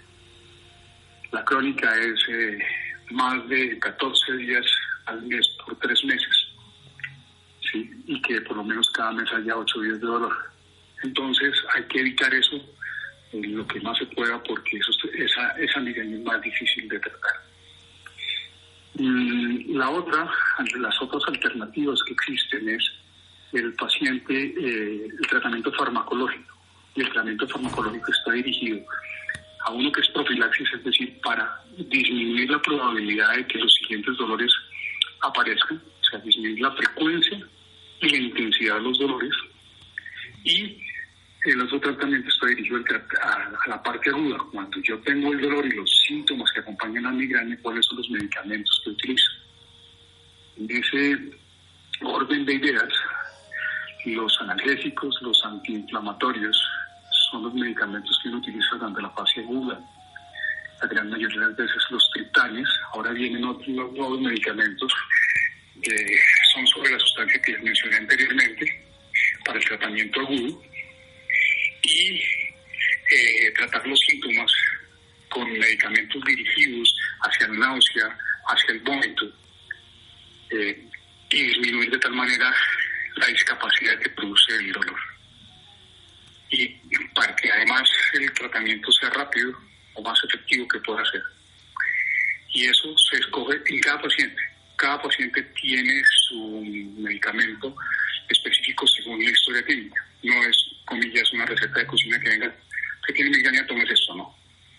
La 1.32 1.46
crónica 1.46 1.98
es 1.98 2.20
eh, 2.30 2.60
más 3.12 3.48
de 3.48 3.80
14 3.80 4.34
días 4.34 4.66
al 5.08 5.22
mes 5.24 5.48
por 5.66 5.78
tres 5.80 6.04
meses, 6.06 6.48
¿sí? 7.72 7.90
y 8.06 8.22
que 8.22 8.42
por 8.42 8.58
lo 8.58 8.64
menos 8.64 8.90
cada 8.92 9.12
mes 9.12 9.32
haya 9.34 9.58
ocho 9.58 9.82
días 9.82 10.00
de 10.00 10.08
dolor. 10.08 10.36
Entonces 11.04 11.54
hay 11.74 11.84
que 11.86 12.00
evitar 12.00 12.34
eso 12.34 12.60
en 13.34 13.58
lo 13.58 13.68
que 13.68 13.80
más 13.82 13.98
se 13.98 14.06
pueda 14.08 14.42
porque 14.44 14.78
eso, 14.78 14.92
esa, 15.14 15.52
esa 15.60 15.80
migraña 15.80 16.16
es 16.16 16.24
más 16.24 16.42
difícil 16.42 16.88
de 16.88 17.00
tratar. 17.00 17.36
Mm, 18.96 19.78
la 19.78 19.90
otra, 19.90 20.30
las 20.80 21.02
otras 21.02 21.24
alternativas 21.28 22.02
que 22.04 22.14
existen 22.14 22.70
es 22.70 22.92
el 23.54 23.74
paciente, 23.74 24.34
eh, 24.34 25.08
el 25.20 25.28
tratamiento 25.28 25.72
farmacológico. 25.74 26.58
Y 26.96 27.02
el 27.02 27.08
tratamiento 27.08 27.48
farmacológico 27.48 28.12
está 28.12 28.32
dirigido 28.32 28.84
a 29.66 29.72
uno 29.72 29.92
que 29.92 30.02
es 30.02 30.08
profilaxis, 30.10 30.68
es 30.74 30.84
decir, 30.84 31.20
para 31.22 31.62
disminuir 31.78 32.50
la 32.50 32.62
probabilidad 32.62 33.36
de 33.36 33.46
que 33.46 33.60
los 33.60 33.74
siguientes 33.74 34.18
dolores 34.18 34.52
aparezcan, 35.22 35.78
o 35.78 36.04
sea, 36.04 36.20
disminuir 36.20 36.62
la 36.62 36.72
frecuencia 36.72 37.48
y 38.02 38.10
la 38.10 38.18
intensidad 38.18 38.76
de 38.76 38.82
los 38.82 39.00
dolores. 39.00 39.34
Y 40.44 40.78
el 41.46 41.62
otro 41.62 41.80
tratamiento 41.80 42.30
está 42.30 42.48
dirigido 42.48 42.80
a, 43.22 43.70
la 43.70 43.84
parte 43.84 44.10
aguda. 44.10 44.38
Cuando 44.52 44.82
yo 44.82 45.00
tengo 45.00 45.32
el 45.34 45.42
dolor 45.42 45.66
y 45.66 45.76
los 45.76 45.90
síntomas 46.08 46.52
que 46.52 46.62
acompañan 46.62 47.06
a 47.06 47.12
la 47.12 47.16
migraña, 47.16 47.58
¿cuáles 47.62 47.86
son 47.86 47.98
los 47.98 48.10
medicamentos 48.10 48.82
que 48.84 48.90
utilizo? 48.92 49.32
En 50.58 50.72
ese 50.72 51.40
orden 52.02 52.46
de 52.46 52.54
ideas, 52.54 52.90
los 54.06 54.42
analgésicos, 54.42 55.18
los 55.22 55.44
antiinflamatorios, 55.46 56.58
son 57.32 57.44
los 57.44 57.54
medicamentos 57.54 58.20
que 58.22 58.30
uno 58.30 58.38
utiliza 58.38 58.76
durante 58.76 59.02
la 59.02 59.10
fase 59.12 59.42
aguda 59.42 59.80
la 60.82 60.88
gran 60.88 61.10
mayoría 61.10 61.40
de 61.40 61.46
las 61.48 61.56
veces 61.56 61.84
los 61.90 62.10
triptanes, 62.14 62.68
ahora 62.94 63.12
vienen 63.12 63.44
otros 63.44 63.68
nuevos 63.68 64.22
medicamentos 64.22 64.92
que 65.82 66.20
son 66.54 66.66
sobre 66.68 66.92
la 66.92 67.00
sustancia 67.00 67.42
que 67.42 67.52
les 67.54 67.64
mencioné 67.64 67.98
anteriormente 67.98 68.86
para 69.46 69.60
el 69.60 69.66
tratamiento 69.66 70.20
agudo 70.22 70.64
y 71.84 72.22
eh, 73.12 73.52
tratar 73.56 73.86
los 73.88 74.00
síntomas 74.08 74.52
con 75.30 75.52
medicamentos 75.52 76.24
dirigidos 76.26 76.96
hacia 77.22 77.48
la 77.48 77.54
náusea, 77.56 78.18
hacia 78.48 78.74
el 78.74 78.80
vómito 78.80 79.26
eh, 80.50 80.88
y 81.30 81.44
disminuir 81.44 81.92
de 81.92 82.00
tal 82.00 82.14
manera 82.14 82.54
la 83.16 83.28
discapacidad 83.28 84.00
que 84.00 84.10
produce 84.10 84.56
el 84.56 84.72
dolor. 84.72 85.00
Y 86.50 86.68
para 87.14 87.36
que 87.36 87.52
además 87.52 87.90
el 88.14 88.32
tratamiento 88.34 88.90
sea 89.00 89.10
rápido, 89.10 89.58
más 90.02 90.20
efectivo 90.24 90.68
que 90.68 90.80
pueda 90.80 91.04
ser. 91.06 91.22
Y 92.54 92.66
eso 92.66 92.96
se 92.98 93.18
escoge 93.18 93.62
en 93.66 93.80
cada 93.82 94.02
paciente. 94.02 94.42
Cada 94.76 95.02
paciente 95.02 95.42
tiene 95.62 96.02
su 96.28 96.62
medicamento 96.98 97.76
específico 98.30 98.86
según 98.88 99.24
la 99.24 99.32
historia 99.32 99.64
clínica. 99.64 100.06
No 100.24 100.44
es, 100.44 100.58
comillas, 100.86 101.32
una 101.34 101.46
receta 101.46 101.80
de 101.80 101.88
cocina 101.88 102.20
que 102.20 102.30
venga, 102.30 102.56
que 103.06 103.14
tiene 103.14 103.32
migraña, 103.32 103.66
tomes 103.66 103.90
esto, 103.90 104.16
no. 104.16 104.36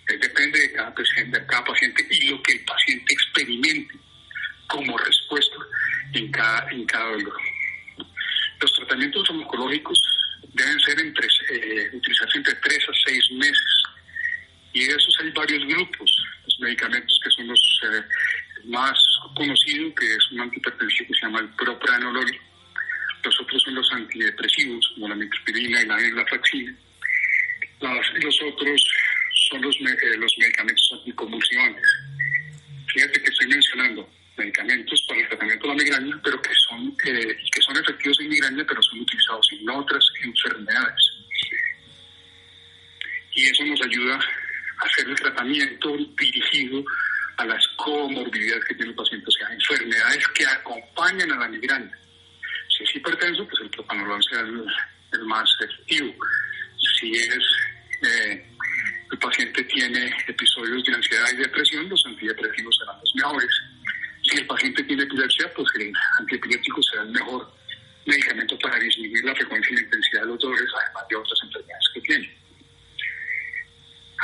depende 0.06 0.58
de 0.58 0.72
cada 0.72 0.94
paciente, 0.94 1.38
de 1.40 1.46
cada 1.46 1.64
paciente 1.64 2.06
y 2.10 2.28
lo 2.28 2.42
que 2.42 2.52
el 2.52 2.64
paciente 2.64 3.14
experimente 3.14 3.94
como 4.68 4.96
respuesta 4.98 5.56
en 6.12 6.30
cada, 6.30 6.70
en 6.70 6.84
cada 6.86 7.10
dolor. 7.10 7.36
Los 8.60 8.72
tratamientos 8.74 9.28
oncológicos 9.30 10.00
deben 10.52 10.78
ser 10.80 11.00
entre, 11.00 11.26
eh, 11.50 11.90
utilizarse 11.92 12.38
entre 12.38 12.54
3 12.54 12.88
a 12.88 12.92
6 13.06 13.30
meses 13.32 13.82
y 14.72 14.84
de 14.84 14.90
esos 14.90 15.16
hay 15.20 15.30
varios 15.30 15.64
grupos. 15.66 16.24
Los 16.44 16.60
medicamentos 16.60 17.20
que 17.22 17.30
son 17.30 17.48
los 17.48 17.80
eh, 17.84 18.02
más 18.64 18.98
conocidos, 19.34 19.94
que 19.98 20.06
es 20.06 20.32
un 20.32 20.40
antihipertensivo 20.40 21.08
que 21.08 21.14
se 21.14 21.26
llama 21.26 21.40
el 21.40 21.48
propranolol. 21.50 22.38
Los 23.24 23.40
otros 23.40 23.62
son 23.62 23.74
los 23.74 23.92
antidepresivos, 23.92 24.92
como 24.94 25.08
la 25.08 25.14
mitospirina 25.14 25.82
y 25.82 25.86
la 25.86 25.96
venlafaxina. 25.96 26.74
Los 27.80 28.42
otros 28.42 28.82
son 29.50 29.62
los, 29.62 29.76
eh, 29.76 30.16
los 30.18 30.32
medicamentos 30.38 30.90
anticonvulsivantes. 30.92 31.88
Fíjate 32.92 33.22
que 33.22 33.30
estoy 33.30 33.46
mencionando 33.48 34.08
medicamentos 34.36 35.04
para 35.08 35.20
el 35.20 35.28
tratamiento 35.28 35.66
de 35.66 35.74
la 35.74 35.82
migraña, 35.82 36.20
pero 36.22 36.40
que 36.40 36.50
son, 36.68 36.96
eh, 37.04 37.36
que 37.52 37.60
son 37.60 37.76
efectivos 37.76 38.20
en 38.20 38.28
migraña, 38.28 38.64
pero 38.66 38.82
son 38.82 39.00
utilizados 39.00 39.48
en 39.52 39.70
otras 39.70 40.04
enfermedades. 40.22 41.02
Y 43.34 43.44
eso 43.44 43.64
nos 43.64 43.80
ayuda 43.82 44.18
hacer 44.80 45.08
el 45.08 45.16
tratamiento 45.16 45.96
dirigido 46.18 46.84
a 47.36 47.44
las 47.44 47.66
comorbilidades 47.76 48.64
que 48.64 48.74
tiene 48.74 48.90
el 48.90 48.96
paciente, 48.96 49.26
o 49.28 49.30
sea, 49.30 49.48
enfermedades 49.52 50.26
que 50.34 50.46
acompañan 50.46 51.30
a 51.32 51.38
la 51.38 51.48
migraña. 51.48 51.96
Si 52.68 52.84
es 52.84 52.96
hipertenso, 52.96 53.46
pues 53.46 53.60
el 53.62 53.70
propanolol 53.70 54.22
sea 54.24 54.40
el, 54.40 55.24
más 55.24 55.48
efectivo. 55.60 56.14
Si 56.98 57.12
eh, 57.14 58.46
el 59.10 59.18
paciente 59.18 59.62
tiene 59.64 60.12
episodios 60.26 60.84
de 60.84 60.94
ansiedad 60.94 61.26
y 61.32 61.36
depresión, 61.36 61.88
los 61.88 62.04
antidepresivos 62.06 62.76
serán 62.78 63.00
los 63.00 63.14
mejores. 63.14 63.50
Si 64.22 64.36
el 64.36 64.46
paciente 64.46 64.82
tiene 64.84 65.04
epilepsia, 65.04 65.50
pues 65.54 65.68
el 65.76 65.92
antiepiléptico 66.18 66.82
será 66.82 67.02
el 67.02 67.10
mejor 67.10 67.50
medicamento 68.04 68.58
para 68.58 68.78
disminuir 68.78 69.24
la 69.24 69.34
frecuencia 69.34 69.72
y 69.72 69.74
la 69.76 69.82
intensidad 69.82 70.20
de 70.22 70.26
los 70.26 70.38
dolores, 70.38 70.68
además 70.82 71.04
de 71.08 71.16
otras 71.16 71.38
enfermedades 71.44 71.88
que 71.94 72.00
tiene. 72.00 72.37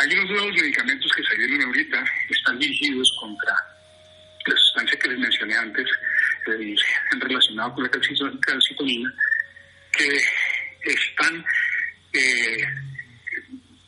Hay 0.05 0.13
unos 0.19 0.31
nuevos 0.33 0.53
medicamentos 0.53 1.11
que 1.17 1.23
salieron 1.23 1.63
ahorita, 1.63 2.05
están 2.29 2.59
dirigidos 2.59 3.11
contra 3.19 3.55
la 4.45 4.55
sustancia 4.55 4.99
que 4.99 5.09
les 5.09 5.19
mencioné 5.19 5.57
antes, 5.57 5.89
eh, 6.47 6.75
relacionado 7.21 7.73
con 7.73 7.85
la 7.85 7.91
calcitonina, 7.91 9.15
que 9.91 10.21
están 10.83 11.43
eh, 12.13 12.67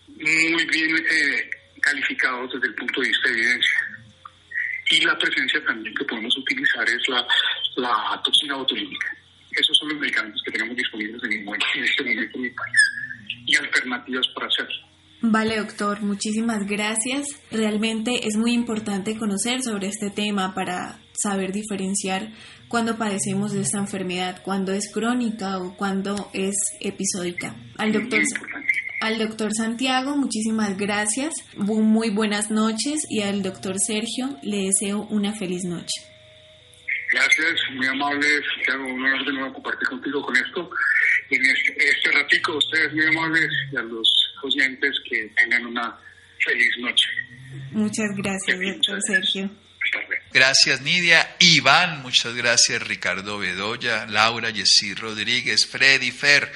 muy 0.08 0.64
bien 0.64 0.96
eh, 0.96 1.50
calificados 1.82 2.50
desde 2.54 2.68
el 2.68 2.74
punto 2.76 3.02
de 3.02 3.08
vista 3.08 3.28
de 3.28 3.34
evidencia. 3.34 3.80
Y 4.92 5.04
la 5.04 5.18
presencia 5.18 5.62
también 5.66 5.94
que 5.94 6.04
podemos 6.06 6.34
utilizar 6.38 6.88
es 6.88 7.08
la, 7.08 7.26
la 7.76 8.22
toxina 8.24 8.56
botulínica. 8.56 9.14
Esos 9.50 9.76
son 9.76 9.90
los 9.90 9.98
medicamentos 9.98 10.40
que 10.46 10.52
tenemos 10.52 10.76
disponibles 10.78 11.22
en, 11.24 11.32
en 11.32 11.84
este 11.84 12.02
momento 12.04 12.36
en 12.36 12.42
mi 12.42 12.50
país 12.50 12.80
y 13.48 13.56
alternativas 13.56 14.26
para 14.28 14.46
hacerlo. 14.46 14.85
Vale, 15.28 15.56
doctor, 15.56 16.02
muchísimas 16.02 16.64
gracias. 16.68 17.26
Realmente 17.50 18.28
es 18.28 18.36
muy 18.36 18.52
importante 18.52 19.18
conocer 19.18 19.60
sobre 19.60 19.88
este 19.88 20.08
tema 20.08 20.54
para 20.54 21.00
saber 21.14 21.50
diferenciar 21.50 22.30
cuando 22.68 22.96
padecemos 22.96 23.52
de 23.52 23.62
esta 23.62 23.78
enfermedad, 23.78 24.40
cuando 24.44 24.72
es 24.72 24.88
crónica 24.92 25.58
o 25.58 25.76
cuando 25.76 26.30
es 26.32 26.54
episódica. 26.80 27.56
Al 27.76 27.92
doctor, 27.92 28.22
al 29.00 29.18
doctor 29.18 29.52
Santiago, 29.52 30.16
muchísimas 30.16 30.76
gracias, 30.76 31.34
muy 31.56 32.10
buenas 32.10 32.52
noches 32.52 33.00
y 33.10 33.22
al 33.22 33.42
doctor 33.42 33.80
Sergio 33.84 34.38
le 34.44 34.66
deseo 34.66 35.08
una 35.10 35.32
feliz 35.32 35.64
noche. 35.64 36.02
Gracias, 37.10 37.60
muy 37.74 37.86
amable, 37.88 38.26
Santiago, 38.54 38.94
un 38.94 39.04
honor 39.04 39.26
de 39.26 39.32
nuevo 39.32 39.54
compartir 39.54 39.88
contigo 39.88 40.22
con 40.22 40.36
esto. 40.36 40.70
En 41.30 41.42
este, 41.44 41.76
este 41.84 42.10
ratico, 42.12 42.56
ustedes 42.58 42.92
muy 42.92 43.06
amables 43.06 43.50
y 43.72 43.76
a 43.76 43.82
los 43.82 44.25
oyentes 44.42 45.00
que 45.08 45.30
tengan 45.36 45.66
una 45.66 45.96
feliz 46.44 46.70
noche. 46.80 47.06
Muchas 47.72 48.10
gracias, 48.16 48.58
doctor 48.58 48.98
Sergio. 49.02 49.50
Gracias, 50.32 50.82
Nidia. 50.82 51.36
Iván, 51.38 52.02
muchas 52.02 52.34
gracias, 52.34 52.86
Ricardo 52.86 53.38
Bedoya, 53.38 54.06
Laura, 54.06 54.50
Yesí 54.50 54.94
Rodríguez, 54.94 55.66
Freddy, 55.66 56.10
Fer. 56.10 56.52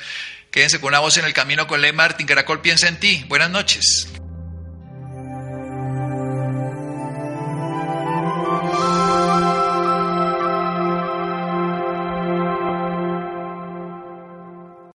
Quédense 0.50 0.80
con 0.80 0.88
una 0.88 0.98
voz 0.98 1.16
en 1.18 1.24
el 1.24 1.32
camino 1.32 1.66
con 1.66 1.80
Ley 1.80 1.92
Martín. 1.92 2.26
Caracol 2.26 2.60
piensa 2.60 2.88
en 2.88 2.98
ti. 2.98 3.24
Buenas 3.28 3.50
noches. 3.50 4.08